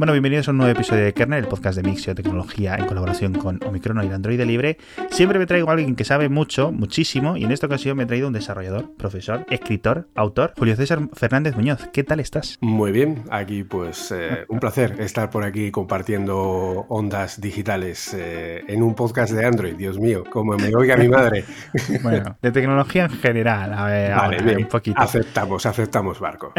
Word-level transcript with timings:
Bueno, 0.00 0.14
bienvenidos 0.14 0.48
a 0.48 0.52
un 0.52 0.56
nuevo 0.56 0.72
episodio 0.72 1.04
de 1.04 1.12
Kernel, 1.12 1.40
el 1.40 1.46
podcast 1.46 1.76
de 1.76 1.82
Mixio 1.82 2.14
Tecnología 2.14 2.74
en 2.74 2.86
colaboración 2.86 3.34
con 3.34 3.60
Omicron 3.62 4.02
y 4.02 4.06
el 4.06 4.14
Android 4.14 4.40
Libre. 4.40 4.78
Siempre 5.10 5.38
me 5.38 5.44
traigo 5.44 5.68
a 5.68 5.72
alguien 5.74 5.94
que 5.94 6.04
sabe 6.04 6.30
mucho, 6.30 6.72
muchísimo, 6.72 7.36
y 7.36 7.44
en 7.44 7.52
esta 7.52 7.66
ocasión 7.66 7.98
me 7.98 8.04
he 8.04 8.06
traído 8.06 8.26
un 8.26 8.32
desarrollador, 8.32 8.96
profesor, 8.96 9.44
escritor, 9.50 10.08
autor, 10.14 10.54
Julio 10.56 10.74
César 10.74 11.00
Fernández 11.12 11.54
Muñoz. 11.54 11.86
¿Qué 11.92 12.02
tal 12.02 12.18
estás? 12.18 12.56
Muy 12.62 12.92
bien, 12.92 13.24
aquí 13.30 13.62
pues 13.62 14.10
eh, 14.10 14.46
un 14.48 14.58
placer 14.58 14.96
estar 15.00 15.28
por 15.28 15.44
aquí 15.44 15.70
compartiendo 15.70 16.86
ondas 16.88 17.38
digitales 17.38 18.14
eh, 18.14 18.64
en 18.68 18.82
un 18.82 18.94
podcast 18.94 19.34
de 19.34 19.44
Android, 19.44 19.74
Dios 19.74 19.98
mío, 19.98 20.24
como 20.32 20.56
me 20.56 20.74
oiga 20.74 20.96
mi 20.96 21.08
madre. 21.08 21.44
bueno, 22.02 22.38
de 22.40 22.50
tecnología 22.52 23.04
en 23.04 23.10
general, 23.10 23.74
a 23.74 23.84
ver, 23.84 24.14
vale, 24.14 24.42
bien, 24.42 24.58
un 24.60 24.68
poquito. 24.68 24.98
Aceptamos, 24.98 25.66
aceptamos 25.66 26.18
barco. 26.20 26.54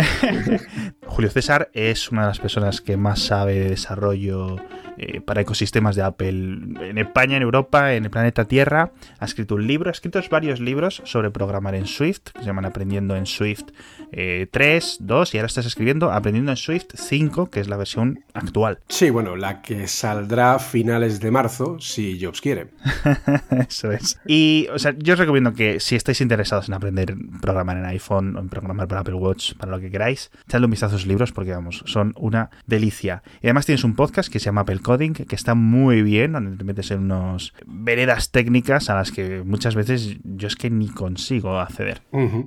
Julio 1.07 1.31
César 1.31 1.71
es 1.73 2.11
una 2.11 2.21
de 2.21 2.27
las 2.27 2.39
personas 2.39 2.81
que 2.81 2.97
más 2.97 3.30
de 3.32 3.70
desarrollo 3.70 4.57
eh, 4.97 5.21
para 5.21 5.42
ecosistemas 5.42 5.96
de 5.96 6.04
Apple 6.04 6.29
en 6.29 6.97
España, 6.97 7.38
en 7.38 7.43
Europa, 7.43 7.93
en 7.93 8.04
el 8.04 8.11
planeta 8.11 8.46
Tierra. 8.46 8.92
Ha 9.19 9.25
escrito 9.25 9.55
un 9.55 9.65
libro, 9.65 9.89
ha 9.89 9.92
escrito 9.92 10.19
varios 10.29 10.60
libros 10.60 11.01
sobre 11.05 11.32
programar 11.32 11.75
en 11.75 11.88
Swift, 11.88 12.32
que 12.33 12.41
se 12.41 12.46
llaman 12.46 12.65
Aprendiendo 12.65 13.15
en 13.15 13.25
Swift 13.25 13.71
3, 14.11 14.97
2 15.00 15.33
y 15.33 15.38
ahora 15.38 15.47
estás 15.47 15.65
escribiendo 15.65 16.11
Aprendiendo 16.11 16.52
en 16.52 16.57
Swift 16.57 16.88
5, 16.96 17.50
que 17.50 17.60
es 17.60 17.68
la 17.68 17.78
versión 17.78 18.24
actual. 18.33 18.79
Sí, 18.88 19.10
bueno, 19.10 19.36
la 19.36 19.61
que 19.61 19.88
saldrá 19.88 20.56
a 20.56 20.60
finales 20.60 21.19
de 21.19 21.32
marzo, 21.32 21.79
si 21.79 22.24
Jobs 22.24 22.42
quiere. 22.42 22.68
Eso 23.68 23.92
es. 23.92 24.19
Y, 24.28 24.68
o 24.74 24.78
sea, 24.78 24.93
yo 24.97 25.14
os 25.14 25.19
recomiendo 25.19 25.54
que 25.54 25.79
si 25.79 25.96
estáis 25.96 26.21
interesados 26.21 26.68
en 26.68 26.75
aprender 26.75 27.14
a 27.14 27.42
programar 27.42 27.78
en 27.78 27.86
iPhone 27.86 28.36
o 28.36 28.39
en 28.39 28.50
programar 28.50 28.88
para 28.88 29.02
Apple 29.02 29.16
Watch, 29.16 29.55
para 29.55 29.71
lo 29.71 29.79
que 29.79 29.89
queráis, 29.89 30.30
echadle 30.46 30.66
un 30.66 30.71
vistazo 30.71 30.96
a 30.96 31.00
sus 31.00 31.07
libros 31.07 31.32
porque, 31.32 31.52
vamos, 31.52 31.83
son 31.88 32.14
una 32.17 32.52
delicia. 32.67 33.23
Y 33.41 33.47
además 33.47 33.66
tienes 33.66 33.83
un 33.83 33.95
podcast 33.95 34.31
que 34.31 34.39
se 34.39 34.45
llama 34.45 34.61
Apple 34.61 34.80
Coding, 34.80 35.14
que 35.14 35.36
está 35.36 35.55
muy 35.55 36.02
bien, 36.03 36.33
donde 36.33 36.58
te 36.58 36.64
metes 36.64 36.91
en 36.91 37.00
unos 37.00 37.53
veredas 37.66 38.31
técnicas 38.31 38.89
a 38.89 38.95
las 38.95 39.11
que 39.11 39.41
muchas 39.44 39.75
veces 39.75 40.17
yo 40.23 40.47
es 40.47 40.55
que 40.55 40.69
ni 40.69 40.89
consigo 40.89 41.59
acceder. 41.59 42.02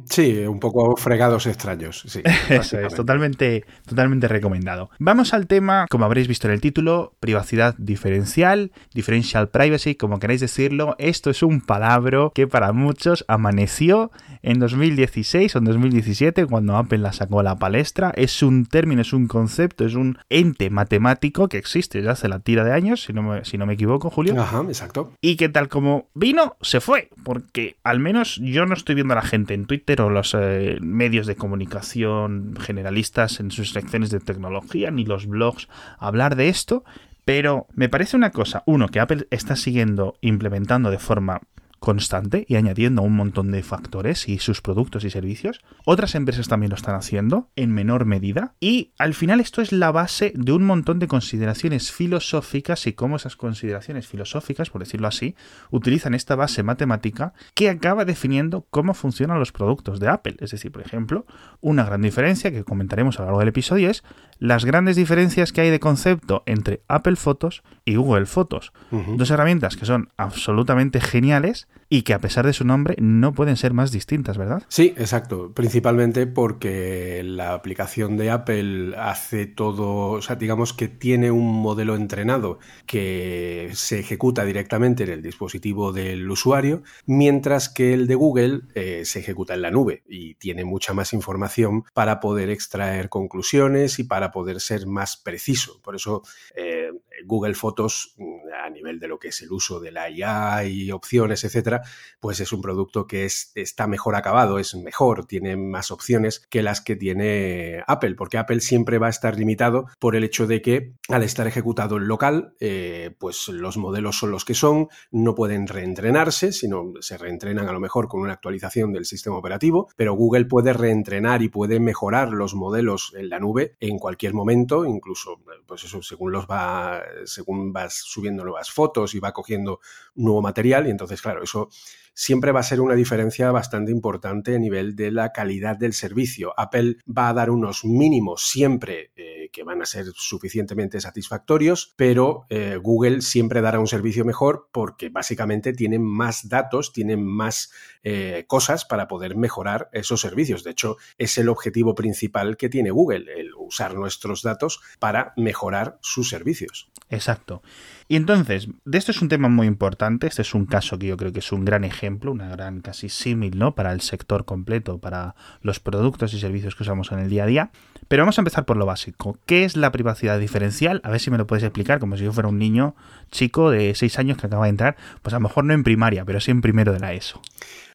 Sí, 0.04 0.38
un 0.46 0.60
poco 0.60 0.96
fregados 0.96 1.46
extraños. 1.54 2.04
Sí, 2.06 2.22
Eso 2.50 2.78
es, 2.78 2.94
totalmente, 2.94 3.64
totalmente 3.86 4.28
recomendado. 4.28 4.90
Vamos 4.98 5.32
al 5.34 5.46
tema, 5.46 5.86
como 5.88 6.04
habréis 6.04 6.28
visto 6.28 6.46
en 6.46 6.54
el 6.54 6.60
título, 6.60 7.14
privacidad 7.20 7.74
diferencial, 7.78 8.72
differential 8.92 9.48
privacy, 9.48 9.94
como 9.94 10.18
queráis 10.18 10.40
decirlo. 10.40 10.96
Esto 10.98 11.30
es 11.30 11.42
un 11.42 11.60
palabra 11.60 12.04
que 12.34 12.46
para 12.46 12.72
muchos 12.72 13.24
amaneció 13.28 14.10
en 14.42 14.58
2016 14.58 15.54
o 15.54 15.58
en 15.58 15.64
2017 15.64 16.46
cuando 16.46 16.76
Apple 16.76 16.98
la 16.98 17.12
sacó 17.12 17.40
a 17.40 17.42
la 17.42 17.56
palestra. 17.56 18.12
Es 18.16 18.42
un 18.42 18.66
término, 18.66 19.02
es 19.02 19.12
un 19.12 19.26
concepto, 19.26 19.84
es 19.84 19.94
un 19.94 20.18
ente 20.28 20.70
matemático 20.70 21.48
que 21.48 21.58
existe 21.58 22.02
ya 22.02 22.12
hace 22.12 22.28
la 22.28 22.40
tira 22.40 22.64
de 22.64 22.72
años, 22.72 23.04
si 23.04 23.12
no 23.12 23.22
me, 23.22 23.44
si 23.44 23.58
no 23.58 23.66
me 23.66 23.74
equivoco, 23.74 24.10
Julio. 24.10 24.40
Ajá, 24.40 24.62
exacto. 24.68 25.12
Y 25.20 25.36
que 25.36 25.48
tal 25.48 25.68
como 25.68 26.08
vino, 26.14 26.56
se 26.60 26.80
fue, 26.80 27.08
porque 27.22 27.76
al 27.84 28.00
menos 28.00 28.40
yo 28.42 28.66
no 28.66 28.74
estoy 28.74 28.94
viendo 28.94 29.14
a 29.14 29.16
la 29.16 29.22
gente 29.22 29.54
en 29.54 29.66
Twitter 29.66 30.00
o 30.00 30.10
los 30.10 30.36
eh, 30.38 30.78
medios 30.80 31.26
de 31.26 31.36
comunicación 31.44 32.54
generalistas 32.58 33.38
en 33.38 33.50
sus 33.50 33.72
secciones 33.72 34.08
de 34.08 34.18
tecnología, 34.18 34.90
ni 34.90 35.04
los 35.04 35.26
blogs 35.26 35.68
hablar 35.98 36.36
de 36.36 36.48
esto, 36.48 36.84
pero 37.26 37.66
me 37.74 37.90
parece 37.90 38.16
una 38.16 38.30
cosa, 38.30 38.62
uno, 38.64 38.88
que 38.88 38.98
Apple 38.98 39.26
está 39.30 39.56
siguiendo 39.56 40.16
implementando 40.22 40.90
de 40.90 40.98
forma 40.98 41.42
constante 41.84 42.46
y 42.48 42.56
añadiendo 42.56 43.02
un 43.02 43.14
montón 43.14 43.50
de 43.50 43.62
factores 43.62 44.26
y 44.26 44.38
sus 44.38 44.62
productos 44.62 45.04
y 45.04 45.10
servicios. 45.10 45.60
Otras 45.84 46.14
empresas 46.14 46.48
también 46.48 46.70
lo 46.70 46.76
están 46.76 46.94
haciendo 46.94 47.50
en 47.56 47.74
menor 47.74 48.06
medida. 48.06 48.54
Y 48.58 48.92
al 48.96 49.12
final 49.12 49.38
esto 49.38 49.60
es 49.60 49.70
la 49.70 49.92
base 49.92 50.32
de 50.34 50.52
un 50.52 50.64
montón 50.64 50.98
de 50.98 51.08
consideraciones 51.08 51.92
filosóficas 51.92 52.86
y 52.86 52.94
cómo 52.94 53.16
esas 53.16 53.36
consideraciones 53.36 54.06
filosóficas, 54.06 54.70
por 54.70 54.80
decirlo 54.80 55.08
así, 55.08 55.34
utilizan 55.70 56.14
esta 56.14 56.36
base 56.36 56.62
matemática 56.62 57.34
que 57.54 57.68
acaba 57.68 58.06
definiendo 58.06 58.66
cómo 58.70 58.94
funcionan 58.94 59.38
los 59.38 59.52
productos 59.52 60.00
de 60.00 60.08
Apple. 60.08 60.36
Es 60.40 60.52
decir, 60.52 60.72
por 60.72 60.80
ejemplo, 60.80 61.26
una 61.60 61.84
gran 61.84 62.00
diferencia 62.00 62.50
que 62.50 62.64
comentaremos 62.64 63.18
a 63.18 63.22
lo 63.22 63.26
largo 63.26 63.40
del 63.40 63.48
episodio 63.48 63.90
es 63.90 64.04
las 64.38 64.64
grandes 64.64 64.96
diferencias 64.96 65.52
que 65.52 65.60
hay 65.60 65.68
de 65.68 65.80
concepto 65.80 66.44
entre 66.46 66.80
Apple 66.88 67.16
Fotos 67.16 67.62
y 67.84 67.96
Google 67.96 68.24
Fotos. 68.24 68.72
Dos 68.90 69.30
herramientas 69.30 69.76
que 69.76 69.84
son 69.84 70.08
absolutamente 70.16 71.02
geniales 71.02 71.68
y 71.88 72.02
que 72.02 72.14
a 72.14 72.20
pesar 72.20 72.46
de 72.46 72.52
su 72.52 72.64
nombre 72.64 72.96
no 72.98 73.34
pueden 73.34 73.56
ser 73.56 73.72
más 73.72 73.92
distintas, 73.92 74.38
¿verdad? 74.38 74.62
Sí, 74.68 74.94
exacto. 74.96 75.52
Principalmente 75.52 76.26
porque 76.26 77.22
la 77.24 77.54
aplicación 77.54 78.16
de 78.16 78.30
Apple 78.30 78.96
hace 78.96 79.46
todo, 79.46 80.12
o 80.12 80.22
sea, 80.22 80.36
digamos 80.36 80.72
que 80.72 80.88
tiene 80.88 81.30
un 81.30 81.62
modelo 81.62 81.94
entrenado 81.94 82.58
que 82.86 83.70
se 83.74 84.00
ejecuta 84.00 84.44
directamente 84.44 85.04
en 85.04 85.10
el 85.10 85.22
dispositivo 85.22 85.92
del 85.92 86.28
usuario, 86.30 86.82
mientras 87.06 87.68
que 87.68 87.94
el 87.94 88.06
de 88.06 88.14
Google 88.14 88.62
eh, 88.74 89.04
se 89.04 89.20
ejecuta 89.20 89.54
en 89.54 89.62
la 89.62 89.70
nube 89.70 90.02
y 90.08 90.34
tiene 90.34 90.64
mucha 90.64 90.94
más 90.94 91.12
información 91.12 91.84
para 91.92 92.20
poder 92.20 92.50
extraer 92.50 93.08
conclusiones 93.08 93.98
y 93.98 94.04
para 94.04 94.30
poder 94.30 94.60
ser 94.60 94.86
más 94.86 95.16
preciso. 95.16 95.80
Por 95.82 95.94
eso 95.94 96.22
eh, 96.56 96.90
Google 97.24 97.54
Fotos, 97.54 98.14
mm, 98.18 98.24
a 98.64 98.70
nivel 98.70 98.98
de 98.98 99.08
lo 99.08 99.18
que 99.18 99.28
es 99.28 99.42
el 99.42 99.52
uso 99.52 99.80
de 99.80 99.92
la 99.92 100.10
IA 100.10 100.64
y 100.64 100.90
opciones, 100.90 101.44
etcétera, 101.44 101.82
pues 102.20 102.40
es 102.40 102.52
un 102.52 102.62
producto 102.62 103.06
que 103.06 103.24
es, 103.24 103.52
está 103.54 103.86
mejor 103.86 104.16
acabado, 104.16 104.58
es 104.58 104.74
mejor, 104.74 105.26
tiene 105.26 105.56
más 105.56 105.90
opciones 105.90 106.46
que 106.48 106.62
las 106.62 106.80
que 106.80 106.96
tiene 106.96 107.82
Apple, 107.86 108.14
porque 108.14 108.38
Apple 108.38 108.60
siempre 108.60 108.98
va 108.98 109.08
a 109.08 109.10
estar 109.10 109.38
limitado 109.38 109.86
por 109.98 110.16
el 110.16 110.24
hecho 110.24 110.46
de 110.46 110.62
que 110.62 110.94
al 111.08 111.22
estar 111.22 111.46
ejecutado 111.46 111.96
en 111.96 112.08
local, 112.08 112.54
eh, 112.60 113.14
pues 113.18 113.48
los 113.48 113.76
modelos 113.76 114.18
son 114.18 114.30
los 114.30 114.44
que 114.44 114.54
son, 114.54 114.88
no 115.10 115.34
pueden 115.34 115.66
reentrenarse, 115.66 116.52
sino 116.52 116.92
se 117.00 117.18
reentrenan 117.18 117.68
a 117.68 117.72
lo 117.72 117.80
mejor 117.80 118.08
con 118.08 118.20
una 118.20 118.32
actualización 118.32 118.92
del 118.92 119.04
sistema 119.04 119.36
operativo, 119.36 119.88
pero 119.96 120.14
Google 120.14 120.46
puede 120.46 120.72
reentrenar 120.72 121.42
y 121.42 121.48
puede 121.48 121.80
mejorar 121.80 122.30
los 122.30 122.54
modelos 122.54 123.12
en 123.16 123.28
la 123.28 123.38
nube 123.38 123.76
en 123.80 123.98
cualquier 123.98 124.34
momento, 124.34 124.86
incluso, 124.86 125.40
pues 125.66 125.84
eso, 125.84 126.02
según 126.02 126.32
los 126.32 126.46
va 126.46 127.02
según 127.24 127.72
vas 127.72 127.94
subiendo 127.94 128.44
fotos 128.70 129.14
y 129.14 129.20
va 129.20 129.32
cogiendo 129.32 129.80
nuevo 130.14 130.42
material 130.42 130.86
y 130.86 130.90
entonces, 130.90 131.20
claro, 131.20 131.42
eso 131.42 131.68
siempre 132.14 132.52
va 132.52 132.60
a 132.60 132.64
ser 132.64 132.80
una 132.80 132.94
diferencia 132.94 133.50
bastante 133.50 133.90
importante 133.90 134.54
a 134.54 134.58
nivel 134.58 134.94
de 134.94 135.10
la 135.10 135.32
calidad 135.32 135.76
del 135.76 135.92
servicio. 135.92 136.54
Apple 136.56 136.96
va 137.06 137.28
a 137.28 137.34
dar 137.34 137.50
unos 137.50 137.84
mínimos 137.84 138.48
siempre 138.48 139.10
eh, 139.16 139.50
que 139.52 139.64
van 139.64 139.82
a 139.82 139.86
ser 139.86 140.06
suficientemente 140.14 141.00
satisfactorios, 141.00 141.92
pero 141.96 142.46
eh, 142.48 142.78
Google 142.80 143.20
siempre 143.20 143.60
dará 143.60 143.80
un 143.80 143.86
servicio 143.86 144.24
mejor 144.24 144.68
porque 144.72 145.08
básicamente 145.08 145.72
tienen 145.72 146.02
más 146.02 146.48
datos, 146.48 146.92
tienen 146.92 147.24
más 147.24 147.72
eh, 148.02 148.44
cosas 148.46 148.84
para 148.84 149.08
poder 149.08 149.36
mejorar 149.36 149.90
esos 149.92 150.20
servicios. 150.20 150.64
De 150.64 150.70
hecho, 150.70 150.96
es 151.18 151.36
el 151.38 151.48
objetivo 151.48 151.94
principal 151.94 152.56
que 152.56 152.68
tiene 152.68 152.90
Google, 152.90 153.26
el 153.36 153.50
usar 153.56 153.94
nuestros 153.94 154.42
datos 154.42 154.80
para 154.98 155.32
mejorar 155.36 155.98
sus 156.00 156.28
servicios. 156.28 156.90
Exacto. 157.10 157.62
Y 158.06 158.16
entonces, 158.16 158.68
de 158.84 158.98
esto 158.98 159.12
es 159.12 159.22
un 159.22 159.28
tema 159.28 159.48
muy 159.48 159.66
importante, 159.66 160.26
este 160.26 160.42
es 160.42 160.54
un 160.54 160.66
caso 160.66 160.98
que 160.98 161.06
yo 161.06 161.16
creo 161.16 161.32
que 161.32 161.38
es 161.38 161.52
un 161.52 161.64
gran 161.64 161.84
ejemplo, 161.84 162.32
una 162.32 162.48
gran 162.48 162.80
casi 162.80 163.08
símil, 163.08 163.58
¿no? 163.58 163.74
Para 163.74 163.92
el 163.92 164.02
sector 164.02 164.44
completo, 164.44 164.98
para 164.98 165.34
los 165.62 165.80
productos 165.80 166.34
y 166.34 166.40
servicios 166.40 166.74
que 166.76 166.82
usamos 166.82 167.12
en 167.12 167.20
el 167.20 167.30
día 167.30 167.44
a 167.44 167.46
día. 167.46 167.70
Pero 168.08 168.22
vamos 168.22 168.38
a 168.38 168.42
empezar 168.42 168.66
por 168.66 168.76
lo 168.76 168.84
básico. 168.84 169.38
¿Qué 169.46 169.64
es 169.64 169.76
la 169.76 169.90
privacidad 169.90 170.38
diferencial? 170.38 171.00
A 171.02 171.10
ver 171.10 171.20
si 171.20 171.30
me 171.30 171.38
lo 171.38 171.46
puedes 171.46 171.64
explicar, 171.64 171.98
como 171.98 172.16
si 172.18 172.24
yo 172.24 172.32
fuera 172.32 172.48
un 172.48 172.58
niño 172.58 172.94
chico 173.30 173.70
de 173.70 173.94
6 173.94 174.18
años 174.18 174.38
que 174.38 174.46
acaba 174.46 174.64
de 174.64 174.70
entrar, 174.70 174.96
pues 175.22 175.32
a 175.32 175.38
lo 175.38 175.48
mejor 175.48 175.64
no 175.64 175.72
en 175.72 175.82
primaria, 175.82 176.26
pero 176.26 176.40
sí 176.40 176.50
en 176.50 176.60
primero 176.60 176.92
de 176.92 177.00
la 177.00 177.14
ESO. 177.14 177.40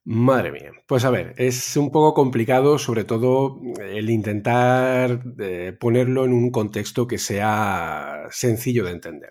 Madre 0.04 0.50
mía. 0.50 0.72
Pues 0.86 1.04
a 1.04 1.10
ver, 1.10 1.34
es 1.36 1.76
un 1.76 1.92
poco 1.92 2.14
complicado, 2.14 2.78
sobre 2.78 3.04
todo 3.04 3.60
el 3.80 4.10
intentar 4.10 5.22
eh, 5.38 5.76
ponerlo 5.78 6.24
en 6.24 6.32
un 6.32 6.50
contexto 6.50 7.06
que 7.06 7.18
sea 7.18 8.24
sencillo 8.30 8.84
de 8.84 8.92
entender. 8.92 9.30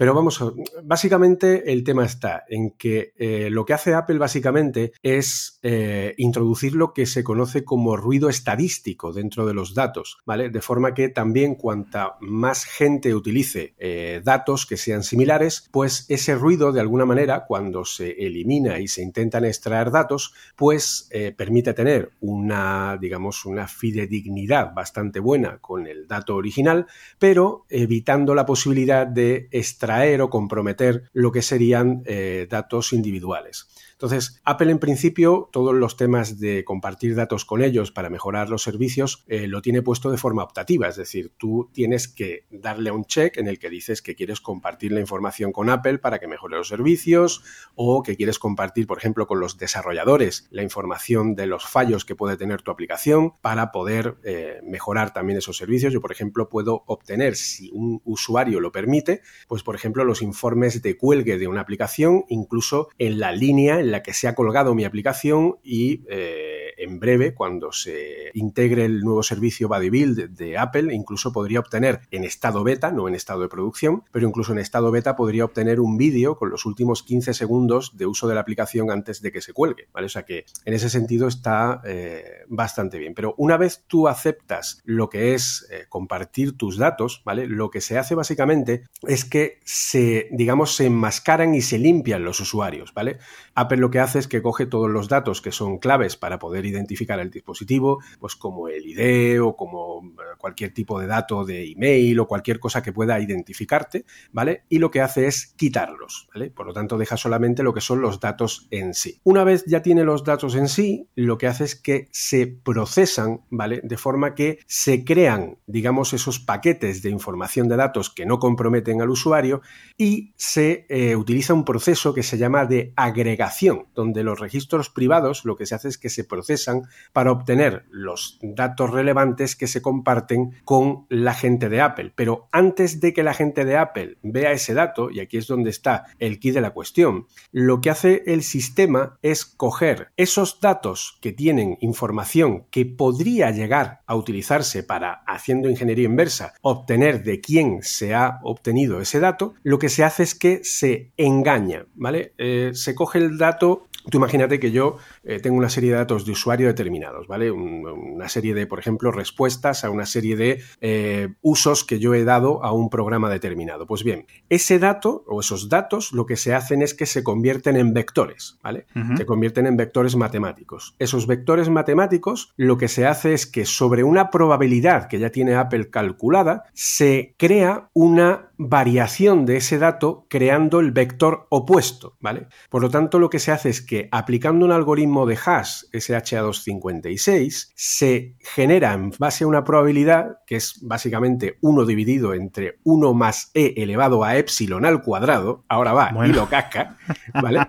Pero 0.00 0.14
vamos, 0.14 0.42
básicamente 0.82 1.70
el 1.70 1.84
tema 1.84 2.06
está 2.06 2.44
en 2.48 2.70
que 2.70 3.12
eh, 3.18 3.50
lo 3.50 3.66
que 3.66 3.74
hace 3.74 3.92
Apple 3.92 4.16
básicamente 4.16 4.92
es 5.02 5.60
eh, 5.62 6.14
introducir 6.16 6.74
lo 6.74 6.94
que 6.94 7.04
se 7.04 7.22
conoce 7.22 7.64
como 7.64 7.98
ruido 7.98 8.30
estadístico 8.30 9.12
dentro 9.12 9.44
de 9.44 9.52
los 9.52 9.74
datos, 9.74 10.16
¿vale? 10.24 10.48
De 10.48 10.62
forma 10.62 10.94
que 10.94 11.10
también 11.10 11.54
cuanta 11.54 12.16
más 12.20 12.64
gente 12.64 13.14
utilice 13.14 13.74
eh, 13.78 14.22
datos 14.24 14.64
que 14.64 14.78
sean 14.78 15.02
similares, 15.02 15.68
pues 15.70 16.06
ese 16.08 16.34
ruido 16.34 16.72
de 16.72 16.80
alguna 16.80 17.04
manera, 17.04 17.44
cuando 17.46 17.84
se 17.84 18.12
elimina 18.12 18.78
y 18.78 18.88
se 18.88 19.02
intentan 19.02 19.44
extraer 19.44 19.90
datos, 19.90 20.32
pues 20.56 21.10
permite 21.36 21.74
tener 21.74 22.12
una, 22.20 22.96
digamos, 22.98 23.44
una 23.44 23.68
fidedignidad 23.68 24.72
bastante 24.72 25.20
buena 25.20 25.58
con 25.58 25.86
el 25.86 26.06
dato 26.06 26.36
original, 26.36 26.86
pero 27.18 27.66
evitando 27.68 28.34
la 28.34 28.46
posibilidad 28.46 29.06
de 29.06 29.48
extraer 29.50 29.89
o 30.22 30.30
comprometer 30.30 31.10
lo 31.12 31.32
que 31.32 31.42
serían 31.42 32.02
eh, 32.06 32.46
datos 32.48 32.92
individuales. 32.92 33.66
Entonces, 34.00 34.40
Apple 34.44 34.70
en 34.70 34.78
principio, 34.78 35.50
todos 35.52 35.74
los 35.74 35.98
temas 35.98 36.40
de 36.40 36.64
compartir 36.64 37.14
datos 37.14 37.44
con 37.44 37.62
ellos 37.62 37.92
para 37.92 38.08
mejorar 38.08 38.48
los 38.48 38.62
servicios, 38.62 39.24
eh, 39.28 39.46
lo 39.46 39.60
tiene 39.60 39.82
puesto 39.82 40.10
de 40.10 40.16
forma 40.16 40.42
optativa, 40.42 40.88
es 40.88 40.96
decir, 40.96 41.34
tú 41.36 41.68
tienes 41.74 42.08
que 42.08 42.46
darle 42.50 42.92
un 42.92 43.04
check 43.04 43.36
en 43.36 43.46
el 43.46 43.58
que 43.58 43.68
dices 43.68 44.00
que 44.00 44.14
quieres 44.14 44.40
compartir 44.40 44.92
la 44.92 45.00
información 45.00 45.52
con 45.52 45.68
Apple 45.68 45.98
para 45.98 46.18
que 46.18 46.28
mejore 46.28 46.56
los 46.56 46.68
servicios 46.68 47.42
o 47.74 48.02
que 48.02 48.16
quieres 48.16 48.38
compartir, 48.38 48.86
por 48.86 48.96
ejemplo, 48.96 49.26
con 49.26 49.38
los 49.38 49.58
desarrolladores 49.58 50.48
la 50.50 50.62
información 50.62 51.34
de 51.34 51.46
los 51.46 51.66
fallos 51.66 52.06
que 52.06 52.14
puede 52.14 52.38
tener 52.38 52.62
tu 52.62 52.70
aplicación 52.70 53.34
para 53.42 53.70
poder 53.70 54.16
eh, 54.24 54.60
mejorar 54.62 55.12
también 55.12 55.36
esos 55.36 55.58
servicios. 55.58 55.92
Yo, 55.92 56.00
por 56.00 56.10
ejemplo, 56.10 56.48
puedo 56.48 56.84
obtener, 56.86 57.36
si 57.36 57.68
un 57.74 58.00
usuario 58.06 58.60
lo 58.60 58.72
permite, 58.72 59.20
pues, 59.46 59.62
por 59.62 59.74
ejemplo, 59.74 60.04
los 60.04 60.22
informes 60.22 60.80
de 60.80 60.96
cuelgue 60.96 61.36
de 61.36 61.48
una 61.48 61.60
aplicación, 61.60 62.24
incluso 62.30 62.88
en 62.96 63.20
la 63.20 63.32
línea 63.32 63.78
en 63.78 63.89
la 63.90 64.02
que 64.02 64.14
se 64.14 64.28
ha 64.28 64.34
colgado 64.34 64.74
mi 64.74 64.84
aplicación 64.84 65.56
y 65.62 66.04
eh, 66.08 66.72
en 66.80 66.98
breve, 66.98 67.34
cuando 67.34 67.72
se 67.72 68.30
integre 68.34 68.86
el 68.86 69.00
nuevo 69.00 69.22
servicio 69.22 69.68
BuddyBuild 69.68 70.30
de 70.30 70.56
Apple, 70.56 70.94
incluso 70.94 71.32
podría 71.32 71.60
obtener 71.60 72.00
en 72.10 72.24
estado 72.24 72.64
beta, 72.64 72.90
no 72.90 73.06
en 73.06 73.14
estado 73.14 73.42
de 73.42 73.48
producción, 73.48 74.04
pero 74.12 74.26
incluso 74.26 74.52
en 74.52 74.58
estado 74.58 74.90
beta 74.90 75.14
podría 75.14 75.44
obtener 75.44 75.80
un 75.80 75.96
vídeo 75.96 76.36
con 76.36 76.50
los 76.50 76.64
últimos 76.64 77.02
15 77.02 77.34
segundos 77.34 77.96
de 77.96 78.06
uso 78.06 78.28
de 78.28 78.34
la 78.34 78.40
aplicación 78.40 78.90
antes 78.90 79.20
de 79.20 79.30
que 79.30 79.42
se 79.42 79.52
cuelgue, 79.52 79.88
¿vale? 79.92 80.06
O 80.06 80.10
sea 80.10 80.24
que 80.24 80.46
en 80.64 80.74
ese 80.74 80.88
sentido 80.88 81.28
está 81.28 81.82
eh, 81.84 82.44
bastante 82.48 82.98
bien. 82.98 83.14
Pero 83.14 83.34
una 83.36 83.56
vez 83.56 83.84
tú 83.86 84.08
aceptas 84.08 84.80
lo 84.84 85.10
que 85.10 85.34
es 85.34 85.68
eh, 85.70 85.84
compartir 85.88 86.56
tus 86.56 86.78
datos, 86.78 87.22
¿vale? 87.24 87.46
Lo 87.46 87.70
que 87.70 87.80
se 87.80 87.98
hace 87.98 88.14
básicamente 88.14 88.84
es 89.06 89.24
que 89.24 89.60
se, 89.64 90.28
digamos, 90.32 90.76
se 90.76 90.86
enmascaran 90.86 91.54
y 91.54 91.60
se 91.60 91.78
limpian 91.78 92.24
los 92.24 92.40
usuarios, 92.40 92.94
¿vale? 92.94 93.18
Apple 93.54 93.79
lo 93.80 93.90
que 93.90 93.98
hace 93.98 94.18
es 94.18 94.28
que 94.28 94.42
coge 94.42 94.66
todos 94.66 94.90
los 94.90 95.08
datos 95.08 95.40
que 95.40 95.52
son 95.52 95.78
claves 95.78 96.16
para 96.16 96.38
poder 96.38 96.66
identificar 96.66 97.18
el 97.18 97.30
dispositivo, 97.30 98.00
pues 98.18 98.36
como 98.36 98.68
el 98.68 98.86
ID 98.86 99.42
o 99.42 99.56
como 99.56 100.02
eh, 100.04 100.36
cualquier 100.38 100.72
tipo 100.72 101.00
de 101.00 101.06
dato 101.06 101.44
de 101.44 101.72
email 101.72 102.20
o 102.20 102.28
cualquier 102.28 102.60
cosa 102.60 102.82
que 102.82 102.92
pueda 102.92 103.20
identificarte, 103.20 104.04
¿vale? 104.32 104.64
Y 104.68 104.78
lo 104.78 104.90
que 104.90 105.00
hace 105.00 105.26
es 105.26 105.54
quitarlos, 105.56 106.28
¿vale? 106.32 106.50
Por 106.50 106.66
lo 106.66 106.72
tanto, 106.72 106.98
deja 106.98 107.16
solamente 107.16 107.62
lo 107.62 107.74
que 107.74 107.80
son 107.80 108.00
los 108.00 108.20
datos 108.20 108.68
en 108.70 108.94
sí. 108.94 109.20
Una 109.24 109.44
vez 109.44 109.64
ya 109.66 109.82
tiene 109.82 110.04
los 110.04 110.24
datos 110.24 110.54
en 110.54 110.68
sí, 110.68 111.08
lo 111.14 111.38
que 111.38 111.46
hace 111.46 111.64
es 111.64 111.76
que 111.76 112.08
se 112.12 112.46
procesan, 112.46 113.42
¿vale? 113.50 113.80
De 113.82 113.96
forma 113.96 114.34
que 114.34 114.58
se 114.66 115.04
crean, 115.04 115.58
digamos, 115.66 116.12
esos 116.12 116.38
paquetes 116.38 117.02
de 117.02 117.10
información 117.10 117.68
de 117.68 117.76
datos 117.76 118.10
que 118.10 118.26
no 118.26 118.38
comprometen 118.38 119.00
al 119.00 119.10
usuario 119.10 119.62
y 119.96 120.32
se 120.36 120.86
eh, 120.88 121.16
utiliza 121.16 121.54
un 121.54 121.64
proceso 121.64 122.14
que 122.14 122.22
se 122.22 122.38
llama 122.38 122.66
de 122.66 122.92
agregación, 122.96 123.69
donde 123.94 124.24
los 124.24 124.40
registros 124.40 124.90
privados 124.90 125.44
lo 125.44 125.56
que 125.56 125.66
se 125.66 125.74
hace 125.74 125.88
es 125.88 125.98
que 125.98 126.10
se 126.10 126.24
procesan 126.24 126.82
para 127.12 127.32
obtener 127.32 127.84
los 127.90 128.38
datos 128.42 128.90
relevantes 128.90 129.56
que 129.56 129.66
se 129.66 129.82
comparten 129.82 130.52
con 130.64 131.06
la 131.08 131.34
gente 131.34 131.68
de 131.68 131.80
Apple. 131.80 132.12
Pero 132.14 132.48
antes 132.52 133.00
de 133.00 133.12
que 133.12 133.22
la 133.22 133.34
gente 133.34 133.64
de 133.64 133.76
Apple 133.76 134.18
vea 134.22 134.52
ese 134.52 134.74
dato, 134.74 135.10
y 135.10 135.20
aquí 135.20 135.36
es 135.36 135.46
donde 135.46 135.70
está 135.70 136.06
el 136.18 136.38
key 136.38 136.50
de 136.50 136.60
la 136.60 136.70
cuestión, 136.70 137.26
lo 137.52 137.80
que 137.80 137.90
hace 137.90 138.22
el 138.26 138.42
sistema 138.42 139.18
es 139.22 139.44
coger 139.44 140.12
esos 140.16 140.60
datos 140.60 141.18
que 141.20 141.32
tienen 141.32 141.78
información 141.80 142.66
que 142.70 142.86
podría 142.86 143.50
llegar 143.50 144.00
a 144.06 144.14
utilizarse 144.14 144.82
para, 144.82 145.22
haciendo 145.26 145.68
ingeniería 145.68 146.06
inversa, 146.06 146.54
obtener 146.62 147.22
de 147.22 147.40
quién 147.40 147.82
se 147.82 148.14
ha 148.14 148.40
obtenido 148.42 149.00
ese 149.00 149.20
dato, 149.20 149.54
lo 149.62 149.78
que 149.78 149.88
se 149.88 150.04
hace 150.04 150.22
es 150.22 150.34
que 150.34 150.60
se 150.64 151.12
engaña, 151.16 151.86
¿vale? 151.94 152.34
Eh, 152.38 152.70
se 152.74 152.94
coge 152.94 153.18
el 153.18 153.38
dato 153.38 153.59
Tú 153.60 154.16
imagínate 154.16 154.58
que 154.58 154.70
yo 154.70 154.96
eh, 155.24 155.40
tengo 155.40 155.56
una 155.56 155.68
serie 155.68 155.90
de 155.90 155.96
datos 155.96 156.24
de 156.24 156.32
usuario 156.32 156.68
determinados, 156.68 157.26
¿vale? 157.26 157.50
una 157.50 158.28
serie 158.28 158.54
de, 158.54 158.66
por 158.66 158.78
ejemplo, 158.78 159.12
respuestas 159.12 159.84
a 159.84 159.90
una 159.90 160.06
serie 160.06 160.36
de 160.36 160.62
eh, 160.80 161.34
usos 161.42 161.84
que 161.84 161.98
yo 161.98 162.14
he 162.14 162.24
dado 162.24 162.64
a 162.64 162.72
un 162.72 162.88
programa 162.88 163.28
determinado. 163.28 163.86
Pues 163.86 164.02
bien, 164.02 164.26
ese 164.48 164.78
dato 164.78 165.24
o 165.26 165.40
esos 165.40 165.68
datos 165.68 166.12
lo 166.12 166.24
que 166.24 166.36
se 166.36 166.54
hacen 166.54 166.80
es 166.80 166.94
que 166.94 167.06
se 167.06 167.22
convierten 167.22 167.76
en 167.76 167.92
vectores, 167.92 168.58
¿vale? 168.62 168.86
Se 169.16 169.26
convierten 169.26 169.66
en 169.66 169.76
vectores 169.76 170.16
matemáticos. 170.16 170.94
Esos 170.98 171.26
vectores 171.26 171.68
matemáticos 171.68 172.52
lo 172.56 172.78
que 172.78 172.88
se 172.88 173.06
hace 173.06 173.34
es 173.34 173.46
que 173.46 173.66
sobre 173.66 174.02
una 174.02 174.30
probabilidad 174.30 175.08
que 175.08 175.18
ya 175.18 175.30
tiene 175.30 175.54
Apple 175.54 175.90
calculada, 175.90 176.64
se 176.72 177.34
crea 177.36 177.90
una 177.92 178.49
variación 178.62 179.46
de 179.46 179.56
ese 179.56 179.78
dato 179.78 180.26
creando 180.28 180.80
el 180.80 180.92
vector 180.92 181.46
opuesto, 181.48 182.18
¿vale? 182.20 182.48
Por 182.68 182.82
lo 182.82 182.90
tanto, 182.90 183.18
lo 183.18 183.30
que 183.30 183.38
se 183.38 183.52
hace 183.52 183.70
es 183.70 183.80
que 183.80 184.10
aplicando 184.12 184.66
un 184.66 184.72
algoritmo 184.72 185.24
de 185.24 185.38
hash 185.42 185.84
SHA-256 185.94 187.72
se 187.74 188.36
genera 188.38 188.92
en 188.92 189.12
base 189.18 189.44
a 189.44 189.46
una 189.46 189.64
probabilidad 189.64 190.40
que 190.46 190.56
es 190.56 190.78
básicamente 190.82 191.56
1 191.62 191.86
dividido 191.86 192.34
entre 192.34 192.78
1 192.84 193.14
más 193.14 193.50
e 193.54 193.72
elevado 193.78 194.24
a 194.24 194.36
epsilon 194.36 194.84
al 194.84 195.00
cuadrado, 195.00 195.64
ahora 195.66 195.94
va 195.94 196.12
y 196.26 196.32
lo 196.32 196.46
casca, 196.46 196.98
¿vale? 197.32 197.60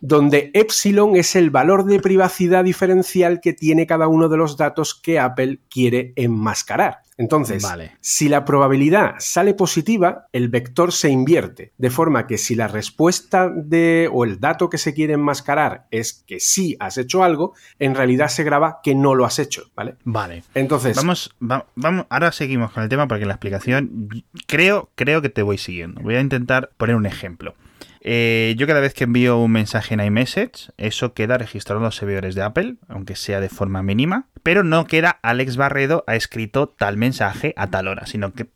Donde 0.00 0.50
epsilon 0.54 1.14
es 1.14 1.36
el 1.36 1.50
valor 1.50 1.84
de 1.84 2.00
privacidad 2.00 2.64
diferencial 2.64 3.40
que 3.40 3.52
tiene 3.52 3.86
cada 3.86 4.08
uno 4.08 4.28
de 4.28 4.38
los 4.38 4.56
datos 4.56 4.96
que 5.00 5.20
Apple 5.20 5.60
quiere 5.70 6.12
enmascarar. 6.16 6.98
Entonces, 7.18 7.66
si 8.00 8.28
la 8.28 8.44
probabilidad 8.44 9.14
sale 9.18 9.54
positiva, 9.54 10.26
el 10.32 10.48
vector 10.48 10.92
se 10.92 11.10
invierte, 11.10 11.72
de 11.76 11.90
forma 11.90 12.26
que 12.26 12.38
si 12.38 12.54
la 12.54 12.68
respuesta 12.68 13.50
de 13.54 14.08
o 14.12 14.24
el 14.24 14.40
dato 14.40 14.70
que 14.70 14.78
se 14.78 14.94
quiere 14.94 15.14
enmascarar 15.14 15.86
es 15.90 16.24
que 16.26 16.40
sí 16.40 16.76
has 16.80 16.96
hecho 16.98 17.22
algo, 17.22 17.54
en 17.78 17.94
realidad 17.94 18.28
se 18.28 18.44
graba 18.44 18.80
que 18.82 18.94
no 18.94 19.14
lo 19.14 19.24
has 19.24 19.38
hecho, 19.38 19.70
¿vale? 19.74 19.96
Vale. 20.04 20.42
Entonces, 20.54 20.96
vamos, 20.96 21.34
vamos, 21.38 22.06
ahora 22.08 22.32
seguimos 22.32 22.72
con 22.72 22.82
el 22.82 22.88
tema 22.88 23.06
porque 23.06 23.26
la 23.26 23.34
explicación 23.34 24.08
creo, 24.46 24.90
creo 24.94 25.20
que 25.20 25.28
te 25.28 25.42
voy 25.42 25.58
siguiendo. 25.58 26.00
Voy 26.00 26.16
a 26.16 26.20
intentar 26.20 26.70
poner 26.76 26.96
un 26.96 27.06
ejemplo. 27.06 27.54
Eh, 28.04 28.54
yo 28.58 28.66
cada 28.66 28.80
vez 28.80 28.94
que 28.94 29.04
envío 29.04 29.38
un 29.38 29.52
mensaje 29.52 29.94
en 29.94 30.00
iMessage, 30.00 30.72
eso 30.76 31.14
queda 31.14 31.38
registrado 31.38 31.78
en 31.78 31.84
los 31.84 31.96
servidores 31.96 32.34
de 32.34 32.42
Apple, 32.42 32.76
aunque 32.88 33.14
sea 33.14 33.40
de 33.40 33.48
forma 33.48 33.82
mínima, 33.82 34.26
pero 34.42 34.64
no 34.64 34.86
queda 34.86 35.20
Alex 35.22 35.56
Barredo 35.56 36.02
ha 36.08 36.16
escrito 36.16 36.68
tal 36.68 36.96
mensaje 36.96 37.54
a 37.56 37.68
tal 37.68 37.86
hora, 37.86 38.06
sino 38.06 38.32
que 38.32 38.48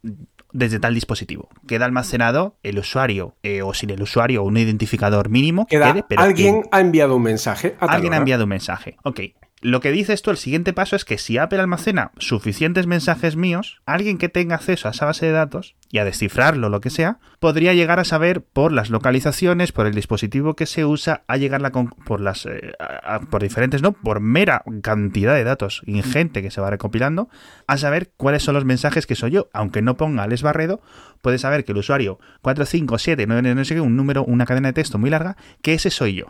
desde 0.53 0.81
tal 0.81 0.95
dispositivo. 0.95 1.49
Queda 1.69 1.85
almacenado 1.85 2.57
el 2.63 2.79
usuario 2.79 3.37
eh, 3.43 3.63
o 3.63 3.75
sin 3.75 3.91
el 3.91 4.03
usuario 4.03 4.43
un 4.43 4.57
identificador 4.57 5.29
mínimo. 5.29 5.67
Queda, 5.67 5.95
alguien 6.17 6.63
ha 6.73 6.81
enviado 6.81 7.17
un 7.17 7.23
mensaje. 7.23 7.77
alguien 7.79 8.15
ha 8.15 8.17
enviado 8.17 8.45
un 8.45 8.51
mensaje. 8.51 8.97
Ok. 9.05 9.21
Lo 9.67 9.81
que 9.81 9.91
dice 9.91 10.13
esto, 10.13 10.31
el 10.31 10.37
siguiente 10.37 10.73
paso 10.73 10.95
es 10.95 11.05
que 11.05 11.19
si 11.19 11.39
Apple 11.39 11.59
almacena 11.59 12.13
suficientes 12.19 12.87
mensajes 12.87 13.35
míos, 13.35 13.83
alguien 13.85 14.17
que 14.17 14.29
tenga 14.29 14.55
acceso 14.55 14.87
a 14.87 14.93
esa 14.93 15.07
base 15.07 15.27
de 15.27 15.33
datos 15.33 15.75
y 15.91 15.99
a 15.99 16.05
descifrarlo, 16.05 16.69
lo 16.69 16.81
que 16.81 16.89
sea, 16.89 17.19
podría 17.41 17.75
llegar 17.75 17.99
a 17.99 18.05
saber 18.05 18.43
por 18.45 18.71
las 18.71 18.91
localizaciones, 18.91 19.73
por 19.73 19.89
el 19.89 19.95
dispositivo 19.97 20.55
que 20.55 20.67
se 20.67 20.85
usa, 20.85 21.25
a 21.27 21.37
llegar 21.37 21.61
por 22.05 22.21
las 22.21 22.47
eh, 22.47 22.75
por 23.29 23.43
diferentes, 23.43 23.83
no, 23.83 23.91
por 23.91 24.21
mera 24.21 24.63
cantidad 24.83 25.35
de 25.35 25.43
datos 25.43 25.83
ingente 25.85 26.43
que 26.43 26.53
se 26.53 26.61
va 26.61 26.71
recopilando, 26.71 27.29
a 27.67 27.77
saber 27.77 28.13
cuáles 28.17 28.45
son 28.45 28.55
los 28.55 28.65
mensajes 28.65 29.05
que 29.05 29.17
soy 29.17 29.33
yo, 29.33 29.49
aunque 29.53 29.83
no 29.83 29.97
ponga 29.97 30.23
Alex 30.23 30.43
Barredo, 30.43 30.81
puede 31.23 31.39
saber 31.39 31.65
que 31.65 31.73
el 31.73 31.79
usuario 31.79 32.21
457 32.43 33.27
no 33.27 33.65
sé 33.65 33.75
qué, 33.75 33.81
un 33.81 33.97
número, 33.97 34.23
una 34.23 34.47
cadena 34.47 34.69
de 34.69 34.75
texto 34.75 34.97
muy 34.97 35.11
larga, 35.11 35.37
que 35.61 35.75
ese 35.75 35.91
soy 35.91 36.15
yo. 36.15 36.27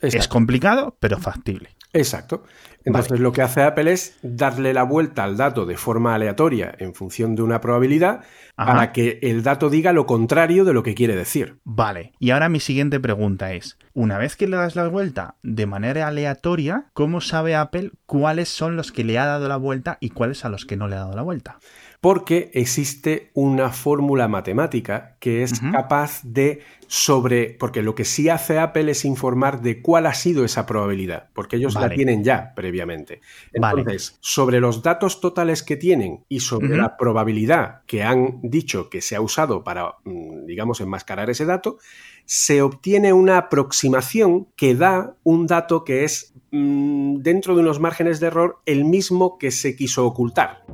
es 0.00 0.28
complicado, 0.28 0.96
pero 0.98 1.18
factible. 1.18 1.68
Exacto. 1.94 2.42
Entonces 2.84 3.18
lo 3.18 3.32
que 3.32 3.40
hace 3.40 3.62
Apple 3.62 3.90
es 3.90 4.18
darle 4.22 4.74
la 4.74 4.82
vuelta 4.82 5.24
al 5.24 5.36
dato 5.36 5.64
de 5.64 5.76
forma 5.76 6.14
aleatoria 6.14 6.74
en 6.78 6.94
función 6.94 7.34
de 7.34 7.42
una 7.42 7.60
probabilidad 7.60 8.20
para 8.56 8.92
que 8.92 9.18
el 9.22 9.42
dato 9.42 9.70
diga 9.70 9.92
lo 9.92 10.04
contrario 10.04 10.64
de 10.64 10.74
lo 10.74 10.82
que 10.82 10.94
quiere 10.94 11.16
decir. 11.16 11.60
Vale. 11.64 12.12
Y 12.18 12.30
ahora 12.30 12.50
mi 12.50 12.60
siguiente 12.60 13.00
pregunta 13.00 13.54
es, 13.54 13.78
una 13.94 14.18
vez 14.18 14.36
que 14.36 14.46
le 14.46 14.56
das 14.56 14.76
la 14.76 14.86
vuelta 14.88 15.36
de 15.42 15.66
manera 15.66 16.06
aleatoria, 16.06 16.86
¿cómo 16.92 17.20
sabe 17.20 17.54
Apple 17.54 17.92
cuáles 18.06 18.48
son 18.48 18.76
los 18.76 18.92
que 18.92 19.04
le 19.04 19.18
ha 19.18 19.24
dado 19.24 19.48
la 19.48 19.56
vuelta 19.56 19.96
y 20.00 20.10
cuáles 20.10 20.44
a 20.44 20.50
los 20.50 20.66
que 20.66 20.76
no 20.76 20.88
le 20.88 20.96
ha 20.96 21.00
dado 21.00 21.16
la 21.16 21.22
vuelta? 21.22 21.58
Porque 22.04 22.50
existe 22.52 23.30
una 23.32 23.70
fórmula 23.70 24.28
matemática 24.28 25.16
que 25.20 25.42
es 25.42 25.58
capaz 25.72 26.20
de 26.22 26.60
sobre, 26.86 27.56
porque 27.58 27.80
lo 27.80 27.94
que 27.94 28.04
sí 28.04 28.28
hace 28.28 28.58
Apple 28.58 28.90
es 28.90 29.06
informar 29.06 29.62
de 29.62 29.80
cuál 29.80 30.04
ha 30.04 30.12
sido 30.12 30.44
esa 30.44 30.66
probabilidad, 30.66 31.30
porque 31.32 31.56
ellos 31.56 31.72
la 31.72 31.88
tienen 31.88 32.22
ya 32.22 32.52
previamente. 32.54 33.22
Entonces, 33.54 34.18
sobre 34.20 34.60
los 34.60 34.82
datos 34.82 35.22
totales 35.22 35.62
que 35.62 35.78
tienen 35.78 36.26
y 36.28 36.40
sobre 36.40 36.76
la 36.76 36.98
probabilidad 36.98 37.80
que 37.86 38.02
han 38.02 38.38
dicho 38.42 38.90
que 38.90 39.00
se 39.00 39.16
ha 39.16 39.22
usado 39.22 39.64
para, 39.64 39.94
mm, 40.04 40.44
digamos, 40.44 40.82
enmascarar 40.82 41.30
ese 41.30 41.46
dato, 41.46 41.78
se 42.26 42.60
obtiene 42.60 43.14
una 43.14 43.38
aproximación 43.38 44.48
que 44.56 44.74
da 44.74 45.16
un 45.22 45.46
dato 45.46 45.84
que 45.84 46.04
es, 46.04 46.34
mm, 46.50 47.22
dentro 47.22 47.54
de 47.54 47.62
unos 47.62 47.80
márgenes 47.80 48.20
de 48.20 48.26
error, 48.26 48.58
el 48.66 48.84
mismo 48.84 49.38
que 49.38 49.50
se 49.50 49.74
quiso 49.74 50.04
ocultar. 50.04 50.64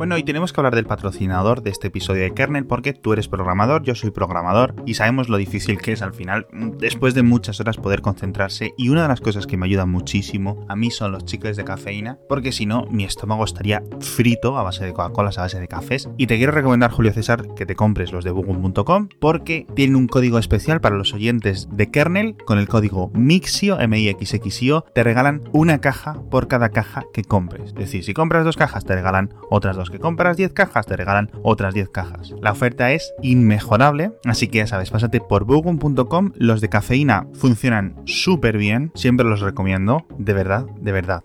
Bueno, 0.00 0.16
y 0.16 0.22
tenemos 0.22 0.54
que 0.54 0.58
hablar 0.58 0.74
del 0.74 0.86
patrocinador 0.86 1.60
de 1.60 1.68
este 1.68 1.88
episodio 1.88 2.22
de 2.22 2.32
Kernel 2.32 2.64
porque 2.64 2.94
tú 2.94 3.12
eres 3.12 3.28
programador, 3.28 3.82
yo 3.82 3.94
soy 3.94 4.10
programador 4.10 4.74
y 4.86 4.94
sabemos 4.94 5.28
lo 5.28 5.36
difícil 5.36 5.76
que 5.76 5.92
es 5.92 6.00
al 6.00 6.14
final, 6.14 6.46
después 6.78 7.12
de 7.12 7.22
muchas 7.22 7.60
horas, 7.60 7.76
poder 7.76 8.00
concentrarse. 8.00 8.72
Y 8.78 8.88
una 8.88 9.02
de 9.02 9.08
las 9.08 9.20
cosas 9.20 9.46
que 9.46 9.58
me 9.58 9.66
ayuda 9.66 9.84
muchísimo 9.84 10.64
a 10.70 10.74
mí 10.74 10.90
son 10.90 11.12
los 11.12 11.26
chicles 11.26 11.58
de 11.58 11.64
cafeína, 11.64 12.16
porque 12.30 12.50
si 12.50 12.64
no, 12.64 12.86
mi 12.90 13.04
estómago 13.04 13.44
estaría 13.44 13.82
frito 14.00 14.56
a 14.56 14.62
base 14.62 14.86
de 14.86 14.94
Coca-Cola, 14.94 15.32
a 15.36 15.42
base 15.42 15.60
de 15.60 15.68
cafés. 15.68 16.08
Y 16.16 16.28
te 16.28 16.38
quiero 16.38 16.52
recomendar, 16.52 16.92
Julio 16.92 17.12
César, 17.12 17.54
que 17.54 17.66
te 17.66 17.76
compres 17.76 18.10
los 18.10 18.24
de 18.24 18.30
Bugum.com 18.30 19.10
porque 19.20 19.66
tienen 19.74 19.96
un 19.96 20.08
código 20.08 20.38
especial 20.38 20.80
para 20.80 20.96
los 20.96 21.12
oyentes 21.12 21.68
de 21.72 21.90
Kernel 21.90 22.36
con 22.46 22.58
el 22.58 22.68
código 22.68 23.10
MIXIO, 23.12 23.78
M-I-X-X-I-O, 23.78 24.86
te 24.94 25.04
regalan 25.04 25.42
una 25.52 25.82
caja 25.82 26.14
por 26.30 26.48
cada 26.48 26.70
caja 26.70 27.04
que 27.12 27.22
compres. 27.22 27.72
Es 27.72 27.74
decir, 27.74 28.02
si 28.02 28.14
compras 28.14 28.46
dos 28.46 28.56
cajas, 28.56 28.86
te 28.86 28.94
regalan 28.94 29.34
otras 29.50 29.76
dos. 29.76 29.89
Que 29.90 29.98
compras 29.98 30.36
10 30.36 30.52
cajas, 30.52 30.86
te 30.86 30.96
regalan 30.96 31.30
otras 31.42 31.74
10 31.74 31.88
cajas. 31.90 32.34
La 32.40 32.52
oferta 32.52 32.92
es 32.92 33.12
inmejorable, 33.22 34.12
así 34.24 34.48
que 34.48 34.58
ya 34.58 34.66
sabes, 34.66 34.90
pásate 34.90 35.20
por 35.20 35.44
bugum.com. 35.44 36.32
Los 36.36 36.60
de 36.60 36.68
cafeína 36.68 37.26
funcionan 37.34 38.00
súper 38.04 38.56
bien, 38.56 38.92
siempre 38.94 39.26
los 39.26 39.40
recomiendo, 39.40 40.06
de 40.18 40.32
verdad, 40.32 40.66
de 40.80 40.92
verdad. 40.92 41.22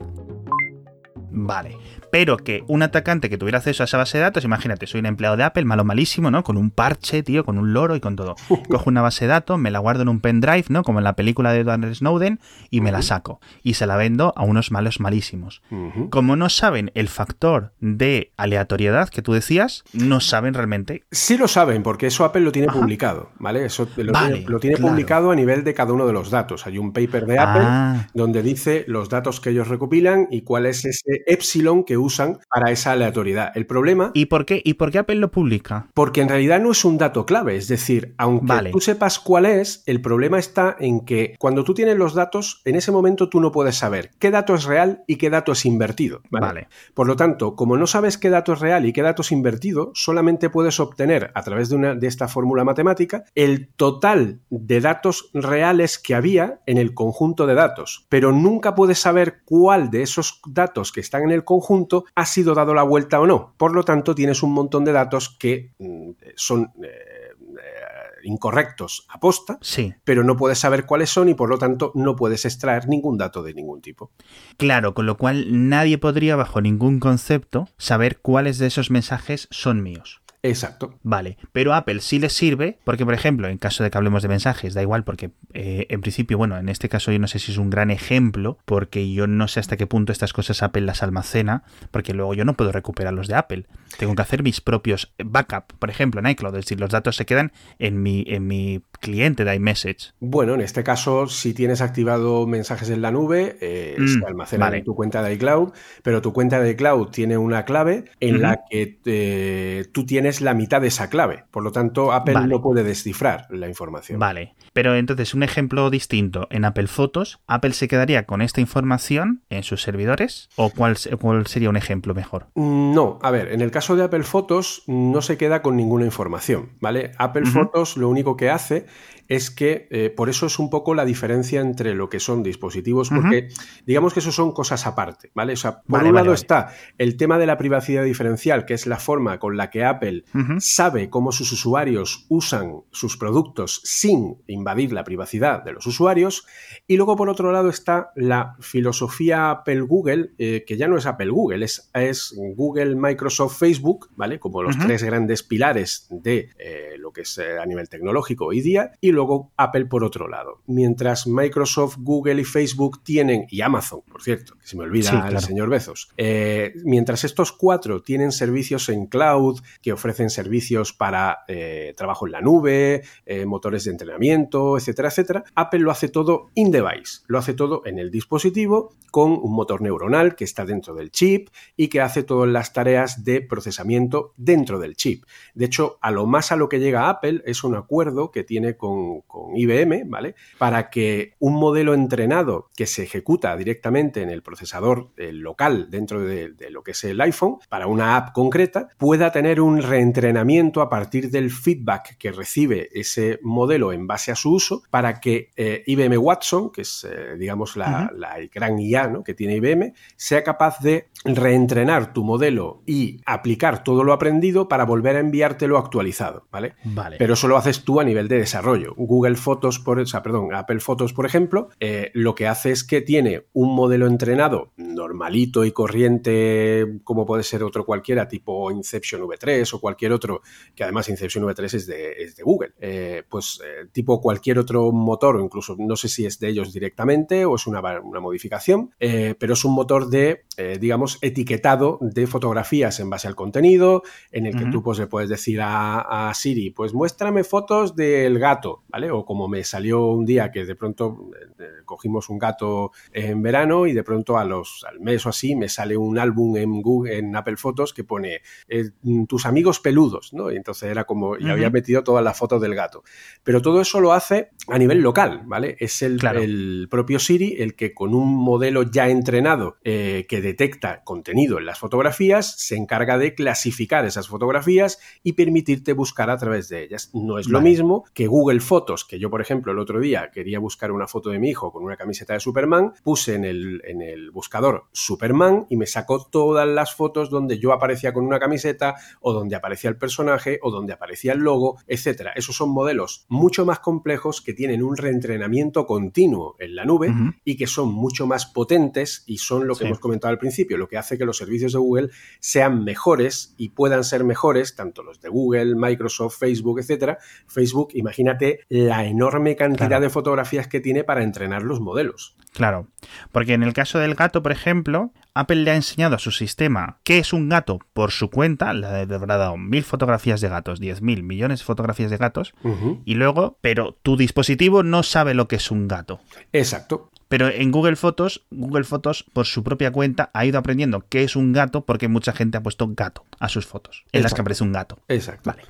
Vale 1.38 1.78
pero 2.16 2.38
que 2.38 2.64
un 2.70 2.82
atacante 2.82 3.30
que 3.30 3.38
tuviera 3.38 3.58
acceso 3.58 3.84
a 3.84 3.88
esa 3.88 3.98
base 3.98 4.18
de 4.18 4.22
datos, 4.22 4.46
imagínate, 4.46 4.88
soy 4.88 5.02
un 5.02 5.06
empleado 5.06 5.36
de 5.36 5.44
Apple, 5.44 5.66
malo 5.66 5.84
malísimo, 5.84 6.32
¿no? 6.32 6.46
Con 6.46 6.56
un 6.56 6.72
parche, 6.72 7.24
tío, 7.24 7.44
con 7.44 7.58
un 7.58 7.74
loro 7.74 7.94
y 7.98 8.00
con 8.00 8.16
todo. 8.16 8.38
Cojo 8.70 8.90
una 8.90 9.02
base 9.02 9.26
de 9.26 9.32
datos, 9.32 9.60
me 9.60 9.70
la 9.70 9.80
guardo 9.80 10.04
en 10.04 10.08
un 10.08 10.22
pendrive, 10.22 10.64
¿no? 10.70 10.84
Como 10.84 11.00
en 11.00 11.04
la 11.04 11.18
película 11.18 11.52
de 11.52 11.60
Edward 11.60 11.94
Snowden, 11.94 12.40
y 12.70 12.80
me 12.80 12.94
la 12.94 13.02
saco. 13.02 13.42
Y 13.64 13.74
se 13.74 13.86
la 13.86 13.98
vendo 13.98 14.32
a 14.38 14.46
unos 14.46 14.72
malos 14.72 15.02
malísimos. 15.02 15.62
Como 16.10 16.38
no 16.38 16.48
saben 16.48 16.90
el 16.96 17.10
factor 17.10 17.74
de 17.82 18.32
aleatoriedad 18.38 19.10
que 19.10 19.22
tú 19.22 19.34
decías, 19.34 19.84
no 19.92 20.22
saben 20.22 20.54
realmente. 20.54 21.04
Sí 21.12 21.38
lo 21.38 21.50
saben, 21.50 21.84
porque 21.84 22.08
eso 22.08 22.24
Apple 22.24 22.44
lo 22.44 22.54
tiene 22.54 22.70
publicado, 22.70 23.32
¿vale? 23.40 23.66
Eso 23.66 23.90
lo, 23.98 24.60
tiene, 24.62 24.78
publicado 24.78 25.32
a 25.32 25.36
nivel 25.36 25.66
de 25.66 25.74
cada 25.74 25.92
uno 25.92 26.08
de 26.08 26.14
los 26.14 26.32
datos. 26.32 26.66
Hay 26.66 26.78
un 26.78 26.94
paper 26.94 27.26
de 27.26 27.40
Apple 27.40 27.64
ah. 27.66 28.08
donde 28.14 28.42
dice 28.42 28.86
los 28.88 29.10
datos 29.10 29.42
que 29.42 29.50
ellos 29.50 29.68
recopilan 29.68 30.30
y 30.32 30.44
cuál 30.44 30.66
es 30.66 30.86
ese 30.86 31.26
epsilon 31.28 31.84
que 31.84 32.05
usan 32.06 32.40
para 32.50 32.72
esa 32.72 32.92
aleatoriedad. 32.94 33.52
El 33.56 33.66
problema... 33.66 34.12
¿Y 34.14 34.26
por 34.26 34.46
qué, 34.46 34.62
y 34.64 34.76
por 34.76 34.92
qué 34.92 35.00
Apple 35.00 35.16
lo 35.16 35.32
publica? 35.32 35.88
Porque 35.94 36.22
en 36.22 36.30
realidad 36.30 36.62
no 36.62 36.72
es 36.72 36.86
un 36.86 36.98
dato 36.98 37.26
clave, 37.26 37.56
es 37.56 37.68
decir, 37.68 38.16
aunque 38.18 38.70
tú 38.72 38.80
sepas 38.80 39.20
cuál 39.20 39.46
es, 39.46 39.84
el 39.86 40.02
problema 40.02 40.40
está 40.40 40.76
en 40.80 41.02
que 41.02 41.36
cuando 41.40 41.64
tú 41.64 41.74
tienes 41.74 41.98
los 41.98 42.14
datos, 42.14 42.62
en 42.66 42.76
ese 42.76 42.92
momento 42.92 43.30
tú 43.30 43.40
no 43.40 43.52
puedes 43.52 43.76
saber 43.76 44.12
qué 44.20 44.32
dato 44.32 44.56
es 44.56 44.64
real 44.64 45.04
y 45.08 45.18
qué 45.18 45.30
dato 45.30 45.52
es 45.52 45.66
invertido. 45.66 46.22
¿vale? 46.30 46.68
Por 46.94 47.08
lo 47.08 47.16
tanto, 47.16 47.56
como 47.56 47.78
no 47.78 47.88
sabes 47.88 48.18
qué 48.18 48.30
dato 48.30 48.54
es 48.54 48.60
real 48.60 48.86
y 48.86 48.94
qué 48.94 49.02
dato 49.02 49.22
es 49.22 49.32
invertido, 49.32 49.92
solamente 49.94 50.50
puedes 50.50 50.80
obtener 50.80 51.32
a 51.34 51.42
través 51.42 51.70
de, 51.70 51.76
una, 51.76 51.96
de 51.96 52.08
esta 52.08 52.28
fórmula 52.28 52.64
matemática 52.64 53.26
el 53.36 53.68
total 53.76 54.40
de 54.50 54.82
datos 54.82 55.30
reales 55.34 56.00
que 56.00 56.16
había 56.16 56.62
en 56.66 56.78
el 56.78 56.94
conjunto 56.94 57.48
de 57.48 57.56
datos, 57.56 58.06
pero 58.10 58.32
nunca 58.32 58.76
puedes 58.76 59.00
saber 59.00 59.42
cuál 59.46 59.90
de 59.90 60.02
esos 60.02 60.42
datos 60.48 60.92
que 60.92 61.02
están 61.02 61.24
en 61.24 61.32
el 61.32 61.44
conjunto 61.44 61.95
ha 62.16 62.26
sido 62.26 62.54
dado 62.54 62.74
la 62.74 62.84
vuelta 62.84 63.22
o 63.22 63.26
no. 63.26 63.54
Por 63.58 63.74
lo 63.74 63.84
tanto, 63.84 64.14
tienes 64.14 64.44
un 64.44 64.54
montón 64.54 64.84
de 64.84 64.92
datos 64.92 65.30
que 65.40 65.72
mm, 65.80 66.10
son... 66.36 66.74
Eh, 66.84 67.16
eh, 67.58 67.96
incorrectos 68.26 69.06
a 69.10 69.20
posta, 69.20 69.58
sí. 69.62 69.94
pero 70.04 70.24
no 70.24 70.36
puedes 70.36 70.58
saber 70.58 70.86
cuáles 70.86 71.10
son 71.10 71.30
y 71.30 71.36
por 71.36 71.50
lo 71.50 71.58
tanto 71.58 71.92
no 71.96 72.16
puedes 72.16 72.46
extraer 72.46 72.88
ningún 72.88 73.18
dato 73.18 73.44
de 73.44 73.54
ningún 73.54 73.82
tipo. 73.82 74.12
Claro, 74.58 74.94
con 74.94 75.06
lo 75.06 75.18
cual 75.18 75.70
nadie 75.70 75.98
podría 75.98 76.36
bajo 76.36 76.60
ningún 76.60 77.00
concepto 77.00 77.68
saber 77.78 78.20
cuáles 78.20 78.58
de 78.58 78.68
esos 78.68 78.92
mensajes 78.92 79.48
son 79.52 79.84
míos. 79.84 80.22
Exacto. 80.50 81.00
Vale, 81.04 81.38
pero 81.52 81.74
Apple 81.74 82.00
sí 82.02 82.20
les 82.20 82.34
sirve 82.34 82.78
porque, 82.84 83.04
por 83.04 83.14
ejemplo, 83.14 83.48
en 83.48 83.58
caso 83.58 83.84
de 83.84 83.90
que 83.90 83.98
hablemos 83.98 84.22
de 84.22 84.30
mensajes, 84.30 84.74
da 84.74 84.82
igual 84.82 85.04
porque 85.04 85.32
eh, 85.54 85.88
en 85.90 86.02
principio, 86.02 86.38
bueno, 86.38 86.58
en 86.58 86.70
este 86.70 86.88
caso 86.88 87.12
yo 87.12 87.20
no 87.20 87.28
sé 87.28 87.40
si 87.40 87.52
es 87.52 87.58
un 87.58 87.70
gran 87.70 87.90
ejemplo 87.90 88.58
porque 88.66 89.12
yo 89.12 89.26
no 89.26 89.48
sé 89.48 89.60
hasta 89.60 89.76
qué 89.76 89.88
punto 89.88 90.12
estas 90.12 90.34
cosas 90.34 90.62
Apple 90.62 90.84
las 90.84 91.02
almacena 91.02 91.64
porque 91.92 92.14
luego 92.14 92.34
yo 92.36 92.46
no 92.46 92.54
puedo 92.54 92.72
recuperar 92.72 93.14
los 93.14 93.28
de 93.28 93.36
Apple. 93.36 93.66
Tengo 93.98 94.14
que 94.14 94.22
hacer 94.22 94.44
mis 94.44 94.62
propios 94.62 95.14
backup, 95.24 95.74
por 95.80 95.90
ejemplo, 95.90 96.20
en 96.20 96.28
iCloud, 96.28 96.56
es 96.56 96.66
decir, 96.66 96.80
los 96.80 96.92
datos 96.92 97.16
se 97.16 97.26
quedan 97.26 97.52
en 97.80 98.04
mi, 98.04 98.24
en 98.28 98.46
mi 98.46 98.82
cliente 99.00 99.46
de 99.46 99.56
iMessage. 99.56 100.14
Bueno, 100.20 100.54
en 100.54 100.62
este 100.62 100.84
caso, 100.84 101.28
si 101.28 101.54
tienes 101.54 101.82
activado 101.82 102.46
mensajes 102.48 102.90
en 102.90 103.02
la 103.02 103.12
nube, 103.12 103.58
eh, 103.62 103.96
mm, 103.98 104.08
se 104.08 104.26
almacena 104.26 104.76
en 104.76 104.84
tu 104.84 104.96
cuenta 104.96 105.24
de 105.24 105.34
iCloud, 105.34 105.72
pero 106.04 106.22
tu 106.22 106.34
cuenta 106.34 106.60
de 106.60 106.72
iCloud 106.72 107.08
tiene 107.08 107.38
una 107.38 107.66
clave 107.66 108.06
en 108.20 108.42
la 108.42 108.62
que 108.70 109.00
eh, 109.06 109.86
tú 109.92 110.06
tienes 110.06 110.35
la 110.42 110.54
mitad 110.54 110.82
de 110.82 110.88
esa 110.88 111.10
clave. 111.10 111.46
Por 111.52 111.64
lo 111.64 111.72
tanto, 111.72 112.12
Apple 112.12 112.48
no 112.48 112.62
puede 112.62 112.84
descifrar 112.84 113.48
la 113.50 113.68
información. 113.68 114.20
Vale. 114.20 114.56
Pero 114.76 114.94
entonces, 114.98 115.34
un 115.34 115.42
ejemplo 115.42 115.90
distinto. 115.90 116.48
En 116.52 116.66
Apple 116.66 116.88
Fotos, 116.88 117.40
¿Apple 117.48 117.72
se 117.72 117.88
quedaría 117.88 118.26
con 118.26 118.42
esta 118.42 118.60
información 118.60 119.42
en 119.50 119.64
sus 119.64 119.82
servidores? 119.82 120.50
¿O 120.58 120.70
cuál, 120.70 120.98
cuál 121.18 121.48
sería 121.48 121.70
un 121.70 121.78
ejemplo 121.78 122.14
mejor? 122.14 122.48
Mm, 122.56 122.94
no, 122.94 123.18
a 123.22 123.32
ver, 123.32 123.54
en 123.54 123.62
el 123.62 123.72
caso 123.72 123.96
de 123.96 124.04
Apple 124.04 124.24
Fotos 124.24 124.84
no 124.86 125.22
se 125.22 125.38
queda 125.38 125.62
con 125.62 125.78
ninguna 125.78 126.04
información, 126.04 126.74
¿vale? 126.82 127.14
Apple 127.20 127.46
Fotos 127.46 127.96
lo 127.96 128.10
único 128.10 128.36
que 128.36 128.50
hace 128.50 128.86
es 129.28 129.50
que 129.50 129.88
eh, 129.90 130.10
por 130.10 130.30
eso 130.30 130.46
es 130.46 130.60
un 130.60 130.70
poco 130.70 130.94
la 130.94 131.06
diferencia 131.06 131.62
entre 131.62 131.96
lo 131.96 132.10
que 132.10 132.20
son 132.20 132.44
dispositivos, 132.44 133.10
porque 133.10 133.48
digamos 133.86 134.14
que 134.14 134.20
eso 134.20 134.32
son 134.32 134.52
cosas 134.52 134.86
aparte, 134.86 135.32
¿vale? 135.34 135.54
O 135.54 135.58
sea, 135.58 135.82
por 135.82 136.04
un 136.04 136.14
lado 136.14 136.34
está 136.34 136.74
el 136.98 137.18
tema 137.18 137.40
de 137.40 137.48
la 137.48 137.58
privacidad 137.58 138.04
diferencial, 138.04 138.66
que 138.66 138.76
es 138.76 138.86
la 138.86 138.98
forma 138.98 139.40
con 139.40 139.58
la 139.58 139.70
que 139.70 139.86
Apple 139.86 140.26
sabe 140.60 141.10
cómo 141.10 141.32
sus 141.32 141.52
usuarios 141.54 142.26
usan 142.30 142.82
sus 142.92 143.18
productos 143.18 143.82
sin 143.84 144.38
invadir 144.48 144.65
la 144.66 145.04
privacidad 145.04 145.64
de 145.64 145.74
los 145.74 145.86
usuarios, 145.86 146.46
y 146.88 146.98
luego 146.98 147.16
por 147.16 147.30
otro 147.30 147.52
lado 147.52 147.70
está 147.70 148.12
la 148.16 148.56
filosofía 148.60 149.52
Apple-Google, 149.52 150.32
eh, 150.38 150.64
que 150.66 150.78
ya 150.78 150.88
no 150.88 150.98
es 150.98 151.06
Apple-Google, 151.06 151.64
es, 151.64 151.90
es 151.94 152.34
Google, 152.56 152.96
Microsoft, 152.96 153.60
Facebook, 153.60 154.10
¿vale? 154.16 154.40
Como 154.40 154.64
los 154.64 154.78
tres 154.78 155.04
grandes 155.04 155.44
pilares 155.44 156.08
de 156.10 156.50
eh, 156.58 156.96
lo 156.98 157.12
que 157.12 157.22
es 157.22 157.40
a 157.40 157.66
nivel 157.66 157.90
tecnológico 157.90 158.46
hoy 158.48 158.62
día, 158.62 158.92
y 159.00 159.12
luego 159.12 159.52
Apple 159.58 159.86
por 159.86 160.04
otro 160.04 160.28
lado. 160.28 160.62
Mientras 160.68 161.28
Microsoft, 161.28 161.98
Google 162.00 162.42
y 162.42 162.46
Facebook 162.46 163.04
tienen, 163.04 163.46
y 163.50 163.62
Amazon, 163.62 164.02
por 164.02 164.22
cierto, 164.22 164.58
que 164.60 164.68
se 164.68 164.78
me 164.78 164.84
olvida 164.84 165.28
el 165.30 165.40
señor 165.40 165.70
Bezos, 165.70 166.10
eh, 166.18 166.74
mientras 166.84 167.24
estos 167.24 167.52
cuatro 167.52 168.02
tienen 168.02 168.32
servicios 168.32 168.90
en 168.90 169.06
cloud, 169.08 169.60
que 169.82 169.94
ofrecen 169.94 170.30
servicios 170.30 170.94
para 170.94 171.40
eh, 171.48 171.94
trabajo 171.96 172.26
en 172.26 172.32
la 172.32 172.42
nube, 172.42 173.04
eh, 173.26 173.46
motores 173.46 173.86
de 173.86 173.92
entrenamiento, 173.92 174.55
etcétera, 174.78 175.10
etcétera, 175.10 175.44
Apple 175.56 175.80
lo 175.80 175.92
hace 175.92 176.10
todo 176.10 176.50
in-device, 176.56 177.22
lo 177.28 177.38
hace 177.38 177.54
todo 177.54 177.82
en 177.86 178.00
el 178.00 178.12
dispositivo 178.12 178.94
con 179.12 179.32
un 179.32 179.54
motor 179.54 179.82
neuronal 179.82 180.36
que 180.36 180.44
está 180.44 180.66
dentro 180.66 180.94
del 180.94 181.12
chip 181.12 181.50
y 181.78 181.88
que 181.88 182.02
hace 182.02 182.24
todas 182.24 182.50
las 182.50 182.74
tareas 182.74 183.24
de 183.24 183.42
procesamiento 183.42 184.34
dentro 184.36 184.80
del 184.80 184.96
chip. 184.96 185.24
De 185.54 185.66
hecho, 185.66 185.98
a 186.02 186.12
lo 186.12 186.26
más 186.26 186.52
a 186.52 186.56
lo 186.56 186.68
que 186.68 186.80
llega 186.80 187.10
Apple 187.10 187.42
es 187.46 187.64
un 187.64 187.76
acuerdo 187.76 188.32
que 188.32 188.44
tiene 188.44 188.76
con 188.76 188.96
con, 189.28 189.56
IBM, 189.56 190.10
¿vale? 190.10 190.36
Para 190.58 190.90
que 190.90 191.34
un 191.40 191.54
modelo 191.56 191.94
entrenado 191.94 192.70
que 192.76 192.86
se 192.86 193.04
ejecuta 193.04 193.56
directamente 193.56 194.22
en 194.22 194.30
el 194.30 194.42
procesador 194.42 195.12
local 195.18 195.90
dentro 195.90 196.22
de, 196.22 196.54
lo 196.70 196.84
que 196.84 196.92
es 196.92 197.04
el 197.04 197.22
iPhone, 197.22 197.58
para 197.70 197.88
una 197.88 198.18
app 198.18 198.34
concreta, 198.34 198.90
pueda 198.98 199.32
tener 199.32 199.62
un 199.62 199.82
reentrenamiento 199.82 200.82
a 200.82 200.90
partir 200.90 201.30
del 201.30 201.52
feedback 201.52 202.18
que 202.18 202.32
recibe 202.32 202.90
ese 202.94 203.40
modelo 203.42 203.94
en 203.94 204.08
base 204.08 204.32
a 204.32 204.36
su 204.36 204.45
uso, 204.52 204.84
para 204.90 205.20
que 205.20 205.52
eh, 205.56 205.84
IBM 205.86 206.18
Watson, 206.18 206.72
que 206.72 206.82
es, 206.82 207.08
eh, 207.10 207.36
digamos, 207.38 207.76
la, 207.76 208.12
gran 208.54 208.80
IA 208.80 209.06
que 209.24 209.34
tiene 209.34 209.56
IBM, 209.56 209.94
sea 210.16 210.44
capaz 210.44 210.80
de 210.80 211.10
reentrenar 211.24 212.14
tu 212.14 212.24
modelo 212.24 212.82
y 212.86 213.22
aplicar 213.26 213.84
todo 213.84 214.04
lo 214.04 214.14
aprendido 214.14 214.68
para 214.68 214.86
volver 214.86 215.16
a 215.16 215.20
enviártelo 215.20 215.78
actualizado, 215.78 216.48
¿vale? 216.52 216.76
Vale. 216.84 217.18
Pero 217.18 217.34
eso 217.34 217.48
lo 217.48 217.58
haces 217.58 217.84
tú 217.84 218.00
a 218.00 218.04
nivel 218.04 218.28
de 218.28 218.40
desarrollo. 218.40 218.94
Google 218.96 219.36
Fotos, 219.36 219.80
por, 219.80 220.00
o 220.00 220.06
sea, 220.06 220.22
perdón, 220.22 220.54
Apple 220.54 220.80
Fotos, 220.80 221.14
por 221.14 221.26
ejemplo, 221.26 221.70
eh, 221.80 222.12
lo 222.14 222.36
que 222.36 222.48
hace 222.48 222.72
es 222.72 222.84
que 222.84 223.02
tiene 223.02 223.46
un 223.54 223.76
modelo 223.76 224.08
entrenado 224.08 224.72
normalito 224.78 225.66
y 225.66 225.72
corriente, 225.72 227.00
como 227.04 227.26
puede 227.26 227.44
ser 227.44 227.64
otro 227.64 227.86
cualquiera, 227.86 228.28
tipo 228.28 228.72
Inception 228.72 229.22
V3 229.22 229.74
o 229.74 229.80
cualquier 229.80 230.12
otro, 230.12 230.42
que 230.76 230.84
además 230.84 231.10
Inception 231.10 231.44
V3 231.46 231.74
es 231.74 231.88
de, 231.88 232.44
Google, 232.44 232.74
eh, 232.80 233.24
pues 233.28 233.60
eh, 233.66 233.88
tipo 233.92 234.22
cualquier 234.26 234.58
otro 234.58 234.92
motor, 234.92 235.36
o 235.36 235.40
incluso 235.40 235.76
no 235.78 235.96
sé 235.96 236.10
si 236.10 236.26
es 236.26 236.40
de 236.40 236.48
ellos 236.48 236.74
directamente 236.74 237.46
o 237.46 237.58
es 237.58 237.68
una, 237.68 237.80
modificación, 238.02 238.90
pero 238.98 239.54
es 239.54 239.64
un 239.64 239.76
motor 239.76 240.10
de, 240.10 240.46
digamos, 240.80 241.20
etiquetado 241.22 242.00
de 242.02 242.26
fotografías 242.26 243.00
en 243.00 243.12
base 243.12 243.28
al 243.28 243.36
contenido, 243.36 244.02
en 244.32 244.48
el 244.48 244.56
que 244.56 244.66
tú 244.66 244.82
pues, 244.82 244.98
le 244.98 245.06
puedes 245.06 245.30
decir 245.30 245.60
a, 245.62 246.32
Siri, 246.34 246.72
pues 246.72 246.96
muéstrame 246.96 247.44
fotos 247.44 247.96
del 247.96 248.40
gato, 248.40 248.82
¿vale? 248.88 249.12
O 249.12 249.26
como 249.26 249.48
me 249.48 249.64
salió 249.64 250.08
un 250.08 250.26
día 250.26 250.52
que 250.52 250.66
de 250.66 250.76
pronto 250.76 251.30
eh, 251.60 251.84
cogimos 251.86 252.28
un 252.30 252.40
gato 252.40 252.94
en 253.14 253.44
verano 253.44 253.86
y 253.86 253.94
de 253.94 254.04
pronto 254.04 254.40
a 254.40 254.44
los, 254.44 254.84
al 254.90 255.02
mes 255.02 255.24
o 255.28 255.30
así 255.30 255.56
me 255.56 255.70
sale 255.70 255.96
un 255.96 256.18
álbum 256.18 256.58
en 256.58 256.82
Google, 256.82 257.20
en 257.20 257.36
Apple 257.36 257.58
Fotos 257.58 257.94
que 257.94 258.04
pone 258.04 258.42
eh, 258.68 258.90
tus 259.28 259.46
amigos 259.46 259.80
peludos, 259.80 260.34
¿no? 260.34 260.52
Y 260.52 260.56
entonces 260.56 260.90
era 260.90 261.04
como, 261.04 261.38
y 261.38 261.48
había 261.48 261.70
metido 261.70 262.04
todas 262.04 262.24
las 262.24 262.36
fotos 262.36 262.60
del 262.60 262.74
gato. 262.74 263.04
Pero 263.44 263.62
todo 263.62 263.82
eso 263.82 264.00
lo 264.00 264.15
hace 264.16 264.50
a 264.68 264.80
nivel 264.80 265.00
local, 265.02 265.44
¿vale? 265.46 265.76
Es 265.80 266.02
el, 266.02 266.20
el 266.26 266.88
propio 266.90 267.20
Siri 267.20 267.56
el 267.60 267.76
que 267.76 267.94
con 267.94 268.16
un 268.16 268.34
modelo 268.34 268.84
ya 268.84 269.10
entrenado 269.10 269.78
eh, 269.84 270.26
que 270.28 270.42
detecta 270.42 271.04
contenido 271.04 271.60
en 271.60 271.66
las 271.66 271.80
fotografías 271.80 272.56
se 272.58 272.76
encarga 272.76 273.18
de 273.18 273.36
clasificar 273.36 274.06
esas 274.06 274.28
fotografías 274.28 275.00
y 275.24 275.34
permitirte 275.34 275.94
buscar 275.94 276.30
a 276.30 276.38
través 276.38 276.70
de 276.70 276.84
ellas. 276.84 277.12
No 277.14 277.38
es 277.38 277.48
lo 277.48 277.62
mismo 277.62 278.06
que 278.14 278.28
Google 278.28 278.60
Fotos, 278.60 279.06
que 279.06 279.20
yo, 279.20 279.30
por 279.30 279.42
ejemplo, 279.42 279.72
el 279.72 279.80
otro 279.80 280.00
día 280.00 280.32
quería 280.34 280.60
buscar 280.60 280.92
una 280.92 281.08
foto 281.08 281.30
de 281.30 281.40
mi 281.40 281.50
hijo 281.50 281.72
con 281.72 281.84
una 281.84 281.98
camiseta 281.98 282.34
de 282.34 282.40
Superman, 282.40 282.94
puse 283.04 283.36
en 283.36 283.46
el, 283.46 283.82
en 283.86 284.02
el 284.02 284.32
buscador 284.32 284.86
Superman 284.92 285.68
y 285.70 285.78
me 285.78 285.86
sacó 285.86 286.26
todas 286.26 286.68
las 286.68 286.96
fotos 286.96 287.30
donde 287.30 287.60
yo 287.60 287.72
aparecía 287.72 288.14
con 288.14 288.26
una 288.26 288.40
camiseta 288.40 288.96
o 289.22 289.34
donde 289.34 289.56
aparecía 289.56 289.90
el 289.90 289.98
personaje 289.98 290.60
o 290.64 290.72
donde 290.72 290.94
aparecía 290.94 291.34
el 291.34 291.40
logo, 291.40 291.78
etcétera. 291.88 292.34
Esos 292.36 292.56
son 292.56 292.70
modelos 292.70 293.26
mucho 293.30 293.66
más 293.66 293.80
complejos 293.80 294.05
que 294.44 294.54
tienen 294.54 294.84
un 294.84 294.98
reentrenamiento 294.98 295.88
continuo 295.88 296.56
en 296.60 296.76
la 296.76 296.86
nube 296.86 297.12
y 297.44 297.58
que 297.58 297.66
son 297.66 297.92
mucho 297.92 298.28
más 298.28 298.46
potentes 298.46 299.24
y 299.26 299.40
son 299.40 299.68
lo 299.68 299.76
que 299.76 299.86
hemos 299.86 300.00
comentado 300.00 300.32
al 300.32 300.38
principio, 300.38 300.78
lo 300.78 300.88
que 300.88 300.98
hace 300.98 301.18
que 301.18 301.26
los 301.26 301.38
servicios 301.38 301.74
de 301.74 301.80
Google 301.80 302.10
sean 302.40 302.84
mejores 302.84 303.56
y 303.58 303.70
puedan 303.70 304.04
ser 304.04 304.24
mejores, 304.24 304.76
tanto 304.76 305.02
los 305.02 305.22
de 305.22 305.30
Google, 305.30 305.76
Microsoft, 305.76 306.38
Facebook, 306.38 306.80
etcétera. 306.80 307.18
Facebook, 307.48 307.90
imagínate 307.94 308.60
la 308.70 309.06
enorme 309.06 309.56
cantidad 309.56 310.00
de 310.00 310.12
fotografías 310.12 310.68
que 310.68 310.80
tiene 310.80 311.04
para 311.04 311.24
entrenar 311.24 311.64
los 311.64 311.80
modelos. 311.80 312.36
Claro, 312.54 312.88
porque 313.32 313.54
en 313.54 313.64
el 313.64 313.74
caso 313.74 313.98
del 313.98 314.14
gato, 314.14 314.44
por 314.44 314.52
ejemplo, 314.52 315.12
Apple 315.36 315.58
le 315.58 315.72
ha 315.72 315.76
enseñado 315.76 316.16
a 316.16 316.20
su 316.20 316.32
sistema 316.32 316.98
qué 317.04 317.20
es 317.20 317.34
un 317.34 317.50
gato 317.50 317.80
por 317.94 318.12
su 318.12 318.30
cuenta, 318.30 318.74
le 318.74 318.88
habrá 318.88 319.38
dado 319.38 319.58
mil 319.58 319.84
fotografías 319.84 320.40
de 320.42 320.48
gatos, 320.50 320.80
diez 320.80 321.02
mil 321.02 321.24
millones 321.24 321.60
de 321.60 321.66
fotografías 321.66 322.10
de 322.10 322.18
gatos, 322.18 322.56
y 323.04 323.16
luego, 323.16 323.58
pero 323.62 323.98
tu 324.02 324.18
dispositivo 324.18 324.82
no 324.82 325.04
sabe 325.04 325.34
lo 325.34 325.48
que 325.48 325.58
es 325.58 325.70
un 325.72 325.88
gato. 325.88 326.22
Exacto. 326.54 327.12
Pero 327.28 327.50
en 327.50 327.72
Google 327.72 327.96
Fotos, 327.96 328.46
Google 328.52 328.84
Fotos 328.84 329.26
por 329.34 329.46
su 329.46 329.64
propia 329.64 329.92
cuenta 329.92 330.30
ha 330.34 330.46
ido 330.46 330.60
aprendiendo 330.60 331.06
qué 331.10 331.24
es 331.24 331.36
un 331.36 331.54
gato 331.54 331.84
porque 331.84 332.08
mucha 332.08 332.34
gente 332.34 332.58
ha 332.58 332.64
puesto 332.64 332.88
gato 332.96 333.26
a 333.40 333.50
sus 333.50 333.66
fotos, 333.66 334.06
en 334.12 334.24
las 334.24 334.34
que 334.34 334.42
aparece 334.42 334.64
un 334.64 334.72
gato. 334.72 335.00
Exacto. 335.08 335.50
Vale. 335.50 335.64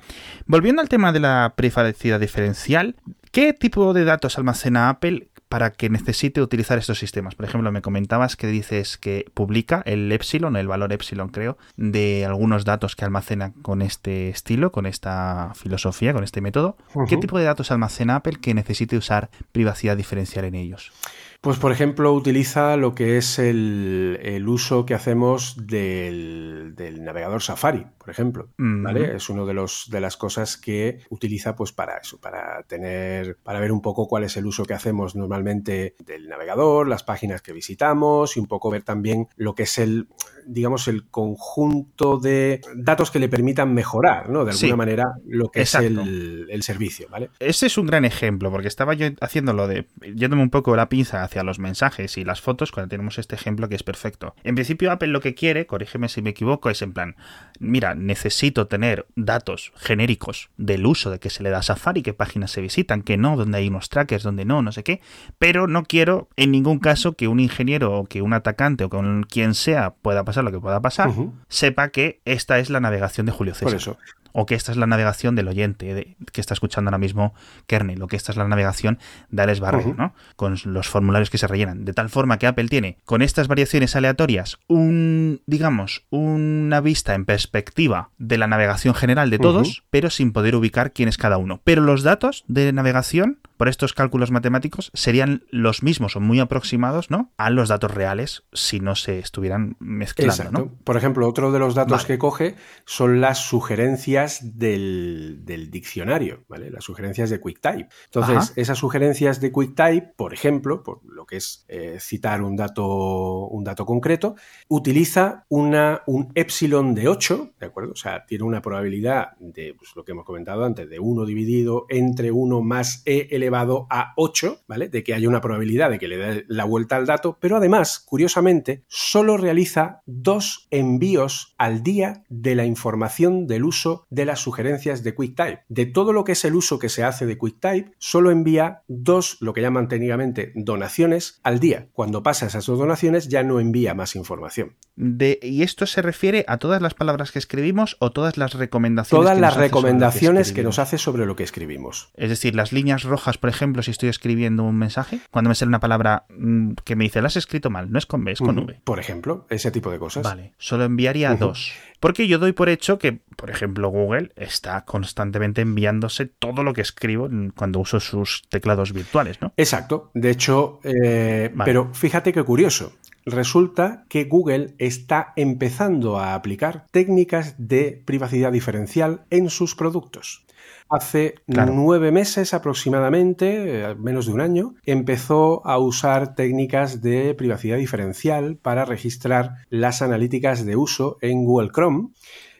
Volviendo 0.46 0.82
al 0.82 0.88
tema 0.88 1.12
de 1.12 1.20
la 1.20 1.54
privacidad 1.56 2.20
diferencial, 2.20 2.94
¿qué 3.32 3.52
tipo 3.52 3.94
de 3.94 4.04
datos 4.04 4.38
almacena 4.38 4.90
Apple 4.90 5.28
para 5.48 5.70
que 5.72 5.88
necesite 5.88 6.42
utilizar 6.42 6.78
estos 6.78 6.98
sistemas. 6.98 7.34
Por 7.34 7.46
ejemplo, 7.46 7.70
me 7.70 7.82
comentabas 7.82 8.36
que 8.36 8.46
dices 8.46 8.98
que 8.98 9.30
publica 9.32 9.82
el 9.86 10.10
epsilon, 10.10 10.56
el 10.56 10.68
valor 10.68 10.92
epsilon 10.92 11.28
creo, 11.28 11.56
de 11.76 12.24
algunos 12.26 12.64
datos 12.64 12.96
que 12.96 13.04
almacena 13.04 13.52
con 13.62 13.82
este 13.82 14.28
estilo, 14.28 14.72
con 14.72 14.86
esta 14.86 15.52
filosofía, 15.54 16.12
con 16.12 16.24
este 16.24 16.40
método. 16.40 16.76
¿Qué 17.08 17.16
tipo 17.16 17.38
de 17.38 17.44
datos 17.44 17.70
almacena 17.70 18.16
Apple 18.16 18.38
que 18.40 18.54
necesite 18.54 18.96
usar 18.96 19.30
privacidad 19.52 19.96
diferencial 19.96 20.44
en 20.44 20.56
ellos? 20.56 20.92
Pues 21.40 21.58
por 21.58 21.72
ejemplo 21.72 22.12
utiliza 22.12 22.76
lo 22.76 22.94
que 22.94 23.16
es 23.16 23.38
el, 23.38 24.44
uso 24.48 24.86
que 24.86 24.94
hacemos 24.94 25.56
del, 25.66 26.74
navegador 27.00 27.42
Safari, 27.42 27.86
por 27.98 28.10
ejemplo. 28.10 28.48
¿vale? 28.56 29.16
Es 29.16 29.28
una 29.28 29.44
de, 29.44 29.54
los, 29.54 29.88
de 29.90 30.00
las 30.00 30.16
cosas 30.16 30.56
que 30.56 31.00
utiliza 31.10 31.54
pues 31.56 31.72
para 31.72 31.98
eso, 31.98 32.20
para 32.20 32.62
tener, 32.64 33.38
para 33.42 33.60
ver 33.60 33.72
un 33.72 33.82
poco 33.82 34.08
cuál 34.08 34.24
es 34.24 34.36
el 34.36 34.46
uso 34.46 34.64
que 34.64 34.74
hacemos 34.74 35.14
normalmente 35.14 35.94
del 36.04 36.28
navegador, 36.28 36.88
las 36.88 37.02
páginas 37.02 37.42
que 37.42 37.52
visitamos 37.52 38.36
y 38.36 38.40
un 38.40 38.46
poco 38.46 38.70
ver 38.70 38.82
también 38.82 39.28
lo 39.36 39.54
que 39.54 39.64
es 39.64 39.78
el, 39.78 40.08
digamos, 40.46 40.88
el 40.88 41.06
conjunto 41.08 42.18
de 42.18 42.60
datos 42.74 43.10
que 43.10 43.18
le 43.18 43.28
permitan 43.28 43.74
mejorar, 43.74 44.30
¿no? 44.30 44.44
De 44.44 44.52
alguna 44.52 44.76
manera, 44.76 45.04
lo 45.26 45.48
que 45.48 45.62
es 45.62 45.74
el, 45.74 46.46
el, 46.48 46.62
servicio, 46.62 47.08
¿vale? 47.10 47.30
Ese 47.40 47.66
es 47.66 47.78
un 47.78 47.86
gran 47.86 48.04
ejemplo, 48.04 48.50
porque 48.50 48.68
estaba 48.68 48.94
yo 48.94 49.08
haciéndolo 49.20 49.66
de, 49.66 49.86
yéndome 50.14 50.42
un 50.42 50.50
poco 50.50 50.76
la 50.76 50.88
pinza 50.88 51.22
hacia 51.22 51.42
los 51.42 51.58
mensajes 51.58 52.16
y 52.16 52.24
las 52.24 52.40
fotos 52.40 52.72
cuando 52.72 52.88
tenemos 52.88 53.18
este 53.18 53.34
ejemplo 53.34 53.68
que 53.68 53.74
es 53.74 53.82
perfecto. 53.82 54.34
En 54.44 54.54
principio, 54.54 54.90
Apple 54.92 55.08
lo 55.08 55.20
que 55.20 55.34
quiere, 55.34 55.66
corrígeme 55.66 56.08
si 56.08 56.22
me 56.22 56.30
equivoco, 56.30 56.70
es 56.70 56.82
en 56.82 56.92
plan, 56.92 57.16
mira, 57.58 57.94
necesito 57.94 58.66
tener 58.66 59.06
datos 59.16 59.72
genéricos 59.76 60.50
del 60.56 60.86
uso 60.86 61.10
de 61.10 61.18
que 61.18 61.30
se 61.30 61.42
le 61.42 61.50
da 61.50 61.58
a 61.58 61.62
Safari, 61.62 62.02
qué 62.02 62.14
páginas 62.14 62.50
se 62.50 62.60
visitan, 62.60 63.02
que 63.02 63.16
no, 63.16 63.36
donde 63.36 63.58
hay 63.58 63.68
unos 63.68 63.88
trackers, 63.88 64.22
donde 64.22 64.44
no, 64.44 64.62
no 64.62 64.72
sé 64.72 64.84
qué, 64.84 65.00
pero 65.38 65.66
no 65.66 65.84
quiero 65.84 66.28
en 66.36 66.52
ningún 66.52 66.78
caso 66.78 67.14
que 67.14 67.28
un 67.28 67.40
ingeniero 67.40 67.98
o 67.98 68.04
que 68.06 68.22
un 68.22 68.32
atacante 68.32 68.84
o 68.84 68.90
con 68.90 69.24
quien 69.24 69.54
sea 69.54 69.94
pueda 69.94 70.24
pasar 70.24 70.35
lo 70.42 70.52
que 70.52 70.60
pueda 70.60 70.80
pasar, 70.80 71.10
sepa 71.48 71.88
que 71.88 72.20
esta 72.24 72.58
es 72.58 72.70
la 72.70 72.80
navegación 72.80 73.26
de 73.26 73.32
Julio 73.32 73.54
César. 73.54 73.68
Por 73.68 73.76
eso 73.76 73.98
o 74.38 74.44
que 74.44 74.54
esta 74.54 74.70
es 74.70 74.76
la 74.76 74.86
navegación 74.86 75.34
del 75.34 75.48
oyente 75.48 76.14
que 76.30 76.42
está 76.42 76.52
escuchando 76.52 76.90
ahora 76.90 76.98
mismo 76.98 77.32
kernel, 77.66 78.02
o 78.02 78.06
que 78.06 78.16
esta 78.16 78.32
es 78.32 78.36
la 78.36 78.46
navegación 78.46 78.98
de 79.30 79.40
Alex 79.40 79.60
Barrero, 79.60 79.94
¿no? 79.94 80.14
Con 80.36 80.58
los 80.66 80.88
formularios 80.88 81.30
que 81.30 81.38
se 81.38 81.46
rellenan. 81.46 81.86
De 81.86 81.94
tal 81.94 82.10
forma 82.10 82.38
que 82.38 82.46
Apple 82.46 82.68
tiene 82.68 82.98
con 83.06 83.22
estas 83.22 83.48
variaciones 83.48 83.96
aleatorias 83.96 84.58
un, 84.68 85.40
digamos, 85.46 86.04
una 86.10 86.82
vista 86.82 87.14
en 87.14 87.24
perspectiva 87.24 88.10
de 88.18 88.36
la 88.36 88.46
navegación 88.46 88.94
general 88.94 89.30
de 89.30 89.38
todos, 89.38 89.84
pero 89.88 90.10
sin 90.10 90.32
poder 90.32 90.54
ubicar 90.54 90.92
quién 90.92 91.08
es 91.08 91.16
cada 91.16 91.38
uno. 91.38 91.62
Pero 91.64 91.80
los 91.80 92.02
datos 92.02 92.44
de 92.46 92.70
navegación 92.74 93.38
por 93.56 93.68
estos 93.68 93.92
cálculos 93.92 94.30
matemáticos 94.30 94.90
serían 94.94 95.44
los 95.50 95.82
mismos 95.82 96.16
o 96.16 96.20
muy 96.20 96.40
aproximados 96.40 97.10
¿no? 97.10 97.32
a 97.36 97.50
los 97.50 97.68
datos 97.68 97.92
reales 97.92 98.44
si 98.52 98.80
no 98.80 98.94
se 98.94 99.18
estuvieran 99.18 99.76
mezclando. 99.78 100.50
¿no? 100.50 100.72
Por 100.84 100.96
ejemplo, 100.96 101.28
otro 101.28 101.52
de 101.52 101.58
los 101.58 101.74
datos 101.74 102.04
que 102.04 102.18
coge 102.18 102.56
son 102.84 103.20
las 103.20 103.38
sugerencias 103.38 104.58
del, 104.58 105.42
diccionario, 105.70 106.44
¿vale? 106.48 106.70
las 106.70 106.84
sugerencias 106.84 107.30
de 107.30 107.40
QuickType. 107.40 107.88
Entonces, 108.06 108.52
esas 108.56 108.78
sugerencias 108.78 109.40
de 109.40 109.52
QuickType, 109.52 110.14
por 110.16 110.34
ejemplo, 110.34 110.82
por 110.82 111.00
lo 111.04 111.26
que 111.26 111.36
es 111.36 111.64
eh, 111.68 111.98
citar 112.00 112.42
un 112.42 112.56
dato, 112.56 113.46
un 113.48 113.64
dato 113.64 113.86
concreto, 113.86 114.36
utiliza 114.68 115.46
una, 115.48 116.02
un 116.06 116.30
epsilon 116.34 116.94
de 116.94 117.08
8, 117.08 117.54
¿de 117.58 117.66
acuerdo? 117.66 117.92
O 117.92 117.96
sea, 117.96 118.26
tiene 118.26 118.44
una 118.44 118.62
probabilidad 118.62 119.36
de 119.38 119.74
pues, 119.74 119.94
lo 119.94 120.04
que 120.04 120.12
hemos 120.12 120.24
comentado 120.24 120.64
antes, 120.64 120.88
de 120.88 120.98
1 120.98 121.24
dividido 121.24 121.86
entre 121.88 122.30
1 122.30 122.62
más 122.62 123.02
e 123.04 123.28
elevado 123.46 123.86
a 123.90 124.12
8, 124.16 124.64
¿vale? 124.66 124.88
De 124.88 125.04
que 125.04 125.14
haya 125.14 125.28
una 125.28 125.40
probabilidad 125.40 125.90
de 125.90 125.98
que 125.98 126.08
le 126.08 126.16
dé 126.16 126.44
la 126.48 126.64
vuelta 126.64 126.96
al 126.96 127.06
dato, 127.06 127.38
pero 127.40 127.56
además, 127.56 128.00
curiosamente, 128.04 128.84
solo 128.88 129.36
realiza 129.36 130.02
dos 130.04 130.66
envíos 130.70 131.54
al 131.58 131.82
día 131.82 132.24
de 132.28 132.56
la 132.56 132.64
información 132.64 133.46
del 133.46 133.64
uso 133.64 134.06
de 134.10 134.24
las 134.24 134.40
sugerencias 134.40 135.04
de 135.04 135.14
QuickType. 135.14 135.62
De 135.68 135.86
todo 135.86 136.12
lo 136.12 136.24
que 136.24 136.32
es 136.32 136.44
el 136.44 136.56
uso 136.56 136.78
que 136.78 136.88
se 136.88 137.04
hace 137.04 137.24
de 137.26 137.38
QuickType, 137.38 137.92
solo 137.98 138.30
envía 138.30 138.82
dos, 138.88 139.36
lo 139.40 139.52
que 139.52 139.62
llaman 139.62 139.88
técnicamente 139.88 140.52
donaciones 140.56 141.40
al 141.44 141.60
día. 141.60 141.88
Cuando 141.92 142.22
pasa 142.22 142.46
esas 142.46 142.66
dos 142.66 142.78
donaciones 142.78 143.28
ya 143.28 143.44
no 143.44 143.60
envía 143.60 143.94
más 143.94 144.16
información. 144.16 144.76
De, 144.96 145.38
¿Y 145.42 145.62
esto 145.62 145.86
se 145.86 146.02
refiere 146.02 146.44
a 146.48 146.58
todas 146.58 146.80
las 146.82 146.94
palabras 146.94 147.30
que 147.30 147.38
escribimos 147.38 147.96
o 148.00 148.10
todas 148.10 148.36
las 148.36 148.54
recomendaciones? 148.54 149.24
Todas 149.24 149.38
las 149.38 149.56
recomendaciones 149.56 150.48
que, 150.48 150.56
que 150.56 150.62
nos 150.62 150.78
hace 150.78 150.98
sobre 150.98 151.26
lo 151.26 151.36
que 151.36 151.44
escribimos. 151.44 152.10
Es 152.14 152.30
decir, 152.30 152.54
las 152.54 152.72
líneas 152.72 153.02
rojas 153.02 153.35
por 153.38 153.50
ejemplo, 153.50 153.82
si 153.82 153.90
estoy 153.90 154.08
escribiendo 154.08 154.62
un 154.64 154.76
mensaje, 154.76 155.20
cuando 155.30 155.48
me 155.48 155.54
sale 155.54 155.68
una 155.68 155.80
palabra 155.80 156.24
mm, 156.28 156.72
que 156.84 156.96
me 156.96 157.04
dice, 157.04 157.20
la 157.20 157.28
has 157.28 157.36
escrito 157.36 157.70
mal, 157.70 157.90
no 157.90 157.98
es 157.98 158.06
con 158.06 158.24
B, 158.24 158.32
es 158.32 158.40
con 158.40 158.58
V. 158.58 158.80
Por 158.84 158.98
ejemplo, 158.98 159.46
ese 159.50 159.70
tipo 159.70 159.90
de 159.90 159.98
cosas. 159.98 160.22
Vale, 160.22 160.52
solo 160.58 160.84
enviaría 160.84 161.34
dos. 161.34 161.72
Porque 162.00 162.28
yo 162.28 162.38
doy 162.38 162.52
por 162.52 162.68
hecho 162.68 162.98
que, 162.98 163.20
por 163.36 163.50
ejemplo, 163.50 163.88
Google 163.88 164.32
está 164.36 164.84
constantemente 164.84 165.62
enviándose 165.62 166.26
todo 166.26 166.62
lo 166.62 166.74
que 166.74 166.82
escribo 166.82 167.28
cuando 167.54 167.80
uso 167.80 168.00
sus 168.00 168.42
teclados 168.48 168.92
virtuales, 168.92 169.40
¿no? 169.40 169.52
Exacto. 169.56 170.10
De 170.14 170.30
hecho, 170.30 170.80
eh, 170.84 171.52
pero 171.64 171.92
fíjate 171.94 172.32
qué 172.32 172.42
curioso. 172.42 172.92
Resulta 173.24 174.04
que 174.08 174.24
Google 174.24 174.74
está 174.78 175.32
empezando 175.34 176.20
a 176.20 176.34
aplicar 176.34 176.86
técnicas 176.92 177.56
de 177.58 178.00
privacidad 178.04 178.52
diferencial 178.52 179.24
en 179.30 179.50
sus 179.50 179.74
productos. 179.74 180.45
Hace 180.88 181.34
nueve 181.46 182.12
meses 182.12 182.54
aproximadamente, 182.54 183.82
eh, 183.82 183.94
menos 183.96 184.26
de 184.26 184.32
un 184.32 184.40
año, 184.40 184.74
empezó 184.84 185.66
a 185.66 185.78
usar 185.78 186.34
técnicas 186.36 187.02
de 187.02 187.34
privacidad 187.34 187.76
diferencial 187.76 188.56
para 188.56 188.84
registrar 188.84 189.54
las 189.68 190.00
analíticas 190.00 190.64
de 190.64 190.76
uso 190.76 191.18
en 191.20 191.44
Google 191.44 191.70
Chrome. 191.70 192.10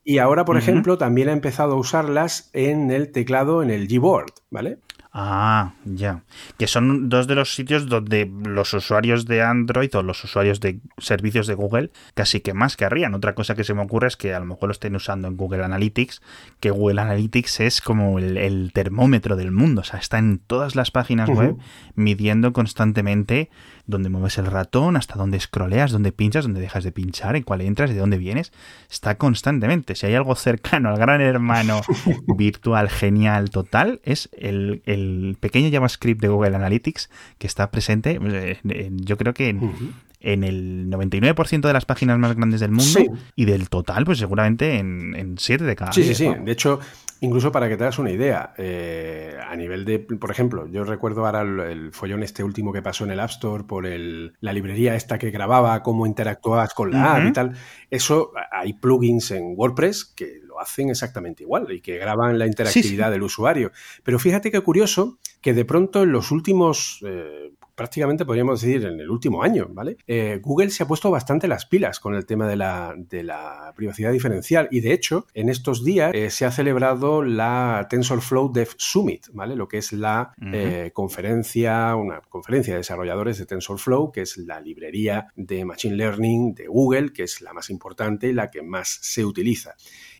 Y 0.02 0.18
ahora, 0.18 0.44
por 0.44 0.56
ejemplo, 0.56 0.98
también 0.98 1.28
ha 1.28 1.32
empezado 1.32 1.74
a 1.74 1.78
usarlas 1.80 2.50
en 2.52 2.90
el 2.90 3.10
teclado, 3.10 3.62
en 3.62 3.70
el 3.70 3.88
Gboard, 3.88 4.32
¿vale? 4.50 4.78
Ah, 5.18 5.72
ya. 5.86 6.24
Que 6.58 6.66
son 6.66 7.08
dos 7.08 7.26
de 7.26 7.34
los 7.34 7.54
sitios 7.54 7.88
donde 7.88 8.30
los 8.44 8.74
usuarios 8.74 9.24
de 9.24 9.42
Android 9.42 9.88
o 9.96 10.02
los 10.02 10.22
usuarios 10.22 10.60
de 10.60 10.80
servicios 10.98 11.46
de 11.46 11.54
Google 11.54 11.90
casi 12.12 12.40
que 12.40 12.52
más 12.52 12.76
querrían. 12.76 13.14
Otra 13.14 13.34
cosa 13.34 13.54
que 13.54 13.64
se 13.64 13.72
me 13.72 13.80
ocurre 13.80 14.08
es 14.08 14.18
que 14.18 14.34
a 14.34 14.40
lo 14.40 14.44
mejor 14.44 14.68
lo 14.68 14.72
estén 14.72 14.94
usando 14.94 15.26
en 15.26 15.38
Google 15.38 15.64
Analytics, 15.64 16.20
que 16.60 16.70
Google 16.70 17.00
Analytics 17.00 17.60
es 17.60 17.80
como 17.80 18.18
el, 18.18 18.70
termómetro 18.74 19.36
del 19.36 19.52
mundo. 19.52 19.80
O 19.80 19.84
sea, 19.84 20.00
está 20.00 20.18
en 20.18 20.38
todas 20.38 20.76
las 20.76 20.90
páginas 20.90 21.30
web 21.30 21.56
midiendo 21.94 22.52
constantemente 22.52 23.48
dónde 23.86 24.08
mueves 24.08 24.36
el 24.38 24.46
ratón, 24.46 24.96
hasta 24.96 25.14
dónde 25.14 25.40
scrolleas, 25.40 25.92
dónde 25.92 26.12
pinchas, 26.12 26.44
dónde 26.44 26.60
dejas 26.60 26.84
de 26.84 26.92
pinchar, 26.92 27.36
en 27.36 27.42
cuál 27.42 27.60
entras, 27.60 27.90
de 27.90 27.96
dónde 27.96 28.18
vienes. 28.18 28.52
Está 28.90 29.16
constantemente. 29.16 29.94
Si 29.94 30.06
hay 30.06 30.14
algo 30.14 30.34
cercano 30.34 30.90
al 30.90 30.98
gran 30.98 31.20
hermano 31.20 31.80
virtual 32.36 32.90
genial 32.90 33.50
total, 33.50 34.00
es 34.04 34.28
el, 34.36 34.82
pequeño 35.40 35.70
JavaScript 35.70 36.20
de 36.20 36.28
Google 36.28 36.56
Analytics 36.56 37.10
que 37.38 37.46
está 37.46 37.70
presente, 37.70 38.18
eh, 38.22 38.90
yo 38.92 39.16
creo 39.16 39.34
que 39.34 39.48
en, 39.48 39.94
en 40.20 40.44
el 40.44 40.88
99% 40.90 41.60
de 41.60 41.72
las 41.72 41.84
páginas 41.84 42.18
más 42.18 42.34
grandes 42.34 42.60
del 42.60 42.70
mundo 42.70 43.00
y 43.34 43.44
del 43.44 43.68
total, 43.68 44.04
pues 44.04 44.18
seguramente 44.18 44.78
en, 44.78 45.14
en 45.14 45.38
7 45.38 45.64
de 45.64 45.76
cada. 45.76 45.92
Sí, 45.92 46.04
sí, 46.04 46.14
sí. 46.14 46.30
De 46.44 46.52
hecho, 46.52 46.80
incluso 47.20 47.52
para 47.52 47.68
que 47.68 47.76
te 47.76 47.84
das 47.84 47.98
una 47.98 48.10
idea, 48.10 48.54
eh, 48.58 49.36
a 49.46 49.54
nivel 49.56 49.84
de, 49.84 49.98
por 49.98 50.30
ejemplo, 50.30 50.66
yo 50.68 50.84
recuerdo 50.84 51.26
ahora 51.26 51.42
el, 51.42 51.92
follón 51.92 52.22
este 52.22 52.44
último 52.44 52.72
que 52.72 52.82
pasó 52.82 53.04
en 53.04 53.10
el 53.10 53.20
App 53.20 53.30
Store 53.30 53.64
por 53.64 53.86
el, 53.86 54.34
la 54.40 54.52
librería 54.52 54.94
esta 54.94 55.18
que 55.18 55.30
grababa 55.30 55.82
cómo 55.82 56.06
interactuabas 56.06 56.74
con 56.74 56.90
la 56.90 57.16
app 57.16 57.26
y 57.26 57.32
tal. 57.32 57.56
Eso, 57.90 58.32
hay 58.50 58.74
plugins 58.74 59.30
en 59.30 59.54
WordPress 59.56 60.04
que 60.04 60.40
lo 60.44 60.60
hacen 60.60 60.90
exactamente 60.90 61.42
igual 61.42 61.70
y 61.70 61.80
que 61.80 61.98
graban 61.98 62.38
la 62.38 62.46
interactividad 62.46 63.10
del 63.10 63.22
usuario. 63.22 63.72
Pero 64.02 64.18
fíjate 64.18 64.50
qué 64.50 64.60
curioso 64.60 65.18
que 65.40 65.54
de 65.54 65.64
pronto 65.64 66.02
en 66.02 66.12
los 66.12 66.30
últimos... 66.30 67.02
Eh, 67.06 67.52
prácticamente 67.76 68.24
podríamos 68.24 68.60
decir 68.60 68.84
en 68.84 68.98
el 68.98 69.10
último 69.10 69.42
año, 69.42 69.68
¿vale? 69.70 69.98
Eh, 70.06 70.40
Google 70.42 70.70
se 70.70 70.82
ha 70.82 70.88
puesto 70.88 71.10
bastante 71.10 71.46
las 71.46 71.66
pilas 71.66 72.00
con 72.00 72.14
el 72.14 72.26
tema 72.26 72.48
de 72.48 72.56
la, 72.56 72.94
de 72.96 73.22
la 73.22 73.72
privacidad 73.76 74.10
diferencial 74.10 74.68
y 74.70 74.80
de 74.80 74.92
hecho 74.92 75.26
en 75.34 75.48
estos 75.48 75.84
días 75.84 76.12
eh, 76.14 76.30
se 76.30 76.46
ha 76.46 76.50
celebrado 76.50 77.22
la 77.22 77.86
TensorFlow 77.90 78.52
Dev 78.52 78.70
Summit, 78.78 79.28
¿vale? 79.32 79.54
Lo 79.54 79.68
que 79.68 79.78
es 79.78 79.92
la 79.92 80.32
eh, 80.52 80.90
conferencia, 80.94 81.94
una 81.94 82.22
conferencia 82.22 82.74
de 82.74 82.78
desarrolladores 82.78 83.38
de 83.38 83.46
TensorFlow, 83.46 84.10
que 84.10 84.22
es 84.22 84.38
la 84.38 84.60
librería 84.60 85.28
de 85.36 85.64
Machine 85.64 85.96
Learning 85.96 86.54
de 86.54 86.66
Google, 86.68 87.12
que 87.12 87.24
es 87.24 87.42
la 87.42 87.52
más 87.52 87.68
importante 87.68 88.28
y 88.28 88.32
la 88.32 88.50
que 88.50 88.62
más 88.62 88.98
se 89.02 89.24
utiliza. 89.24 89.74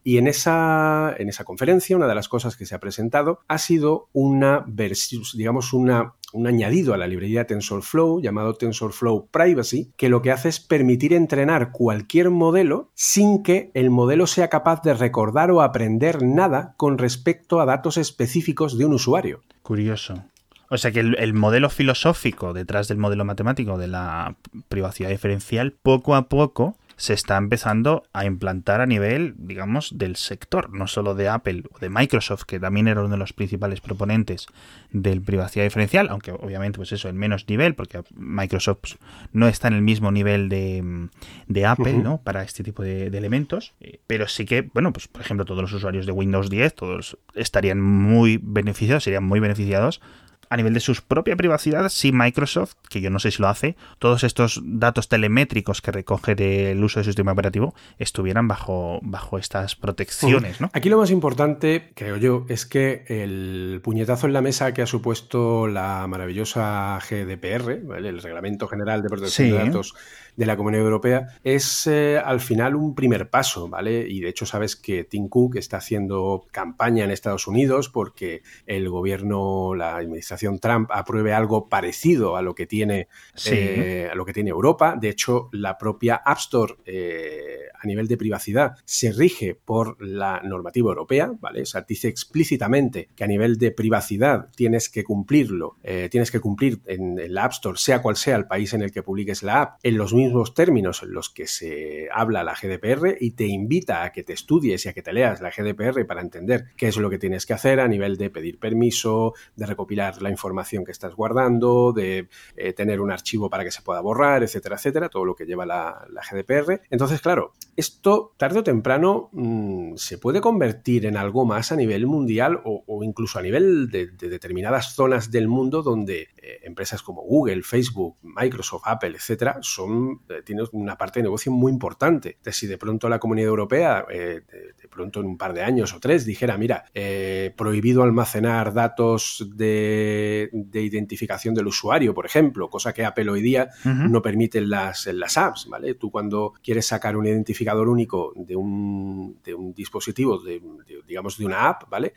Y 0.06 0.18
en 0.18 0.28
esa, 0.28 1.16
en 1.18 1.28
esa 1.28 1.42
conferencia, 1.42 1.96
una 1.96 2.06
de 2.06 2.14
las 2.14 2.28
cosas 2.28 2.56
que 2.56 2.64
se 2.64 2.76
ha 2.76 2.78
presentado 2.78 3.40
ha 3.48 3.58
sido 3.58 4.08
una 4.12 4.64
versión, 4.68 5.24
digamos, 5.34 5.72
una, 5.72 6.14
un 6.36 6.46
añadido 6.46 6.94
a 6.94 6.98
la 6.98 7.06
librería 7.06 7.46
TensorFlow 7.46 8.20
llamado 8.20 8.54
TensorFlow 8.54 9.28
Privacy, 9.30 9.92
que 9.96 10.08
lo 10.08 10.22
que 10.22 10.30
hace 10.30 10.50
es 10.50 10.60
permitir 10.60 11.14
entrenar 11.14 11.72
cualquier 11.72 12.30
modelo 12.30 12.90
sin 12.94 13.42
que 13.42 13.70
el 13.74 13.90
modelo 13.90 14.26
sea 14.26 14.48
capaz 14.48 14.82
de 14.82 14.94
recordar 14.94 15.50
o 15.50 15.62
aprender 15.62 16.22
nada 16.22 16.74
con 16.76 16.98
respecto 16.98 17.60
a 17.60 17.64
datos 17.64 17.96
específicos 17.96 18.76
de 18.76 18.84
un 18.84 18.94
usuario. 18.94 19.40
Curioso. 19.62 20.22
O 20.68 20.78
sea 20.78 20.90
que 20.90 21.00
el, 21.00 21.34
modelo 21.34 21.70
filosófico 21.70 22.52
detrás 22.52 22.88
del 22.88 22.98
modelo 22.98 23.24
matemático 23.24 23.78
de 23.78 23.86
la 23.86 24.36
privacidad 24.68 25.10
diferencial, 25.10 25.72
poco 25.72 26.14
a 26.16 26.28
poco 26.28 26.76
se 26.96 27.12
está 27.12 27.36
empezando 27.36 28.04
a 28.12 28.24
implantar 28.24 28.80
a 28.80 28.86
nivel, 28.86 29.34
digamos, 29.36 29.98
del 29.98 30.16
sector, 30.16 30.70
no 30.72 30.86
solo 30.86 31.14
de 31.14 31.28
Apple 31.28 31.64
o 31.70 31.78
de 31.78 31.90
Microsoft, 31.90 32.44
que 32.44 32.58
también 32.58 32.88
era 32.88 33.00
uno 33.00 33.10
de 33.10 33.18
los 33.18 33.34
principales 33.34 33.82
proponentes 33.82 34.46
del 34.92 35.20
privacidad 35.20 35.64
diferencial, 35.64 36.08
aunque 36.08 36.32
obviamente, 36.32 36.78
pues 36.78 36.92
eso, 36.92 37.08
en 37.08 37.16
menos 37.16 37.46
nivel, 37.48 37.74
porque 37.74 38.02
Microsoft 38.14 38.94
no 39.32 39.46
está 39.46 39.68
en 39.68 39.74
el 39.74 39.82
mismo 39.82 40.10
nivel 40.10 40.48
de, 40.48 41.08
de 41.48 41.66
Apple, 41.66 41.98
¿no? 41.98 42.18
Para 42.18 42.42
este 42.42 42.64
tipo 42.64 42.82
de, 42.82 43.10
de, 43.10 43.18
elementos. 43.18 43.74
Eh, 43.80 44.00
pero 44.06 44.26
sí 44.26 44.46
que, 44.46 44.62
bueno, 44.62 44.92
pues 44.92 45.06
por 45.06 45.20
ejemplo, 45.20 45.44
todos 45.44 45.62
los 45.62 45.72
usuarios 45.74 46.06
de 46.06 46.12
Windows 46.12 46.48
10, 46.48 46.74
todos 46.74 47.18
estarían 47.34 47.80
muy 47.80 48.40
beneficiados, 48.42 49.04
serían 49.04 49.24
muy 49.24 49.40
beneficiados 49.40 50.00
a 50.48 50.56
nivel 50.56 50.74
de 50.74 50.80
su 50.80 50.94
propia 50.94 51.36
privacidad, 51.36 51.88
si 51.88 52.12
Microsoft, 52.12 52.74
que 52.88 53.00
yo 53.00 53.10
no 53.10 53.18
sé 53.18 53.30
si 53.30 53.42
lo 53.42 53.48
hace, 53.48 53.76
todos 53.98 54.24
estos 54.24 54.60
datos 54.64 55.08
telemétricos 55.08 55.82
que 55.82 55.92
recoge 55.92 56.34
del 56.34 56.82
uso 56.82 57.00
de 57.00 57.04
su 57.04 57.10
sistema 57.10 57.32
operativo 57.32 57.74
estuvieran 57.98 58.48
bajo, 58.48 59.00
bajo 59.02 59.38
estas 59.38 59.76
protecciones. 59.76 60.60
¿no? 60.60 60.70
Aquí 60.72 60.88
lo 60.88 60.98
más 60.98 61.10
importante, 61.10 61.92
creo 61.94 62.16
yo, 62.16 62.46
es 62.48 62.66
que 62.66 63.04
el 63.08 63.80
puñetazo 63.82 64.26
en 64.26 64.32
la 64.32 64.42
mesa 64.42 64.72
que 64.74 64.82
ha 64.82 64.86
supuesto 64.86 65.66
la 65.66 66.06
maravillosa 66.06 66.98
GDPR, 67.08 67.96
el 67.96 68.22
Reglamento 68.22 68.68
General 68.68 69.02
de 69.02 69.08
Protección 69.08 69.50
de 69.50 69.58
Datos 69.58 69.94
de 70.36 70.46
la 70.46 70.56
Comunidad 70.56 70.84
Europea, 70.84 71.28
es 71.42 71.86
eh, 71.86 72.18
al 72.22 72.40
final 72.40 72.76
un 72.76 72.94
primer 72.94 73.30
paso, 73.30 73.68
¿vale? 73.68 74.06
Y 74.08 74.20
de 74.20 74.28
hecho 74.28 74.46
sabes 74.46 74.76
que 74.76 75.04
Tim 75.04 75.28
Cook 75.28 75.56
está 75.56 75.78
haciendo 75.78 76.46
campaña 76.50 77.04
en 77.04 77.10
Estados 77.10 77.46
Unidos 77.46 77.88
porque 77.88 78.42
el 78.66 78.88
gobierno, 78.88 79.74
la 79.74 79.96
administración 79.96 80.58
Trump 80.58 80.90
apruebe 80.92 81.32
algo 81.32 81.68
parecido 81.68 82.36
a 82.36 82.42
lo 82.42 82.54
que 82.54 82.66
tiene, 82.66 83.08
eh, 83.46 84.08
a 84.10 84.14
lo 84.14 84.24
que 84.24 84.32
tiene 84.32 84.50
Europa. 84.50 84.96
De 85.00 85.08
hecho, 85.08 85.48
la 85.52 85.78
propia 85.78 86.16
App 86.16 86.38
Store 86.38 86.74
eh, 86.84 87.68
a 87.80 87.86
nivel 87.86 88.06
de 88.06 88.16
privacidad 88.16 88.76
se 88.84 89.12
rige 89.12 89.54
por 89.54 90.02
la 90.02 90.40
normativa 90.42 90.90
europea, 90.90 91.32
¿vale? 91.40 91.62
O 91.62 91.66
sea, 91.66 91.82
dice 91.82 92.08
explícitamente 92.08 93.08
que 93.16 93.24
a 93.24 93.26
nivel 93.26 93.58
de 93.58 93.70
privacidad 93.70 94.48
tienes 94.54 94.88
que 94.88 95.04
cumplirlo, 95.04 95.76
tienes 96.10 96.30
que 96.30 96.40
cumplir 96.40 96.80
en, 96.86 97.18
en, 97.18 97.34
la 97.34 97.44
App 97.44 97.52
Store, 97.52 97.78
sea 97.78 98.02
cual 98.02 98.16
sea 98.16 98.36
el 98.36 98.46
país 98.46 98.72
en 98.72 98.82
el 98.82 98.92
que 98.92 99.02
publiques 99.02 99.42
la 99.42 99.62
app, 99.62 99.78
en 99.82 99.96
los 99.96 100.12
mismos 100.14 100.25
mismos 100.26 100.54
términos 100.54 101.02
en 101.02 101.12
los 101.12 101.30
que 101.30 101.46
se 101.46 102.08
habla 102.12 102.44
la 102.44 102.54
GDPR 102.54 103.16
y 103.20 103.32
te 103.32 103.46
invita 103.46 104.04
a 104.04 104.12
que 104.12 104.22
te 104.22 104.32
estudies 104.32 104.84
y 104.84 104.88
a 104.88 104.92
que 104.92 105.02
te 105.02 105.12
leas 105.12 105.40
la 105.40 105.50
GDPR 105.50 106.06
para 106.06 106.20
entender 106.20 106.66
qué 106.76 106.88
es 106.88 106.96
lo 106.96 107.10
que 107.10 107.18
tienes 107.18 107.46
que 107.46 107.54
hacer 107.54 107.80
a 107.80 107.88
nivel 107.88 108.16
de 108.16 108.30
pedir 108.30 108.58
permiso, 108.58 109.34
de 109.54 109.66
recopilar 109.66 110.20
la 110.22 110.30
información 110.30 110.84
que 110.84 110.92
estás 110.92 111.14
guardando, 111.14 111.92
de 111.92 112.28
eh, 112.56 112.72
tener 112.72 113.00
un 113.00 113.10
archivo 113.10 113.48
para 113.48 113.64
que 113.64 113.70
se 113.70 113.82
pueda 113.82 114.00
borrar, 114.00 114.42
etcétera, 114.42 114.76
etcétera, 114.76 115.08
todo 115.08 115.24
lo 115.24 115.34
que 115.34 115.46
lleva 115.46 115.66
la, 115.66 116.06
GDPR. 116.30 116.82
Entonces, 116.90 117.20
claro, 117.20 117.52
esto 117.76 118.34
tarde 118.36 118.60
o 118.60 118.64
temprano 118.64 119.28
mm, 119.32 119.94
se 119.96 120.18
puede 120.18 120.40
convertir 120.40 121.06
en 121.06 121.16
algo 121.16 121.44
más 121.44 121.70
a 121.70 121.76
nivel 121.76 122.06
mundial 122.06 122.60
o, 122.64 123.04
incluso 123.04 123.38
a 123.38 123.42
nivel 123.42 123.90
de, 123.90 124.08
determinadas 124.08 124.94
zonas 124.94 125.30
del 125.30 125.46
mundo 125.46 125.82
donde 125.82 126.28
eh, 126.36 126.60
empresas 126.64 127.02
como 127.02 127.22
Google, 127.22 127.62
Facebook, 127.62 128.16
Microsoft, 128.22 128.82
Apple, 128.86 129.16
etcétera, 129.16 129.58
son 129.60 130.15
tiene 130.44 130.62
una 130.72 130.96
parte 130.96 131.20
de 131.20 131.24
negocio 131.24 131.52
muy 131.52 131.72
importante. 131.72 132.38
De 132.42 132.52
si 132.52 132.66
de 132.66 132.78
pronto 132.78 133.08
la 133.08 133.18
Comunidad 133.18 133.48
Europea, 133.48 134.06
eh, 134.10 134.42
de, 134.50 134.88
pronto 134.88 135.20
en 135.20 135.26
un 135.26 135.36
par 135.36 135.52
de 135.52 135.62
años 135.62 135.92
o 135.92 136.00
tres, 136.00 136.24
dijera, 136.24 136.56
mira, 136.56 136.84
eh, 136.94 137.52
prohibido 137.56 138.02
almacenar 138.02 138.72
datos 138.72 139.46
de, 139.54 140.50
identificación 140.72 141.54
del 141.54 141.66
usuario, 141.66 142.14
por 142.14 142.26
ejemplo, 142.26 142.70
cosa 142.70 142.92
que 142.92 143.04
Apple 143.04 143.30
hoy 143.30 143.42
día 143.42 143.68
no 143.84 144.22
permite 144.22 144.58
en 144.58 144.70
las, 144.70 145.06
las 145.06 145.36
apps, 145.36 145.66
¿vale? 145.68 145.94
Tú 145.94 146.10
cuando 146.10 146.54
quieres 146.62 146.86
sacar 146.86 147.16
un 147.16 147.26
identificador 147.26 147.88
único 147.88 148.32
de 148.36 148.56
un, 148.56 149.38
de 149.44 149.54
un 149.54 149.74
dispositivo, 149.74 150.38
de, 150.38 150.62
digamos, 151.06 151.38
de 151.38 151.46
una 151.46 151.68
app, 151.68 151.88
¿vale? 151.88 152.14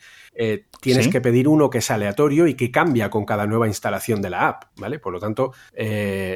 tienes 0.80 1.08
que 1.08 1.20
pedir 1.20 1.48
uno 1.48 1.68
que 1.68 1.78
es 1.78 1.90
aleatorio 1.90 2.46
y 2.46 2.54
que 2.54 2.70
cambia 2.70 3.10
con 3.10 3.24
cada 3.24 3.46
nueva 3.46 3.66
instalación 3.66 4.22
de 4.22 4.30
la 4.30 4.48
app, 4.48 4.64
¿vale? 4.76 4.98
Por 4.98 5.12
lo 5.12 5.20
tanto, 5.20 5.52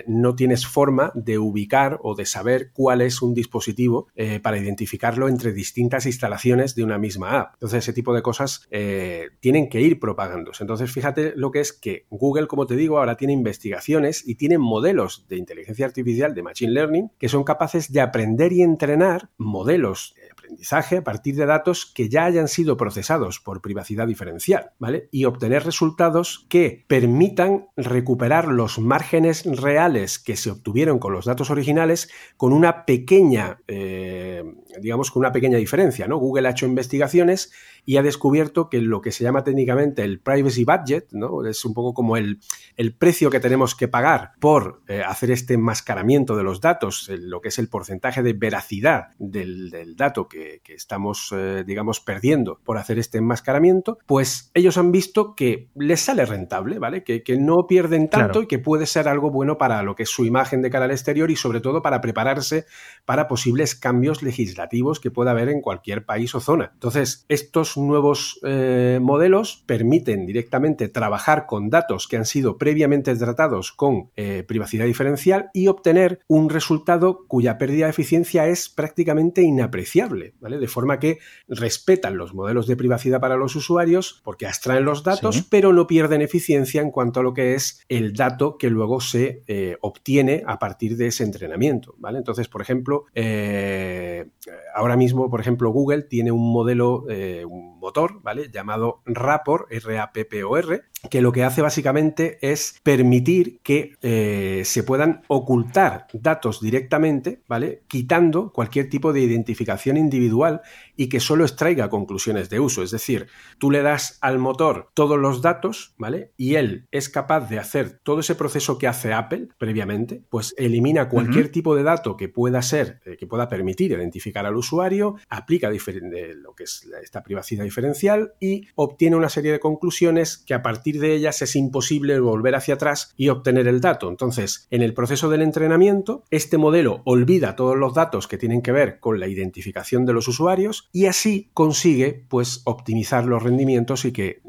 no 0.07 0.35
tienes 0.35 0.66
forma 0.66 1.12
de 1.14 1.38
ubicar 1.38 1.54
o 2.03 2.14
de 2.14 2.27
saber 2.27 2.71
cuál 2.73 3.01
es 3.01 3.23
un 3.23 3.35
dispositivo 3.35 4.09
eh, 4.14 4.40
para 4.40 4.59
identificarlo 4.59 5.29
entre 5.29 5.53
distintas 5.53 6.07
instalaciones 6.07 6.75
de 6.75 6.85
una 6.85 6.99
misma 6.99 7.40
app. 7.40 7.55
Entonces, 7.55 7.85
ese 7.85 7.93
tipo 7.93 8.14
de 8.14 8.23
cosas 8.23 8.67
eh, 8.71 9.29
tienen 9.40 9.69
que 9.69 9.81
ir 9.81 9.99
propagándose. 9.99 10.64
Entonces, 10.64 10.90
fíjate 10.90 11.33
lo 11.37 11.51
que 11.51 11.61
es 11.61 11.73
que 11.73 12.07
Google, 12.11 12.47
como 12.47 12.67
te 12.67 12.77
digo, 12.77 12.99
ahora 12.99 13.17
tiene 13.17 13.33
investigaciones 13.33 14.27
y 14.27 14.35
tiene 14.37 14.59
modelos 14.59 15.27
de 15.29 15.37
inteligencia 15.37 15.87
artificial, 15.87 16.35
de 16.35 16.43
Machine 16.43 16.73
Learning, 16.73 17.11
que 17.19 17.29
son 17.29 17.45
capaces 17.45 17.93
de 17.93 18.01
aprender 18.01 18.53
y 18.53 18.62
entrenar 18.62 19.31
modelos 19.37 20.14
aprendizaje 20.44 20.98
a 20.98 21.04
partir 21.04 21.37
de 21.37 21.46
datos 21.46 21.87
que 21.87 22.09
ya 22.09 22.24
hayan 22.24 22.48
sido 22.48 22.76
procesados 22.76 23.40
por 23.40 23.62
privacidad 23.62 24.07
diferencial, 24.07 24.72
¿vale? 24.78 25.09
Y 25.11 25.24
obtener 25.24 25.64
resultados 25.64 26.46
que 26.48 26.85
permitan 26.87 27.66
recuperar 27.76 28.48
los 28.48 28.78
márgenes 28.78 29.44
reales 29.46 30.18
que 30.18 30.37
se 30.37 30.50
obtuvieron 30.50 30.98
con 30.98 31.12
los 31.12 31.24
datos 31.24 31.50
originales 31.50 32.11
con 32.37 32.52
una 32.52 32.85
pequeña, 32.85 33.61
eh, 33.66 34.44
digamos, 34.80 35.10
con 35.10 35.20
una 35.20 35.32
pequeña 35.32 35.58
diferencia, 35.58 36.06
¿no? 36.06 36.18
Google 36.18 36.48
ha 36.48 36.52
hecho 36.52 36.66
investigaciones 36.66 37.52
y 37.84 37.96
ha 37.96 38.02
descubierto 38.02 38.68
que 38.68 38.80
lo 38.80 39.00
que 39.00 39.12
se 39.12 39.24
llama 39.24 39.44
técnicamente 39.44 40.02
el 40.02 40.20
privacy 40.20 40.64
budget, 40.64 41.08
¿no? 41.12 41.44
Es 41.44 41.64
un 41.64 41.74
poco 41.74 41.92
como 41.92 42.16
el, 42.16 42.40
el 42.76 42.94
precio 42.94 43.30
que 43.30 43.40
tenemos 43.40 43.74
que 43.74 43.88
pagar 43.88 44.32
por 44.40 44.82
eh, 44.88 45.02
hacer 45.06 45.30
este 45.30 45.54
enmascaramiento 45.54 46.37
de 46.37 46.42
los 46.42 46.60
datos, 46.60 47.10
lo 47.10 47.40
que 47.40 47.48
es 47.48 47.58
el 47.58 47.68
porcentaje 47.68 48.22
de 48.22 48.32
veracidad 48.32 49.08
del, 49.18 49.94
dato 49.96 50.28
que, 50.28 50.62
estamos, 50.68 51.32
eh, 51.37 51.64
digamos, 51.66 52.00
perdiendo 52.00 52.60
por 52.64 52.78
hacer 52.78 52.98
este 52.98 53.18
enmascaramiento, 53.18 53.98
pues 54.06 54.50
ellos 54.54 54.78
han 54.78 54.90
visto 54.90 55.34
que 55.34 55.68
les 55.74 56.00
sale 56.00 56.24
rentable, 56.26 56.78
¿vale? 56.78 57.04
Que, 57.04 57.22
no 57.34 57.66
pierden 57.66 58.08
tanto 58.08 58.42
y 58.42 58.46
que 58.46 58.60
puede 58.60 58.87
ser 58.87 59.08
algo 59.08 59.30
bueno 59.30 59.58
para 59.58 59.82
lo 59.82 59.96
que 59.96 60.04
es 60.04 60.08
su 60.08 60.24
imagen 60.24 60.62
de 60.62 60.70
cara 60.70 60.84
al 60.84 60.92
exterior 60.92 61.30
y 61.30 61.37
sobre 61.37 61.60
todo 61.60 61.82
para 61.82 62.00
prepararse 62.00 62.64
para 63.04 63.26
posibles 63.26 63.74
cambios 63.74 64.22
legislativos 64.22 64.63
que 65.00 65.11
pueda 65.11 65.31
haber 65.31 65.48
en 65.48 65.61
cualquier 65.61 66.05
país 66.05 66.35
o 66.35 66.40
zona. 66.40 66.70
Entonces, 66.74 67.24
estos 67.29 67.77
nuevos 67.77 68.40
eh, 68.44 68.98
modelos 69.00 69.62
permiten 69.66 70.27
directamente 70.27 70.88
trabajar 70.88 71.46
con 71.46 71.70
datos 71.70 72.09
que 72.09 72.16
han 72.16 72.24
sido 72.24 72.59
previamente 72.59 73.14
tratados 73.14 73.72
con 73.72 74.11
eh, 74.16 74.44
privacidad 74.46 74.87
diferencial 74.87 75.50
y 75.53 75.68
obtener 75.68 76.20
un 76.27 76.50
resultado 76.50 77.24
cuya 77.29 77.57
pérdida 77.59 77.87
de 77.87 77.90
eficiencia 77.90 78.46
es 78.48 78.68
prácticamente 78.68 79.42
inapreciable, 79.42 80.35
¿vale? 80.40 80.59
De 80.59 80.68
forma 80.68 80.98
que 80.98 81.18
respetan 81.48 82.16
los 82.16 82.35
modelos 82.35 82.66
de 82.66 82.77
privacidad 82.77 83.20
para 83.20 83.37
los 83.37 83.55
usuarios 83.57 84.20
porque 84.24 84.46
abstraen 84.46 84.85
los 84.85 85.05
datos, 85.05 85.46
pero 85.48 85.72
no 85.72 85.87
pierden 85.87 86.22
eficiencia 86.22 86.83
en 86.83 86.90
cuanto 86.90 87.20
a 87.20 87.22
lo 87.22 87.33
que 87.33 87.55
es 87.55 87.83
el 87.88 88.12
dato 88.12 88.59
que 88.59 88.70
luego 88.70 89.00
se 89.00 89.42
eh, 89.46 89.77
obtiene 89.81 90.42
a 90.46 90.59
partir 90.59 90.96
de 90.96 91.07
ese 91.07 91.24
entrenamiento, 91.24 91.94
¿vale? 91.98 92.18
Entonces, 92.18 92.48
por 92.48 92.61
ejemplo, 92.61 93.05
eh, 93.14 94.27
ahora 94.75 94.97
mismo, 94.97 95.31
por 95.31 95.40
ejemplo, 95.40 95.71
Google 95.71 96.03
tiene 96.03 96.33
un 96.33 96.53
modelo, 96.53 97.05
un 97.49 97.79
motor, 97.79 98.23
¿vale? 98.23 98.51
Llamado 98.51 99.03
Rapport, 99.07 99.71
R-A-P-P-O-R, 99.71 100.83
que 101.11 101.23
lo 101.23 101.33
que 101.33 101.45
hace 101.45 101.62
básicamente 101.62 102.38
es 102.40 102.81
permitir 102.83 103.61
que 103.62 103.97
eh, 104.03 104.62
se 104.64 104.83
puedan 104.83 105.23
ocultar 105.29 106.07
datos 106.12 106.61
directamente, 106.61 107.43
¿vale? 107.49 107.83
Quitando 107.88 108.53
cualquier 108.53 108.88
tipo 108.88 109.12
de 109.12 109.21
identificación 109.21 109.97
individual 109.97 110.62
y 110.97 111.09
que 111.09 111.21
solo 111.21 111.45
extraiga 111.45 111.88
conclusiones 111.88 112.51
de 112.51 112.61
uso. 112.61 112.83
Es 112.83 112.90
decir, 112.90 113.27
tú 113.59 113.71
le 113.71 113.83
das 113.83 114.19
al 114.21 114.38
motor 114.38 114.90
todos 114.95 115.19
los 115.19 115.43
datos, 115.43 115.95
¿vale? 115.99 116.33
Y 116.37 116.55
él 116.55 116.87
es 116.90 117.09
capaz 117.09 117.49
de 117.49 117.59
hacer 117.59 118.01
todo 118.03 118.21
ese 118.21 118.35
proceso 118.35 118.79
que 118.79 118.87
hace 118.87 119.12
Apple 119.12 119.49
previamente, 119.59 120.23
pues 120.31 120.55
elimina 120.57 121.09
cualquier 121.09 121.51
tipo 121.51 121.75
de 121.77 121.83
dato 121.83 122.17
que 122.17 122.29
pueda 122.29 122.62
ser, 122.62 123.01
eh, 123.05 123.17
que 123.17 123.27
pueda 123.27 123.49
permitir 123.49 123.93
identificar 123.93 124.47
al 124.47 124.57
usuario, 124.57 125.17
aplica 125.29 125.71
lo 125.71 126.55
que 126.55 126.64
es 126.64 126.88
esta 127.03 127.23
privacidad 127.23 127.64
diferencial 127.64 128.35
y 128.40 128.69
obtiene 128.75 129.17
una 129.17 129.29
serie 129.29 129.53
de 129.53 129.61
conclusiones 129.61 130.38
que 130.38 130.55
a 130.55 130.62
partir 130.62 130.93
de 130.98 131.14
ellas 131.14 131.42
es 131.42 131.57
imposible 131.57 132.18
volver 132.20 132.54
hacia 132.54 132.74
atrás 132.74 133.12
y 133.16 133.28
obtener 133.28 133.68
el 133.68 133.80
dato. 133.80 134.09
Entonces, 134.09 134.66
en 134.70 134.83
el 134.83 134.94
proceso 134.94 135.28
del 135.30 135.42
entrenamiento, 135.42 136.24
este 136.30 136.59
modelo 136.59 137.02
olvida 137.04 137.57
todos 137.57 137.76
los 137.76 137.94
datos 137.94 138.28
que 138.28 138.38
tienen 138.38 138.62
que 138.62 138.72
ver 138.72 139.00
con 139.00 139.20
la 139.20 139.28
identificación 139.28 140.07
de 140.07 140.12
los 140.12 140.28
usuarios 140.28 140.88
y 140.92 141.07
así 141.07 141.50
consigue 141.54 142.24
pues 142.28 142.62
optimizar 142.64 143.26
los 143.26 143.42
rendimientos 143.42 144.04
y 144.04 144.12
que 144.12 144.40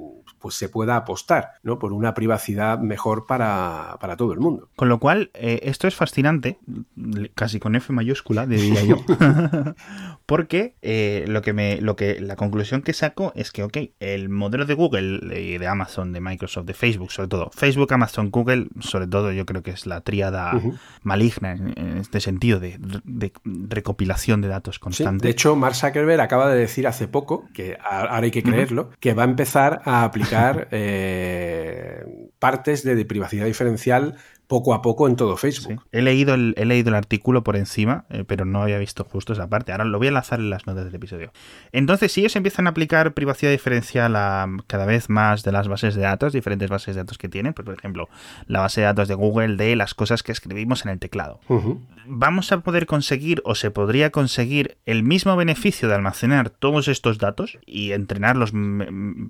pues 0.45 0.53
se 0.53 0.69
pueda 0.69 0.95
apostar 0.95 1.53
¿no? 1.63 1.79
por 1.79 1.91
una 1.91 2.13
privacidad 2.13 2.77
mejor 2.77 3.25
para, 3.25 3.97
todo 4.15 4.31
el 4.31 4.39
mundo. 4.39 4.69
Con 4.75 4.89
lo 4.89 4.99
cual, 4.99 5.31
eh, 5.33 5.61
esto 5.63 5.87
es 5.87 5.95
fascinante, 5.95 6.59
casi 7.33 7.59
con 7.59 7.75
F 7.75 7.91
mayúscula, 7.91 8.45
diría 8.45 8.83
yo, 8.83 8.97
porque 10.25 10.75
eh, 10.81 11.25
lo 11.27 11.41
que 11.41 11.53
me, 11.53 11.79
lo 11.81 11.95
que, 11.95 12.19
la 12.19 12.35
conclusión 12.35 12.81
que 12.81 12.93
saco 12.93 13.31
es 13.35 13.51
que, 13.51 13.63
ok, 13.63 13.77
el 13.99 14.29
modelo 14.29 14.65
de 14.65 14.73
Google 14.73 15.39
y 15.39 15.57
de 15.57 15.67
Amazon, 15.67 16.13
de 16.13 16.21
Microsoft, 16.21 16.65
de 16.65 16.73
Facebook, 16.73 17.11
sobre 17.11 17.29
todo, 17.29 17.51
Facebook, 17.53 17.93
Amazon, 17.93 18.31
Google, 18.31 18.67
sobre 18.79 19.07
todo 19.07 19.31
yo 19.31 19.45
creo 19.45 19.61
que 19.61 19.71
es 19.71 19.85
la 19.85 20.01
tríada 20.01 20.59
maligna 21.03 21.51
en, 21.51 21.97
este 21.97 22.19
sentido 22.19 22.59
de, 22.59 22.79
recopilación 23.43 24.41
de 24.41 24.47
datos 24.47 24.79
constante. 24.79 25.27
de 25.27 25.31
hecho, 25.31 25.55
Mark 25.55 25.75
Zuckerberg 25.75 26.21
acaba 26.21 26.51
de 26.51 26.59
decir 26.59 26.87
hace 26.87 27.07
poco, 27.07 27.47
que 27.53 27.77
ahora 27.83 28.17
hay 28.17 28.31
que 28.31 28.43
creerlo, 28.43 28.89
que 28.99 29.13
va 29.13 29.23
a 29.23 29.25
empezar 29.25 29.81
a 29.85 30.03
aplicar 30.03 30.67
eh, 30.71 32.03
partes 32.39 32.83
de 32.83 33.05
privacidad 33.05 33.45
diferencial 33.45 34.15
poco 34.47 34.73
a 34.73 34.81
poco 34.81 35.07
en 35.07 35.15
todo 35.15 35.37
Facebook. 35.37 35.81
He, 35.91 36.01
leído 36.01 36.33
el, 36.33 36.53
he 36.57 36.65
leído 36.65 36.89
el 36.89 36.95
artículo 36.95 37.43
por 37.43 37.55
encima, 37.55 38.05
eh, 38.09 38.23
pero 38.25 38.45
no 38.45 38.61
había 38.61 38.77
visto 38.77 39.03
justo 39.03 39.33
esa 39.33 39.47
parte. 39.47 39.71
Ahora 39.71 39.85
lo 39.85 39.97
voy 39.97 40.07
a 40.07 40.09
enlazar 40.09 40.39
en 40.39 40.49
las 40.49 40.67
notas 40.67 40.85
del 40.85 40.95
episodio. 40.95 41.31
Entonces, 41.71 42.11
si 42.11 42.21
ellos 42.21 42.35
empiezan 42.35 42.67
a 42.67 42.71
aplicar 42.71 43.13
privacidad 43.13 43.51
diferencial 43.51 44.15
a 44.15 44.47
cada 44.67 44.85
vez 44.85 45.09
más 45.09 45.43
de 45.43 45.51
las 45.51 45.67
bases 45.67 45.95
de 45.95 46.01
datos, 46.01 46.33
diferentes 46.33 46.69
bases 46.69 46.95
de 46.95 47.01
datos 47.01 47.17
que 47.17 47.29
tienen, 47.29 47.53
pues, 47.53 47.65
por 47.65 47.73
ejemplo, 47.73 48.09
la 48.47 48.61
base 48.61 48.81
de 48.81 48.85
datos 48.85 49.07
de 49.07 49.15
Google 49.15 49.55
de 49.55 49.75
las 49.75 49.93
cosas 49.93 50.21
que 50.23 50.31
escribimos 50.31 50.85
en 50.85 50.91
el 50.91 50.99
teclado, 50.99 51.39
vamos 52.05 52.51
a 52.51 52.59
poder 52.59 52.85
conseguir 52.85 53.41
o 53.45 53.55
se 53.55 53.71
podría 53.71 54.11
conseguir 54.11 54.77
el 54.85 55.03
mismo 55.03 55.35
beneficio 55.35 55.87
de 55.87 55.95
almacenar 55.95 56.49
todos 56.49 56.87
estos 56.87 57.17
datos 57.17 57.57
y 57.65 57.93
entrenar 57.93 58.35
los 58.35 58.53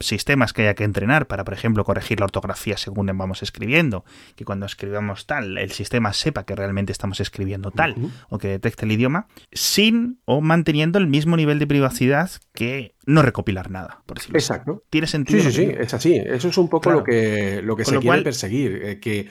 sistemas 0.01 0.51
que 0.53 0.63
haya 0.63 0.73
que 0.73 0.83
entrenar 0.83 1.27
para, 1.27 1.45
por 1.45 1.53
ejemplo, 1.53 1.83
corregir 1.85 2.19
la 2.19 2.25
ortografía 2.25 2.77
según 2.77 3.05
vamos 3.05 3.43
escribiendo, 3.43 4.03
que 4.35 4.45
cuando 4.45 4.65
escribamos 4.65 5.04
tal, 5.25 5.57
el 5.57 5.71
sistema 5.71 6.13
sepa 6.13 6.43
que 6.43 6.55
realmente 6.55 6.91
estamos 6.91 7.19
escribiendo 7.19 7.71
tal 7.71 7.95
o 8.29 8.37
que 8.37 8.47
detecte 8.47 8.85
el 8.85 8.91
idioma, 8.91 9.27
sin 9.51 10.19
o 10.25 10.41
manteniendo 10.41 10.99
el 10.99 11.07
mismo 11.07 11.37
nivel 11.37 11.59
de 11.59 11.67
privacidad 11.67 12.31
que 12.53 12.95
no 13.05 13.21
recopilar 13.21 13.69
nada, 13.71 14.01
por 14.05 14.17
decirlo 14.17 14.39
Exacto. 14.39 14.83
¿Tiene 14.89 15.07
sentido? 15.07 15.43
Sí, 15.43 15.51
sí, 15.51 15.65
sí, 15.65 15.75
es 15.77 15.93
así. 15.93 16.15
Eso 16.15 16.49
es 16.49 16.57
un 16.57 16.69
poco 16.69 16.91
lo 16.91 17.03
que, 17.03 17.61
lo 17.63 17.75
que 17.75 17.85
se 17.85 17.99
quiere 17.99 18.21
perseguir, 18.21 18.81
eh, 18.83 18.99
que 18.99 19.29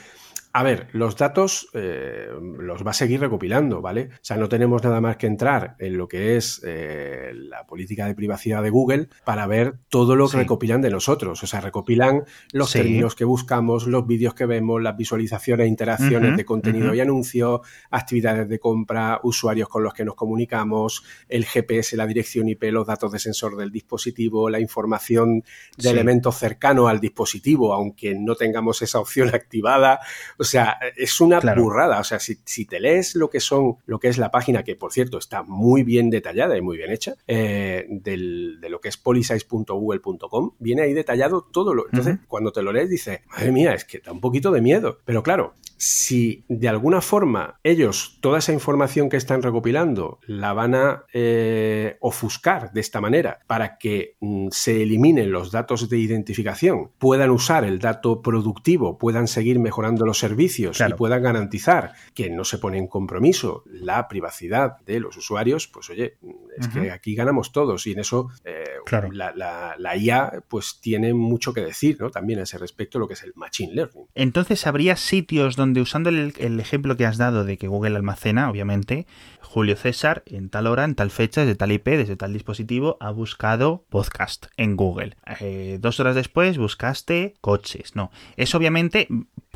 a 0.56 0.62
ver, 0.62 0.86
los 0.92 1.16
datos 1.16 1.68
eh, 1.72 2.28
los 2.60 2.86
va 2.86 2.92
a 2.92 2.94
seguir 2.94 3.18
recopilando, 3.18 3.82
¿vale? 3.82 4.10
O 4.12 4.18
sea, 4.22 4.36
no 4.36 4.48
tenemos 4.48 4.84
nada 4.84 5.00
más 5.00 5.16
que 5.16 5.26
entrar 5.26 5.74
en 5.80 5.96
lo 5.96 6.06
que 6.06 6.36
es 6.36 6.62
eh, 6.64 7.32
la 7.34 7.66
política 7.66 8.06
de 8.06 8.14
privacidad 8.14 8.62
de 8.62 8.70
Google 8.70 9.08
para 9.24 9.48
ver 9.48 9.80
todo 9.88 10.14
lo 10.14 10.28
que 10.28 10.36
recopilan 10.36 10.80
de 10.80 10.90
nosotros. 10.90 11.42
O 11.42 11.48
sea, 11.48 11.60
recopilan 11.60 12.22
los 12.52 12.70
términos 12.70 13.16
que 13.16 13.24
buscamos, 13.24 13.88
los 13.88 14.06
vídeos 14.06 14.34
que 14.34 14.46
vemos, 14.46 14.80
las 14.80 14.96
visualizaciones, 14.96 15.66
interacciones 15.66 16.36
de 16.36 16.44
contenido 16.44 16.94
y 16.94 17.00
anuncios, 17.00 17.62
actividades 17.90 18.48
de 18.48 18.60
compra, 18.60 19.18
usuarios 19.24 19.68
con 19.68 19.82
los 19.82 19.92
que 19.92 20.04
nos 20.04 20.14
comunicamos, 20.14 21.02
el 21.28 21.46
GPS, 21.46 21.96
la 21.96 22.06
dirección 22.06 22.48
IP, 22.48 22.62
los 22.70 22.86
datos 22.86 23.10
de 23.10 23.18
sensor 23.18 23.56
del 23.56 23.72
dispositivo, 23.72 24.48
la 24.48 24.60
información 24.60 25.42
de 25.76 25.90
elementos 25.90 26.38
cercanos 26.38 26.88
al 26.88 27.00
dispositivo, 27.00 27.74
aunque 27.74 28.14
no 28.14 28.36
tengamos 28.36 28.82
esa 28.82 29.00
opción 29.00 29.30
activada. 29.34 29.98
O 30.38 30.43
sea, 30.44 30.78
es 30.96 31.20
una 31.20 31.40
burrada. 31.40 32.00
O 32.00 32.04
sea, 32.04 32.18
si, 32.18 32.64
te 32.66 32.80
lees 32.80 33.14
lo 33.14 33.30
que 33.30 33.40
son, 33.40 33.76
lo 33.86 33.98
que 33.98 34.08
es 34.08 34.18
la 34.18 34.30
página, 34.30 34.62
que 34.62 34.76
por 34.76 34.92
cierto 34.92 35.18
está 35.18 35.42
muy 35.42 35.82
bien 35.82 36.10
detallada 36.10 36.56
y 36.56 36.62
muy 36.62 36.76
bien 36.76 36.90
hecha, 36.90 37.14
eh, 37.26 37.86
de 37.88 38.68
lo 38.68 38.80
que 38.80 38.88
es 38.88 38.96
policies.google.com, 38.96 40.52
viene 40.58 40.82
ahí 40.82 40.92
detallado 40.92 41.42
todo 41.42 41.74
lo. 41.74 41.86
Entonces, 41.86 42.18
cuando 42.28 42.52
te 42.52 42.62
lo 42.62 42.72
lees, 42.72 42.90
dices, 42.90 43.20
madre 43.28 43.52
mía, 43.52 43.74
es 43.74 43.84
que 43.84 43.98
da 43.98 44.12
un 44.12 44.20
poquito 44.20 44.50
de 44.50 44.60
miedo. 44.60 45.00
Pero 45.04 45.22
claro, 45.22 45.54
si 45.76 46.44
de 46.48 46.68
alguna 46.68 47.00
forma 47.00 47.60
ellos 47.62 48.18
toda 48.20 48.38
esa 48.38 48.52
información 48.52 49.08
que 49.08 49.16
están 49.16 49.42
recopilando 49.42 50.18
la 50.26 50.52
van 50.52 50.74
a 50.74 51.04
eh, 51.12 51.96
ofuscar 52.00 52.72
de 52.72 52.80
esta 52.80 53.00
manera 53.00 53.40
para 53.46 53.76
que 53.76 54.16
mm, 54.20 54.48
se 54.50 54.82
eliminen 54.82 55.32
los 55.32 55.50
datos 55.50 55.88
de 55.88 55.98
identificación, 55.98 56.90
puedan 56.98 57.30
usar 57.30 57.64
el 57.64 57.78
dato 57.78 58.22
productivo, 58.22 58.98
puedan 58.98 59.28
seguir 59.28 59.58
mejorando 59.58 60.06
los 60.06 60.18
servicios 60.18 60.33
y 60.40 60.92
puedan 60.96 61.22
garantizar 61.22 61.92
que 62.14 62.30
no 62.30 62.44
se 62.44 62.58
pone 62.58 62.78
en 62.78 62.86
compromiso 62.86 63.62
la 63.66 64.08
privacidad 64.08 64.78
de 64.80 65.00
los 65.00 65.16
usuarios, 65.16 65.68
pues 65.68 65.90
oye, 65.90 66.18
es 66.56 66.68
que 66.68 66.90
aquí 66.90 67.14
ganamos 67.14 67.52
todos 67.52 67.86
y 67.86 67.92
en 67.92 68.00
eso 68.00 68.30
eh, 68.44 68.64
la, 69.12 69.74
la, 69.78 69.96
IA 69.96 70.42
pues 70.48 70.78
tiene 70.80 71.14
mucho 71.14 71.52
que 71.52 71.60
decir, 71.60 71.96
¿no? 72.00 72.10
También 72.10 72.38
a 72.40 72.42
ese 72.42 72.58
respecto 72.58 72.98
lo 72.98 73.08
que 73.08 73.14
es 73.14 73.22
el 73.22 73.32
machine 73.34 73.74
learning. 73.74 74.06
Entonces 74.14 74.66
habría 74.66 74.96
sitios 74.96 75.56
donde 75.56 75.80
usando 75.80 76.10
el, 76.10 76.60
ejemplo 76.60 76.96
que 76.96 77.06
has 77.06 77.16
dado 77.16 77.44
de 77.44 77.58
que 77.58 77.68
Google 77.68 77.96
almacena, 77.96 78.50
obviamente, 78.50 79.06
Julio 79.40 79.76
César 79.76 80.22
en 80.26 80.48
tal 80.48 80.66
hora, 80.66 80.84
en 80.84 80.94
tal 80.94 81.10
fecha, 81.10 81.42
desde 81.42 81.54
tal 81.54 81.72
IP, 81.72 81.86
desde 81.86 82.16
tal 82.16 82.32
dispositivo, 82.32 82.96
ha 83.00 83.10
buscado 83.10 83.84
podcast 83.88 84.46
en 84.56 84.76
Google. 84.76 85.16
Eh, 85.40 85.78
dos 85.80 86.00
horas 86.00 86.14
después 86.14 86.58
buscaste 86.58 87.34
coches. 87.40 87.94
No, 87.94 88.10
es 88.36 88.54
obviamente 88.54 89.08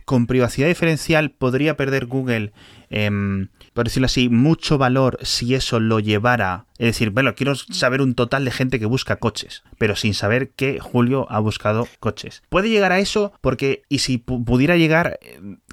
con 0.08 0.26
privacidad 0.26 0.68
diferencial 0.68 1.30
podría 1.30 1.76
perder 1.76 2.06
Google, 2.06 2.54
em, 2.88 3.48
por 3.74 3.84
decirlo 3.84 4.06
así, 4.06 4.30
mucho 4.30 4.78
valor 4.78 5.18
si 5.20 5.54
eso 5.54 5.80
lo 5.80 6.00
llevara 6.00 6.64
Es 6.78 6.86
decir, 6.86 7.10
bueno, 7.10 7.34
quiero 7.34 7.54
saber 7.56 8.00
un 8.00 8.14
total 8.14 8.44
de 8.44 8.50
gente 8.52 8.78
que 8.78 8.86
busca 8.86 9.16
coches, 9.16 9.64
pero 9.78 9.96
sin 9.96 10.14
saber 10.14 10.50
que 10.50 10.78
Julio 10.78 11.26
ha 11.28 11.40
buscado 11.40 11.88
coches. 11.98 12.42
Puede 12.48 12.70
llegar 12.70 12.92
a 12.92 13.00
eso 13.00 13.32
porque, 13.40 13.82
y 13.88 13.98
si 13.98 14.18
pudiera 14.18 14.76
llegar, 14.76 15.18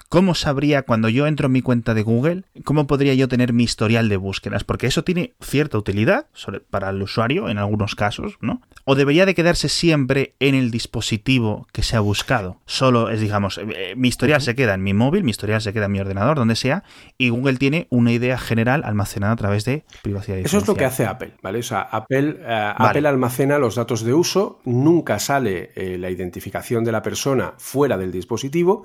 ¿cómo 0.09 0.33
sabría 0.33 0.81
cuando 0.81 1.09
yo 1.09 1.27
entro 1.27 1.45
en 1.45 1.51
mi 1.51 1.61
cuenta 1.61 1.93
de 1.93 2.01
Google, 2.01 2.43
cómo 2.63 2.87
podría 2.87 3.13
yo 3.13 3.27
tener 3.27 3.53
mi 3.53 3.63
historial 3.63 4.09
de 4.09 4.17
búsquedas? 4.17 4.63
Porque 4.63 4.87
eso 4.87 5.03
tiene 5.03 5.33
cierta 5.41 5.77
utilidad 5.77 6.25
para 6.69 6.89
el 6.89 7.01
usuario 7.01 7.49
en 7.49 7.59
algunos 7.59 7.95
casos, 7.95 8.37
¿no? 8.41 8.61
O 8.83 8.95
debería 8.95 9.25
de 9.25 9.35
quedarse 9.35 9.69
siempre 9.69 10.33
en 10.39 10.55
el 10.55 10.71
dispositivo 10.71 11.67
que 11.71 11.83
se 11.83 11.95
ha 11.95 11.99
buscado. 11.99 12.61
Solo 12.65 13.09
es, 13.09 13.21
digamos, 13.21 13.59
eh, 13.59 13.93
mi 13.95 14.07
historial 14.07 14.41
se 14.41 14.55
queda 14.55 14.73
en 14.73 14.83
mi 14.83 14.93
móvil, 14.93 15.23
mi 15.23 15.31
historial 15.31 15.61
se 15.61 15.73
queda 15.73 15.85
en 15.85 15.91
mi 15.91 15.99
ordenador, 15.99 16.37
donde 16.37 16.55
sea, 16.55 16.83
y 17.17 17.29
Google 17.29 17.57
tiene 17.57 17.87
una 17.89 18.11
idea 18.11 18.37
general 18.37 18.83
almacenada 18.85 19.33
a 19.33 19.35
través 19.35 19.65
de 19.65 19.85
privacidad. 20.01 20.37
Eso 20.39 20.57
es 20.57 20.67
lo 20.67 20.75
que 20.75 20.85
hace 20.85 20.94
Apple, 21.03 21.33
¿vale? 21.41 21.59
O 21.59 21.63
sea, 21.63 21.81
Apple, 21.81 22.37
eh, 22.39 22.73
Apple 22.75 23.07
almacena 23.07 23.57
los 23.57 23.75
datos 23.75 24.03
de 24.03 24.13
uso, 24.13 24.61
nunca 24.65 25.19
sale 25.19 25.71
eh, 25.75 25.97
la 25.97 26.09
identificación 26.09 26.83
de 26.83 26.91
la 26.91 27.01
persona 27.01 27.53
fuera 27.57 27.97
del 27.97 28.11
dispositivo 28.11 28.83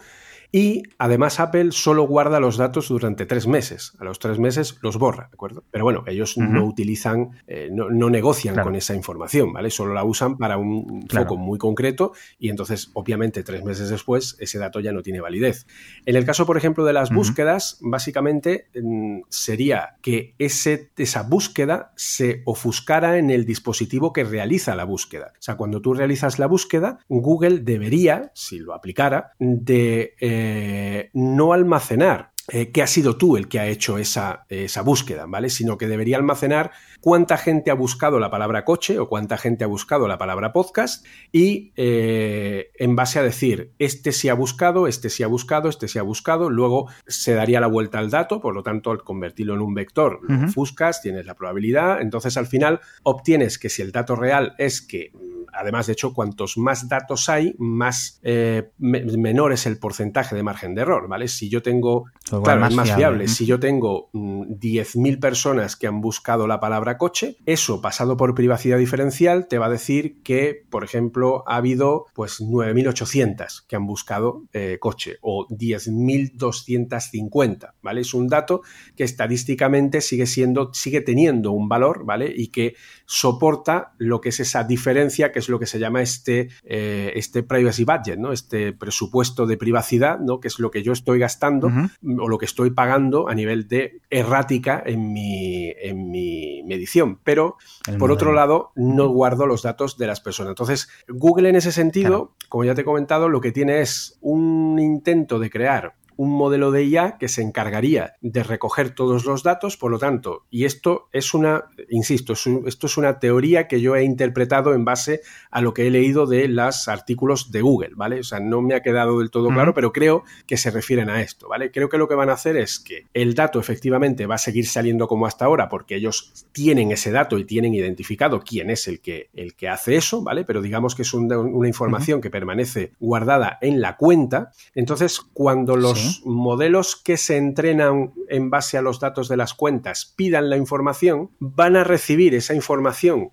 y 0.52 0.82
además 0.98 1.38
Apple 1.38 1.70
solo 1.70 2.04
guarda 2.04 2.40
los 2.40 2.56
datos 2.56 2.88
durante 2.88 3.26
tres 3.26 3.46
meses. 3.46 3.92
A 4.00 4.04
los 4.04 4.18
tres 4.18 4.38
meses 4.38 4.78
los 4.82 4.98
borra, 4.98 5.28
¿de 5.30 5.34
acuerdo? 5.34 5.64
Pero 5.70 5.84
bueno, 5.84 6.02
ellos 6.06 6.36
no 6.36 6.64
utilizan, 6.64 7.30
eh, 7.46 7.68
no, 7.70 7.88
negocian 8.10 8.56
con 8.62 8.74
esa 8.74 8.94
información, 8.94 9.52
¿vale? 9.52 9.70
Solo 9.70 9.94
la 9.94 10.02
usan 10.02 10.36
para 10.38 10.58
un 10.58 11.06
foco 11.08 11.36
muy 11.36 11.58
concreto 11.58 12.12
y 12.38 12.48
entonces, 12.48 12.90
obviamente, 12.94 13.44
tres 13.44 13.64
meses 13.64 13.90
después 13.90 14.36
ese 14.40 14.58
dato 14.58 14.80
ya 14.80 14.92
no 14.92 15.02
tiene 15.02 15.20
validez. 15.20 15.66
En 16.04 16.16
el 16.16 16.24
caso, 16.24 16.46
por 16.46 16.56
ejemplo, 16.56 16.84
de 16.84 16.92
las 16.92 17.10
búsquedas, 17.10 17.78
básicamente 17.80 18.68
mm, 18.74 19.20
sería 19.28 19.96
que 20.02 20.34
ese, 20.38 20.90
esa 20.96 21.22
búsqueda 21.22 21.92
se 21.94 22.42
ofuscara 22.44 23.18
en 23.18 23.30
el 23.30 23.44
dispositivo 23.44 24.12
que 24.12 24.24
realiza 24.24 24.74
la 24.74 24.84
búsqueda. 24.84 25.32
O 25.38 25.42
sea, 25.42 25.56
cuando 25.56 25.80
tú 25.80 25.94
realizas 25.94 26.38
la 26.40 26.46
búsqueda, 26.46 26.98
Google 27.08 27.60
debería, 27.60 28.32
si 28.34 28.58
lo 28.58 28.74
aplicara, 28.74 29.32
de... 29.38 30.14
Eh, 30.20 30.39
eh, 30.42 31.10
no 31.12 31.52
almacenar 31.52 32.32
eh, 32.48 32.72
que 32.72 32.82
has 32.82 32.90
sido 32.90 33.16
tú 33.16 33.36
el 33.36 33.46
que 33.46 33.60
ha 33.60 33.66
hecho 33.66 33.98
esa, 33.98 34.46
esa, 34.48 34.82
búsqueda, 34.82 35.26
¿vale? 35.26 35.50
Sino 35.50 35.76
que 35.78 35.86
debería 35.86 36.16
almacenar 36.16 36.72
cuánta 37.00 37.36
gente 37.36 37.70
ha 37.70 37.74
buscado 37.74 38.18
la 38.18 38.30
palabra 38.30 38.64
coche 38.64 38.98
o 38.98 39.08
cuánta 39.08 39.36
gente 39.36 39.64
ha 39.64 39.66
buscado 39.66 40.08
la 40.08 40.18
palabra 40.18 40.52
podcast 40.52 41.04
y 41.32 41.72
eh, 41.76 42.70
en 42.78 42.96
base 42.96 43.18
a 43.18 43.22
decir, 43.22 43.72
este 43.78 44.12
sí 44.12 44.28
ha 44.28 44.34
buscado, 44.34 44.86
este 44.86 45.10
sí 45.10 45.22
ha 45.22 45.26
buscado, 45.26 45.68
este 45.68 45.88
sí 45.88 45.98
ha 45.98 46.02
buscado, 46.02 46.50
luego 46.50 46.88
se 47.06 47.34
daría 47.34 47.60
la 47.60 47.66
vuelta 47.66 47.98
al 47.98 48.10
dato, 48.10 48.40
por 48.40 48.54
lo 48.54 48.62
tanto, 48.62 48.90
al 48.90 49.02
convertirlo 49.02 49.54
en 49.54 49.60
un 49.60 49.74
vector, 49.74 50.20
lo 50.22 50.46
ofuscas, 50.46 51.02
tienes 51.02 51.26
la 51.26 51.34
probabilidad, 51.34 52.00
entonces 52.00 52.36
al 52.36 52.46
final 52.46 52.80
obtienes 53.02 53.58
que 53.58 53.68
si 53.68 53.82
el 53.82 53.92
dato 53.92 54.16
real 54.16 54.54
es 54.58 54.82
que 54.82 55.12
además, 55.52 55.86
de 55.86 55.94
hecho, 55.94 56.12
cuantos 56.12 56.56
más 56.56 56.88
datos 56.88 57.28
hay, 57.28 57.54
más 57.58 58.20
eh, 58.22 58.70
menor 58.78 59.52
es 59.52 59.66
el 59.66 59.78
porcentaje 59.78 60.34
de 60.34 60.42
margen 60.42 60.74
de 60.74 60.82
error, 60.82 61.08
¿vale? 61.08 61.28
Si 61.28 61.48
yo 61.48 61.62
tengo, 61.62 62.06
claro, 62.42 62.66
es 62.66 62.74
más 62.74 62.92
fiable. 62.92 63.28
Si 63.28 63.46
yo 63.46 63.58
tengo 63.60 64.10
10.000 64.12 65.16
mm, 65.16 65.20
personas 65.20 65.76
que 65.76 65.86
han 65.86 66.00
buscado 66.00 66.46
la 66.46 66.60
palabra 66.60 66.89
coche, 66.98 67.36
eso 67.46 67.80
pasado 67.80 68.16
por 68.16 68.34
privacidad 68.34 68.78
diferencial 68.78 69.46
te 69.48 69.58
va 69.58 69.66
a 69.66 69.70
decir 69.70 70.22
que, 70.22 70.64
por 70.70 70.84
ejemplo, 70.84 71.42
ha 71.46 71.56
habido 71.56 72.06
pues 72.14 72.40
9.800 72.40 73.66
que 73.66 73.76
han 73.76 73.86
buscado 73.86 74.44
eh, 74.52 74.78
coche 74.80 75.18
o 75.20 75.46
10.250, 75.48 77.74
¿vale? 77.82 78.00
Es 78.00 78.14
un 78.14 78.28
dato 78.28 78.62
que 78.96 79.04
estadísticamente 79.04 80.00
sigue 80.00 80.26
siendo, 80.26 80.72
sigue 80.74 81.00
teniendo 81.00 81.52
un 81.52 81.68
valor, 81.68 82.04
¿vale? 82.04 82.32
Y 82.34 82.48
que 82.48 82.74
soporta 83.06 83.92
lo 83.98 84.20
que 84.20 84.30
es 84.30 84.40
esa 84.40 84.64
diferencia 84.64 85.32
que 85.32 85.38
es 85.38 85.48
lo 85.48 85.58
que 85.58 85.66
se 85.66 85.78
llama 85.78 86.02
este, 86.02 86.48
eh, 86.64 87.12
este 87.14 87.42
privacy 87.42 87.84
budget, 87.84 88.18
¿no? 88.18 88.32
Este 88.32 88.72
presupuesto 88.72 89.46
de 89.46 89.56
privacidad, 89.56 90.18
¿no? 90.20 90.40
Que 90.40 90.48
es 90.48 90.58
lo 90.58 90.70
que 90.70 90.82
yo 90.82 90.92
estoy 90.92 91.18
gastando 91.18 91.68
o 91.68 92.28
lo 92.28 92.38
que 92.38 92.46
estoy 92.46 92.70
pagando 92.70 93.28
a 93.28 93.34
nivel 93.34 93.68
de 93.68 94.00
errática 94.10 94.82
en 94.84 95.12
mi, 95.12 95.70
en 95.70 96.10
mi 96.10 96.62
medición. 96.80 97.18
Pero, 97.24 97.56
por 97.98 98.10
otro 98.10 98.32
lado, 98.32 98.72
no 98.74 99.08
guardo 99.08 99.46
los 99.46 99.62
datos 99.62 99.98
de 99.98 100.06
las 100.06 100.20
personas. 100.20 100.52
Entonces, 100.52 100.88
Google 101.08 101.50
en 101.50 101.56
ese 101.56 101.72
sentido, 101.72 102.32
como 102.48 102.64
ya 102.64 102.74
te 102.74 102.80
he 102.80 102.84
comentado, 102.84 103.28
lo 103.28 103.40
que 103.40 103.52
tiene 103.52 103.80
es 103.80 104.18
un 104.20 104.78
intento 104.78 105.38
de 105.38 105.50
crear 105.50 105.94
un 106.20 106.36
modelo 106.36 106.70
de 106.70 106.84
IA 106.84 107.16
que 107.16 107.28
se 107.28 107.40
encargaría 107.40 108.16
de 108.20 108.42
recoger 108.42 108.94
todos 108.94 109.24
los 109.24 109.42
datos, 109.42 109.78
por 109.78 109.90
lo 109.90 109.98
tanto, 109.98 110.44
y 110.50 110.66
esto 110.66 111.08
es 111.12 111.32
una, 111.32 111.64
insisto, 111.88 112.34
esto 112.34 112.86
es 112.86 112.96
una 112.98 113.18
teoría 113.18 113.66
que 113.68 113.80
yo 113.80 113.96
he 113.96 114.04
interpretado 114.04 114.74
en 114.74 114.84
base 114.84 115.22
a 115.50 115.62
lo 115.62 115.72
que 115.72 115.86
he 115.86 115.90
leído 115.90 116.26
de 116.26 116.46
los 116.46 116.88
artículos 116.88 117.50
de 117.52 117.62
Google, 117.62 117.92
¿vale? 117.94 118.20
O 118.20 118.22
sea, 118.22 118.38
no 118.38 118.60
me 118.60 118.74
ha 118.74 118.82
quedado 118.82 119.18
del 119.20 119.30
todo 119.30 119.48
claro, 119.48 119.72
pero 119.72 119.94
creo 119.94 120.24
que 120.46 120.58
se 120.58 120.70
refieren 120.70 121.08
a 121.08 121.22
esto, 121.22 121.48
¿vale? 121.48 121.70
Creo 121.70 121.88
que 121.88 121.96
lo 121.96 122.06
que 122.06 122.14
van 122.14 122.28
a 122.28 122.34
hacer 122.34 122.58
es 122.58 122.80
que 122.80 123.06
el 123.14 123.34
dato 123.34 123.58
efectivamente 123.58 124.26
va 124.26 124.34
a 124.34 124.38
seguir 124.38 124.66
saliendo 124.66 125.08
como 125.08 125.24
hasta 125.24 125.46
ahora, 125.46 125.70
porque 125.70 125.94
ellos 125.94 126.46
tienen 126.52 126.92
ese 126.92 127.12
dato 127.12 127.38
y 127.38 127.46
tienen 127.46 127.72
identificado 127.72 128.40
quién 128.40 128.68
es 128.68 128.88
el 128.88 129.00
que, 129.00 129.30
el 129.32 129.54
que 129.54 129.70
hace 129.70 129.96
eso, 129.96 130.22
¿vale? 130.22 130.44
Pero 130.44 130.60
digamos 130.60 130.94
que 130.94 131.00
es 131.00 131.14
una 131.14 131.66
información 131.66 132.20
que 132.20 132.28
permanece 132.28 132.92
guardada 133.00 133.56
en 133.62 133.80
la 133.80 133.96
cuenta. 133.96 134.52
Entonces, 134.74 135.18
cuando 135.32 135.76
los 135.76 136.09
modelos 136.24 136.96
que 136.96 137.16
se 137.16 137.36
entrenan 137.36 138.12
en 138.28 138.50
base 138.50 138.78
a 138.78 138.82
los 138.82 139.00
datos 139.00 139.28
de 139.28 139.36
las 139.36 139.54
cuentas 139.54 140.14
pidan 140.16 140.50
la 140.50 140.56
información, 140.56 141.30
van 141.38 141.76
a 141.76 141.84
recibir 141.84 142.34
esa 142.34 142.54
información 142.54 143.32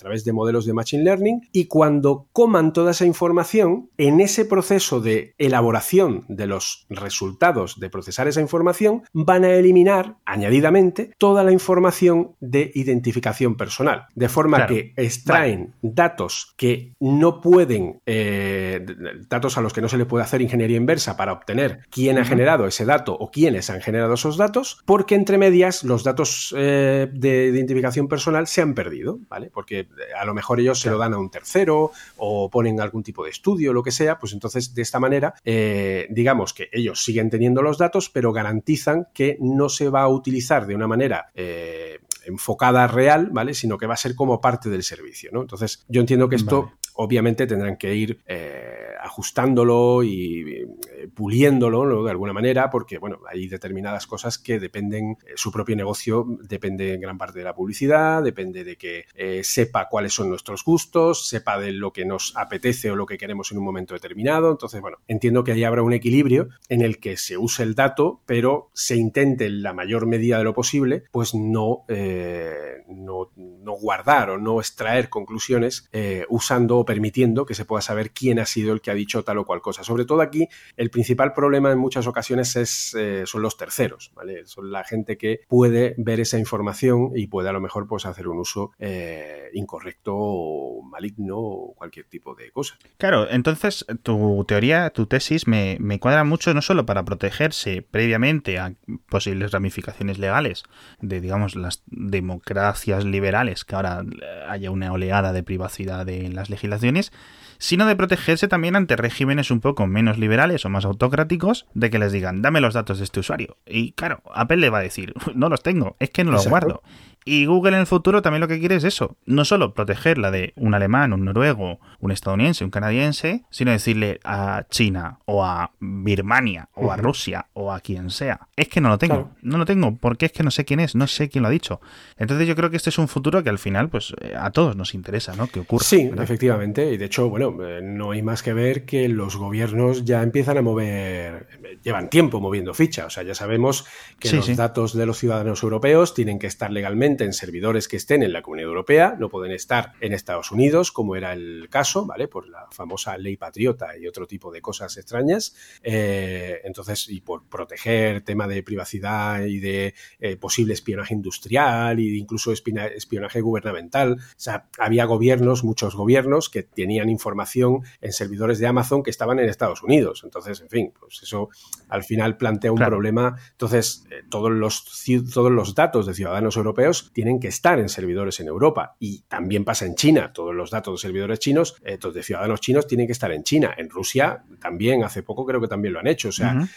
través 0.00 0.24
de 0.24 0.32
modelos 0.32 0.66
de 0.66 0.72
Machine 0.72 1.04
Learning 1.04 1.48
y 1.52 1.66
cuando 1.66 2.26
coman 2.32 2.72
toda 2.72 2.90
esa 2.90 3.06
información, 3.06 3.90
en 3.96 4.20
ese 4.20 4.44
proceso 4.44 5.00
de 5.00 5.34
elaboración 5.38 6.24
de 6.28 6.46
los 6.46 6.86
resultados 6.88 7.78
de 7.78 7.90
procesar 7.90 8.26
esa 8.28 8.40
información, 8.40 9.02
van 9.12 9.44
a 9.44 9.52
eliminar 9.52 10.16
añadidamente 10.24 11.12
toda 11.18 11.44
la 11.44 11.52
información 11.52 12.32
de 12.40 12.72
identificación 12.74 13.56
personal. 13.56 14.06
De 14.14 14.28
forma 14.28 14.66
que 14.66 14.92
extraen 14.96 15.74
datos 15.82 16.54
que 16.56 16.94
no 16.98 17.40
pueden, 17.40 18.00
eh, 18.06 18.84
datos 19.28 19.58
a 19.58 19.60
los 19.60 19.72
que 19.72 19.80
no 19.80 19.88
se 19.88 19.98
le 19.98 20.06
puede 20.06 20.24
hacer 20.24 20.40
ingeniería 20.40 20.76
inversa 20.76 21.16
para 21.16 21.32
obtener 21.32 21.80
quién 21.90 22.18
ha 22.18 22.24
generado 22.24 22.66
ese 22.66 22.84
dato 22.84 23.14
o 23.14 23.30
quiénes 23.30 23.70
han 23.70 23.80
generado 23.80 24.14
esos 24.14 24.36
datos, 24.36 24.80
porque 24.86 25.14
entre 25.14 25.38
medias 25.38 25.84
los 25.84 26.04
datos 26.04 26.54
eh, 26.56 27.08
de 27.12 27.46
identificación 27.46 28.08
personal 28.08 28.46
se 28.46 28.62
han 28.62 28.74
perdido, 28.74 29.18
¿vale? 29.28 29.50
Porque 29.52 29.88
a 30.18 30.24
lo 30.24 30.34
mejor 30.34 30.60
ellos 30.60 30.80
se 30.80 30.90
lo 30.90 30.98
dan 30.98 31.14
a 31.14 31.18
un 31.18 31.30
tercero 31.30 31.92
o 32.16 32.50
ponen 32.50 32.80
algún 32.80 33.02
tipo 33.02 33.24
de 33.24 33.30
estudio, 33.30 33.72
lo 33.72 33.82
que 33.82 33.90
sea, 33.90 34.18
pues 34.18 34.32
entonces 34.32 34.74
de 34.74 34.82
esta 34.82 35.00
manera, 35.00 35.34
eh, 35.44 36.06
digamos 36.10 36.54
que 36.54 36.68
ellos 36.72 37.04
siguen 37.04 37.30
teniendo 37.30 37.62
los 37.62 37.78
datos, 37.78 38.10
pero 38.10 38.32
garantizan 38.32 39.08
que 39.14 39.36
no 39.40 39.68
se 39.68 39.88
va 39.88 40.02
a 40.02 40.08
utilizar 40.08 40.66
de 40.66 40.74
una 40.74 40.86
manera... 40.86 41.30
Eh, 41.34 42.00
enfocada 42.26 42.86
real, 42.86 43.30
¿vale? 43.32 43.54
Sino 43.54 43.78
que 43.78 43.86
va 43.86 43.94
a 43.94 43.96
ser 43.96 44.14
como 44.14 44.42
parte 44.42 44.68
del 44.68 44.82
servicio, 44.82 45.30
¿no? 45.32 45.40
Entonces, 45.40 45.84
yo 45.88 46.02
entiendo 46.02 46.28
que 46.28 46.36
esto 46.36 46.72
obviamente 46.94 47.46
tendrán 47.46 47.76
que 47.76 47.94
ir 47.94 48.20
eh, 48.26 48.89
ajustándolo 49.10 50.04
y 50.04 50.42
eh, 50.42 51.08
puliéndolo 51.12 52.04
de 52.04 52.10
alguna 52.10 52.32
manera, 52.32 52.70
porque 52.70 52.98
bueno, 52.98 53.18
hay 53.28 53.48
determinadas 53.48 54.06
cosas 54.06 54.38
que 54.38 54.60
dependen, 54.60 55.18
eh, 55.26 55.32
su 55.34 55.50
propio 55.50 55.74
negocio 55.74 56.24
depende 56.42 56.94
en 56.94 57.00
gran 57.00 57.18
parte 57.18 57.40
de 57.40 57.44
la 57.44 57.54
publicidad, 57.54 58.22
depende 58.22 58.62
de 58.62 58.76
que 58.76 59.04
sepa 59.42 59.88
cuáles 59.88 60.14
son 60.14 60.28
nuestros 60.28 60.64
gustos, 60.64 61.28
sepa 61.28 61.58
de 61.58 61.72
lo 61.72 61.92
que 61.92 62.04
nos 62.04 62.36
apetece 62.36 62.90
o 62.90 62.96
lo 62.96 63.06
que 63.06 63.18
queremos 63.18 63.50
en 63.50 63.58
un 63.58 63.64
momento 63.64 63.94
determinado. 63.94 64.50
Entonces, 64.50 64.80
bueno, 64.80 64.98
entiendo 65.08 65.42
que 65.42 65.52
ahí 65.52 65.64
habrá 65.64 65.82
un 65.82 65.92
equilibrio 65.92 66.48
en 66.68 66.82
el 66.82 67.00
que 67.00 67.16
se 67.16 67.36
use 67.36 67.62
el 67.62 67.74
dato, 67.74 68.22
pero 68.26 68.70
se 68.74 68.96
intente 68.96 69.46
en 69.46 69.62
la 69.62 69.72
mayor 69.72 70.06
medida 70.06 70.38
de 70.38 70.44
lo 70.44 70.54
posible, 70.54 71.04
pues 71.10 71.34
no, 71.34 71.84
no, 71.88 73.30
no, 73.36 73.72
guardar 73.72 74.30
o 74.30 74.38
no 74.38 74.60
extraer 74.60 75.08
conclusiones 75.08 75.88
usando 76.28 76.84
permitiendo 76.84 77.44
que 77.44 77.54
se 77.54 77.64
pueda 77.64 77.82
saber 77.82 78.12
quién 78.12 78.38
ha 78.38 78.46
sido 78.46 78.72
el 78.72 78.80
que 78.80 78.90
ha 78.90 78.99
dicho 79.00 79.24
tal 79.24 79.38
o 79.38 79.44
cual 79.44 79.60
cosa. 79.60 79.82
Sobre 79.82 80.04
todo 80.04 80.20
aquí, 80.20 80.48
el 80.76 80.90
principal 80.90 81.32
problema 81.32 81.72
en 81.72 81.78
muchas 81.78 82.06
ocasiones 82.06 82.54
es, 82.56 82.94
eh, 82.94 83.24
son 83.26 83.42
los 83.42 83.56
terceros, 83.56 84.12
¿vale? 84.14 84.46
Son 84.46 84.70
la 84.70 84.84
gente 84.84 85.16
que 85.16 85.40
puede 85.48 85.94
ver 85.98 86.20
esa 86.20 86.38
información 86.38 87.12
y 87.14 87.26
puede 87.26 87.48
a 87.48 87.52
lo 87.52 87.60
mejor 87.60 87.86
pues, 87.86 88.06
hacer 88.06 88.28
un 88.28 88.38
uso 88.38 88.72
eh, 88.78 89.50
incorrecto 89.54 90.14
o 90.14 90.82
maligno 90.82 91.38
o 91.38 91.74
cualquier 91.74 92.06
tipo 92.06 92.34
de 92.34 92.50
cosa. 92.50 92.76
Claro, 92.98 93.28
entonces 93.30 93.86
tu 94.02 94.44
teoría, 94.46 94.90
tu 94.90 95.06
tesis 95.06 95.46
me, 95.46 95.76
me 95.80 95.98
cuadra 95.98 96.24
mucho 96.24 96.52
no 96.54 96.62
solo 96.62 96.86
para 96.86 97.04
protegerse 97.04 97.82
previamente 97.82 98.58
a 98.58 98.74
posibles 99.08 99.52
ramificaciones 99.52 100.18
legales 100.18 100.64
de, 101.00 101.20
digamos, 101.20 101.56
las 101.56 101.82
democracias 101.86 103.04
liberales, 103.04 103.64
que 103.64 103.74
ahora 103.74 104.04
haya 104.48 104.70
una 104.70 104.92
oleada 104.92 105.32
de 105.32 105.42
privacidad 105.42 106.08
en 106.08 106.34
las 106.34 106.50
legislaciones 106.50 107.12
sino 107.60 107.86
de 107.86 107.94
protegerse 107.94 108.48
también 108.48 108.74
regímenes 108.88 109.50
un 109.50 109.60
poco 109.60 109.86
menos 109.86 110.18
liberales 110.18 110.64
o 110.64 110.70
más 110.70 110.84
autocráticos 110.84 111.66
de 111.74 111.90
que 111.90 111.98
les 111.98 112.12
digan, 112.12 112.42
dame 112.42 112.60
los 112.60 112.74
datos 112.74 112.98
de 112.98 113.04
este 113.04 113.20
usuario. 113.20 113.56
Y 113.66 113.92
claro, 113.92 114.22
Apple 114.34 114.58
le 114.58 114.70
va 114.70 114.78
a 114.78 114.82
decir, 114.82 115.14
no 115.34 115.48
los 115.48 115.62
tengo, 115.62 115.96
es 115.98 116.10
que 116.10 116.24
no 116.24 116.32
los 116.32 116.48
guardo. 116.48 116.82
Y 117.24 117.44
Google 117.44 117.74
en 117.74 117.80
el 117.80 117.86
futuro 117.86 118.22
también 118.22 118.40
lo 118.40 118.48
que 118.48 118.58
quiere 118.58 118.76
es 118.76 118.84
eso. 118.84 119.16
No 119.26 119.44
solo 119.44 119.74
proteger 119.74 120.16
la 120.16 120.30
de 120.30 120.52
un 120.56 120.74
alemán, 120.74 121.12
un 121.12 121.24
noruego, 121.24 121.78
un 121.98 122.12
estadounidense, 122.12 122.64
un 122.64 122.70
canadiense, 122.70 123.44
sino 123.50 123.70
decirle 123.70 124.20
a 124.24 124.64
China 124.70 125.18
o 125.26 125.44
a 125.44 125.72
Birmania 125.80 126.68
o 126.74 126.90
a 126.90 126.96
Rusia 126.96 127.46
o 127.52 127.72
a 127.72 127.80
quien 127.80 128.10
sea. 128.10 128.48
Es 128.56 128.68
que 128.68 128.80
no 128.80 128.88
lo 128.88 128.98
tengo. 128.98 129.32
No 129.42 129.58
lo 129.58 129.66
tengo 129.66 129.96
porque 129.96 130.26
es 130.26 130.32
que 130.32 130.42
no 130.42 130.50
sé 130.50 130.64
quién 130.64 130.80
es, 130.80 130.94
no 130.94 131.06
sé 131.06 131.28
quién 131.28 131.42
lo 131.42 131.48
ha 131.48 131.52
dicho. 131.52 131.80
Entonces 132.16 132.48
yo 132.48 132.56
creo 132.56 132.70
que 132.70 132.76
este 132.76 132.90
es 132.90 132.98
un 132.98 133.08
futuro 133.08 133.42
que 133.42 133.50
al 133.50 133.58
final 133.58 133.90
pues 133.90 134.14
eh, 134.20 134.34
a 134.36 134.50
todos 134.50 134.74
nos 134.74 134.94
interesa, 134.94 135.36
¿no? 135.36 135.46
Que 135.46 135.60
ocurra. 135.60 135.84
Sí, 135.84 136.10
efectivamente. 136.16 136.90
Y 136.90 136.96
de 136.96 137.04
hecho, 137.04 137.28
bueno, 137.28 137.54
eh, 137.66 137.80
no 137.82 138.12
hay 138.12 138.22
más 138.22 138.42
que 138.42 138.54
ver 138.54 138.86
que 138.86 139.08
los 139.08 139.36
gobiernos 139.36 140.04
ya 140.06 140.22
empiezan 140.22 140.56
a 140.56 140.62
mover, 140.62 141.46
llevan 141.82 142.08
tiempo 142.08 142.40
moviendo 142.40 142.72
ficha. 142.72 143.06
O 143.06 143.10
sea, 143.10 143.22
ya 143.24 143.34
sabemos 143.34 143.84
que 144.18 144.32
los 144.32 144.56
datos 144.56 144.94
de 144.94 145.04
los 145.04 145.18
ciudadanos 145.18 145.62
europeos 145.62 146.14
tienen 146.14 146.38
que 146.38 146.46
estar 146.46 146.70
legalmente 146.70 147.09
en 147.18 147.32
servidores 147.32 147.88
que 147.88 147.96
estén 147.96 148.22
en 148.22 148.32
la 148.32 148.42
Comunidad 148.42 148.68
Europea, 148.68 149.16
no 149.18 149.28
pueden 149.28 149.52
estar 149.52 149.92
en 150.00 150.12
Estados 150.12 150.50
Unidos, 150.52 150.92
como 150.92 151.16
era 151.16 151.32
el 151.32 151.68
caso, 151.70 152.06
¿vale? 152.06 152.28
Por 152.28 152.48
la 152.48 152.68
famosa 152.70 153.16
ley 153.18 153.36
patriota 153.36 153.96
y 153.96 154.06
otro 154.06 154.26
tipo 154.26 154.52
de 154.52 154.60
cosas 154.60 154.96
extrañas. 154.96 155.54
Eh, 155.82 156.60
entonces, 156.64 157.08
y 157.08 157.20
por 157.20 157.44
proteger 157.48 158.22
tema 158.22 158.46
de 158.46 158.62
privacidad 158.62 159.42
y 159.42 159.58
de 159.60 159.94
eh, 160.20 160.36
posible 160.36 160.74
espionaje 160.74 161.14
industrial 161.14 161.98
e 161.98 162.16
incluso 162.16 162.52
espionaje 162.52 163.40
gubernamental. 163.40 164.12
O 164.12 164.18
sea, 164.36 164.68
había 164.78 165.04
gobiernos, 165.04 165.64
muchos 165.64 165.94
gobiernos, 165.94 166.48
que 166.48 166.62
tenían 166.62 167.08
información 167.08 167.80
en 168.00 168.12
servidores 168.12 168.58
de 168.58 168.66
Amazon 168.66 169.02
que 169.02 169.10
estaban 169.10 169.38
en 169.38 169.48
Estados 169.48 169.82
Unidos. 169.82 170.22
Entonces, 170.24 170.60
en 170.60 170.68
fin, 170.68 170.92
pues 170.98 171.22
eso 171.22 171.48
al 171.88 172.04
final 172.04 172.36
plantea 172.36 172.72
un 172.72 172.78
problema. 172.78 173.36
Entonces, 173.52 174.04
eh, 174.10 174.22
todos, 174.28 174.50
los, 174.50 174.84
todos 175.32 175.50
los 175.50 175.74
datos 175.74 176.06
de 176.06 176.14
ciudadanos 176.14 176.56
europeos 176.56 176.99
tienen 177.12 177.40
que 177.40 177.48
estar 177.48 177.78
en 177.78 177.88
servidores 177.88 178.40
en 178.40 178.48
Europa. 178.48 178.96
Y 178.98 179.22
también 179.22 179.64
pasa 179.64 179.86
en 179.86 179.94
China. 179.94 180.32
Todos 180.32 180.54
los 180.54 180.70
datos 180.70 180.94
de 180.94 181.06
servidores 181.06 181.38
chinos, 181.38 181.76
eh, 181.84 181.98
de 182.12 182.22
ciudadanos 182.22 182.60
chinos, 182.60 182.86
tienen 182.86 183.06
que 183.06 183.12
estar 183.12 183.32
en 183.32 183.42
China. 183.42 183.74
En 183.76 183.90
Rusia 183.90 184.44
también, 184.60 185.04
hace 185.04 185.22
poco 185.22 185.44
creo 185.46 185.60
que 185.60 185.68
también 185.68 185.94
lo 185.94 186.00
han 186.00 186.06
hecho. 186.06 186.28
O 186.28 186.32
sea, 186.32 186.68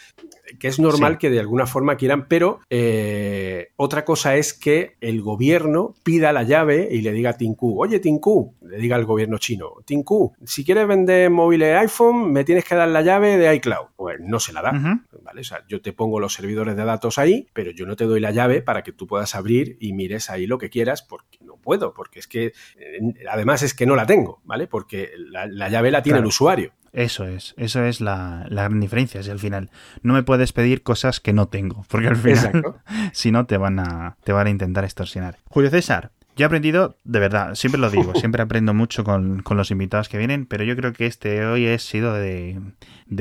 que 0.60 0.68
es 0.68 0.80
normal 0.80 1.18
que 1.18 1.30
de 1.30 1.40
alguna 1.40 1.66
forma 1.66 1.98
quieran, 1.98 2.28
pero 2.28 2.60
eh, 2.70 3.70
otra 3.76 4.06
cosa 4.06 4.36
es 4.36 4.54
que 4.54 4.96
el 5.02 5.22
gobierno 5.22 5.96
pida 6.04 6.32
la 6.34 6.44
llave 6.44 6.88
y 6.92 7.02
le 7.02 7.12
diga 7.12 7.32
a 7.32 7.38
Tinku, 7.38 7.82
oye 7.82 8.00
Tinku, 8.00 8.56
le 8.62 8.78
diga 8.78 8.96
al 8.96 9.06
gobierno 9.06 9.38
chino, 9.38 9.74
Tinku, 9.86 10.34
si 10.46 10.64
quieres 10.64 10.88
vender 10.88 11.30
móviles 11.30 11.78
iPhone, 11.78 12.32
me 12.32 12.44
tienes 12.44 12.66
que 12.66 12.76
dar 12.76 12.90
la 12.90 13.02
llave 13.02 13.38
de 13.38 13.54
iCloud. 13.56 13.88
Pues 13.96 14.20
no 14.20 14.40
se 14.40 14.54
la 14.54 14.62
da. 14.62 15.02
¿vale? 15.22 15.42
O 15.42 15.44
sea, 15.44 15.64
yo 15.68 15.82
te 15.82 15.94
pongo 15.94 16.20
los 16.20 16.34
servidores 16.34 16.76
de 16.76 16.84
datos 16.84 17.18
ahí, 17.18 17.48
pero 17.54 17.72
yo 17.72 17.86
no 17.86 17.96
te 17.96 18.06
doy 18.06 18.20
la 18.20 18.32
llave 18.32 18.62
para 18.62 18.84
que 18.84 18.92
tú 18.92 19.08
puedas 19.08 19.36
abrir 19.36 19.78
y 19.80 19.94
ahí 20.30 20.48
lo 20.48 20.58
que 20.58 20.70
quieras, 20.70 21.02
porque 21.02 21.40
no 21.42 21.58
puedo, 21.58 21.94
porque 21.94 22.20
es 22.20 22.28
que 22.28 22.54
eh, 22.78 23.00
además 23.30 23.64
es 23.64 23.74
que 23.74 23.86
no 23.86 23.96
la 23.96 24.06
tengo, 24.06 24.42
¿vale? 24.44 24.68
Porque 24.68 25.12
la, 25.18 25.70
llave 25.70 25.92
la 25.92 26.04
tiene 26.04 26.20
el 26.20 26.26
usuario. 26.26 26.74
Eso 26.92 27.26
es, 27.26 27.56
eso 27.58 27.84
es 27.84 28.02
la, 28.02 28.46
gran 28.50 28.80
diferencia. 28.80 29.24
Si 29.24 29.32
al 29.32 29.40
final 29.40 29.72
no 30.04 30.14
me 30.14 30.24
puedes 30.24 30.54
pedir 30.54 30.84
cosas 30.84 31.20
que 31.20 31.34
no 31.34 31.48
tengo, 31.48 31.86
porque 31.90 32.08
al 32.08 32.16
final, 32.16 32.76
si 33.14 33.32
no, 33.32 33.46
te 33.46 33.58
van 33.58 33.80
a, 33.80 34.18
te 34.24 34.32
van 34.32 34.48
a 34.48 34.52
intentar 34.52 34.84
extorsionar. 34.84 35.40
Julio 35.50 35.72
César, 35.72 36.12
yo 36.36 36.46
he 36.46 36.48
aprendido, 36.48 36.98
de 37.04 37.20
verdad, 37.20 37.54
siempre 37.54 37.80
lo 37.80 37.90
digo, 37.90 38.14
siempre 38.20 38.42
aprendo 38.42 38.74
mucho 38.74 39.04
con, 39.04 39.44
los 39.48 39.72
invitados 39.72 40.10
que 40.10 40.18
vienen, 40.18 40.46
pero 40.46 40.64
yo 40.64 40.76
creo 40.76 40.94
que 40.94 41.06
este 41.06 41.46
hoy 41.46 41.68
ha 41.68 41.78
sido 41.78 42.14
de, 42.14 42.60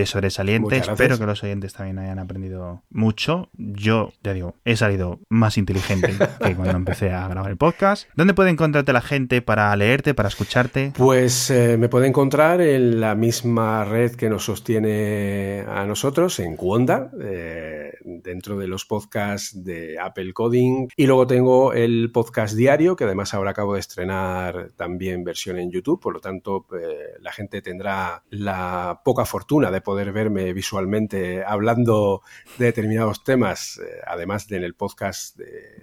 sobresaliente. 0.06 0.76
Espero 0.76 1.18
que 1.18 1.26
los 1.26 1.42
oyentes 1.42 1.72
también 1.72 1.98
hayan 1.98 2.18
aprendido 2.18 2.82
mucho. 2.90 3.48
Yo, 3.54 4.12
ya 4.22 4.32
digo, 4.32 4.54
he 4.64 4.76
salido 4.76 5.20
más 5.28 5.58
inteligente 5.58 6.14
que 6.44 6.54
cuando 6.56 6.76
empecé 6.76 7.10
a 7.10 7.28
grabar 7.28 7.50
el 7.50 7.56
podcast. 7.56 8.08
¿Dónde 8.14 8.34
puede 8.34 8.50
encontrarte 8.50 8.92
la 8.92 9.00
gente 9.00 9.42
para 9.42 9.74
leerte, 9.76 10.14
para 10.14 10.28
escucharte? 10.28 10.92
Pues 10.96 11.50
eh, 11.50 11.76
me 11.78 11.88
puede 11.88 12.06
encontrar 12.06 12.60
en 12.60 13.00
la 13.00 13.14
misma 13.14 13.84
red 13.84 14.12
que 14.12 14.28
nos 14.28 14.44
sostiene 14.44 15.64
a 15.68 15.84
nosotros, 15.86 16.38
en 16.40 16.56
Cuonda, 16.56 17.10
eh, 17.20 17.92
dentro 18.04 18.58
de 18.58 18.68
los 18.68 18.84
podcasts 18.84 19.64
de 19.64 19.98
Apple 19.98 20.32
Coding. 20.32 20.88
Y 20.96 21.06
luego 21.06 21.26
tengo 21.26 21.72
el 21.72 22.10
podcast 22.12 22.54
diario 22.54 22.96
que 22.96 23.04
además 23.04 23.34
ahora 23.34 23.50
acabo 23.50 23.74
de 23.74 23.80
estrenar 23.80 24.70
también 24.76 25.24
versión 25.24 25.58
en 25.58 25.70
YouTube, 25.70 26.00
por 26.00 26.14
lo 26.14 26.20
tanto 26.20 26.66
eh, 26.72 27.18
la 27.20 27.32
gente 27.32 27.62
tendrá 27.62 28.22
la 28.30 29.00
poca 29.04 29.24
fortuna 29.24 29.70
de 29.70 29.80
poder 29.82 30.12
verme 30.12 30.52
visualmente 30.52 31.44
hablando 31.44 32.22
de 32.58 32.66
determinados 32.66 33.24
temas, 33.24 33.78
eh, 33.78 34.00
además 34.06 34.48
de 34.48 34.56
en 34.56 34.64
el 34.64 34.74
podcast 34.74 35.38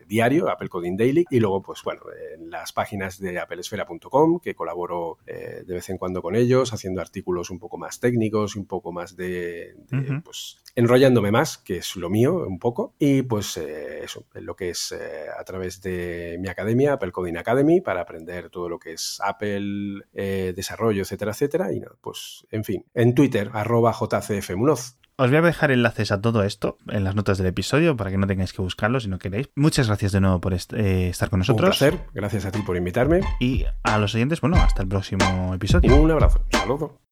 diario, 0.08 0.50
Apple 0.50 0.70
Coding 0.70 0.95
Daily, 0.97 1.26
y 1.30 1.39
luego 1.39 1.62
pues 1.62 1.82
bueno, 1.84 2.02
en 2.36 2.50
las 2.50 2.72
páginas 2.72 3.20
de 3.20 3.39
applesfera.com, 3.39 4.39
que 4.39 4.56
colaboro 4.56 5.18
eh, 5.26 5.64
de 5.66 5.74
vez 5.74 5.89
en 5.89 5.97
cuando 5.97 6.22
con 6.22 6.36
ellos, 6.36 6.74
haciendo 6.74 7.02
artículos 7.02 7.50
un 7.50 7.60
poco 7.60 7.78
más 7.78 8.00
técnicos 8.00 8.56
un 8.56 8.66
poco 8.66 8.91
más 8.91 9.16
de, 9.16 9.76
pues 10.24 10.58
enrollándome 10.76 11.32
más, 11.32 11.58
que 11.58 11.78
es 11.78 11.95
lo 11.95 12.10
mío 12.10 12.45
un 12.47 12.60
poco, 12.60 12.93
y 13.00 13.24
pues 13.24 13.58
eso, 13.58 14.26
lo 14.34 14.56
que 14.56 14.70
es 14.70 14.93
a 15.38 15.43
través 15.43 15.82
de 15.82 16.38
mi 16.39 16.47
academia, 16.47 16.93
Apple 16.93 17.12
Coding 17.12 17.38
Academy 17.38 17.82
para 17.82 18.02
aprender 18.02 18.50
todo 18.50 18.70
lo 18.70 18.80
que 18.80 18.93
es 18.93 19.20
Apple, 19.24 20.04
eh, 20.14 20.54
desarrollo, 20.56 21.02
etcétera, 21.02 21.32
etcétera. 21.32 21.74
Y 21.74 21.80
nada, 21.80 21.95
pues, 22.02 22.45
en 22.52 22.64
fin, 22.64 22.86
en 22.93 23.16
Twitter, 23.16 23.50
arroba 23.54 23.79
jcfmunoz. 23.82 24.96
Os 25.18 25.30
voy 25.30 25.38
a 25.38 25.42
dejar 25.42 25.72
enlaces 25.72 26.14
a 26.14 26.22
todo 26.22 26.44
esto 26.44 26.78
en 26.88 27.04
las 27.04 27.14
notas 27.14 27.38
del 27.38 27.48
episodio 27.48 27.98
para 27.98 28.10
que 28.10 28.18
no 28.18 28.26
tengáis 28.26 28.54
que 28.54 28.62
buscarlo 28.62 29.02
si 29.02 29.10
no 29.10 29.20
queréis. 29.20 29.50
Muchas 29.54 29.88
gracias 29.88 30.14
de 30.14 30.22
nuevo 30.22 30.40
por 30.40 30.54
eh, 30.54 31.10
estar 31.10 31.30
con 31.30 31.40
nosotros. 31.40 31.82
Un 31.82 31.90
placer. 31.90 32.08
Gracias 32.14 32.46
a 32.46 32.52
ti 32.52 32.62
por 32.62 32.78
invitarme. 32.78 33.20
Y 33.42 33.66
a 33.84 33.98
los 33.98 34.16
oyentes, 34.16 34.40
bueno, 34.40 34.56
hasta 34.56 34.82
el 34.84 34.88
próximo 34.88 35.54
episodio. 35.54 35.94
Un 35.94 36.12
abrazo. 36.12 36.40
Saludo. 36.52 37.09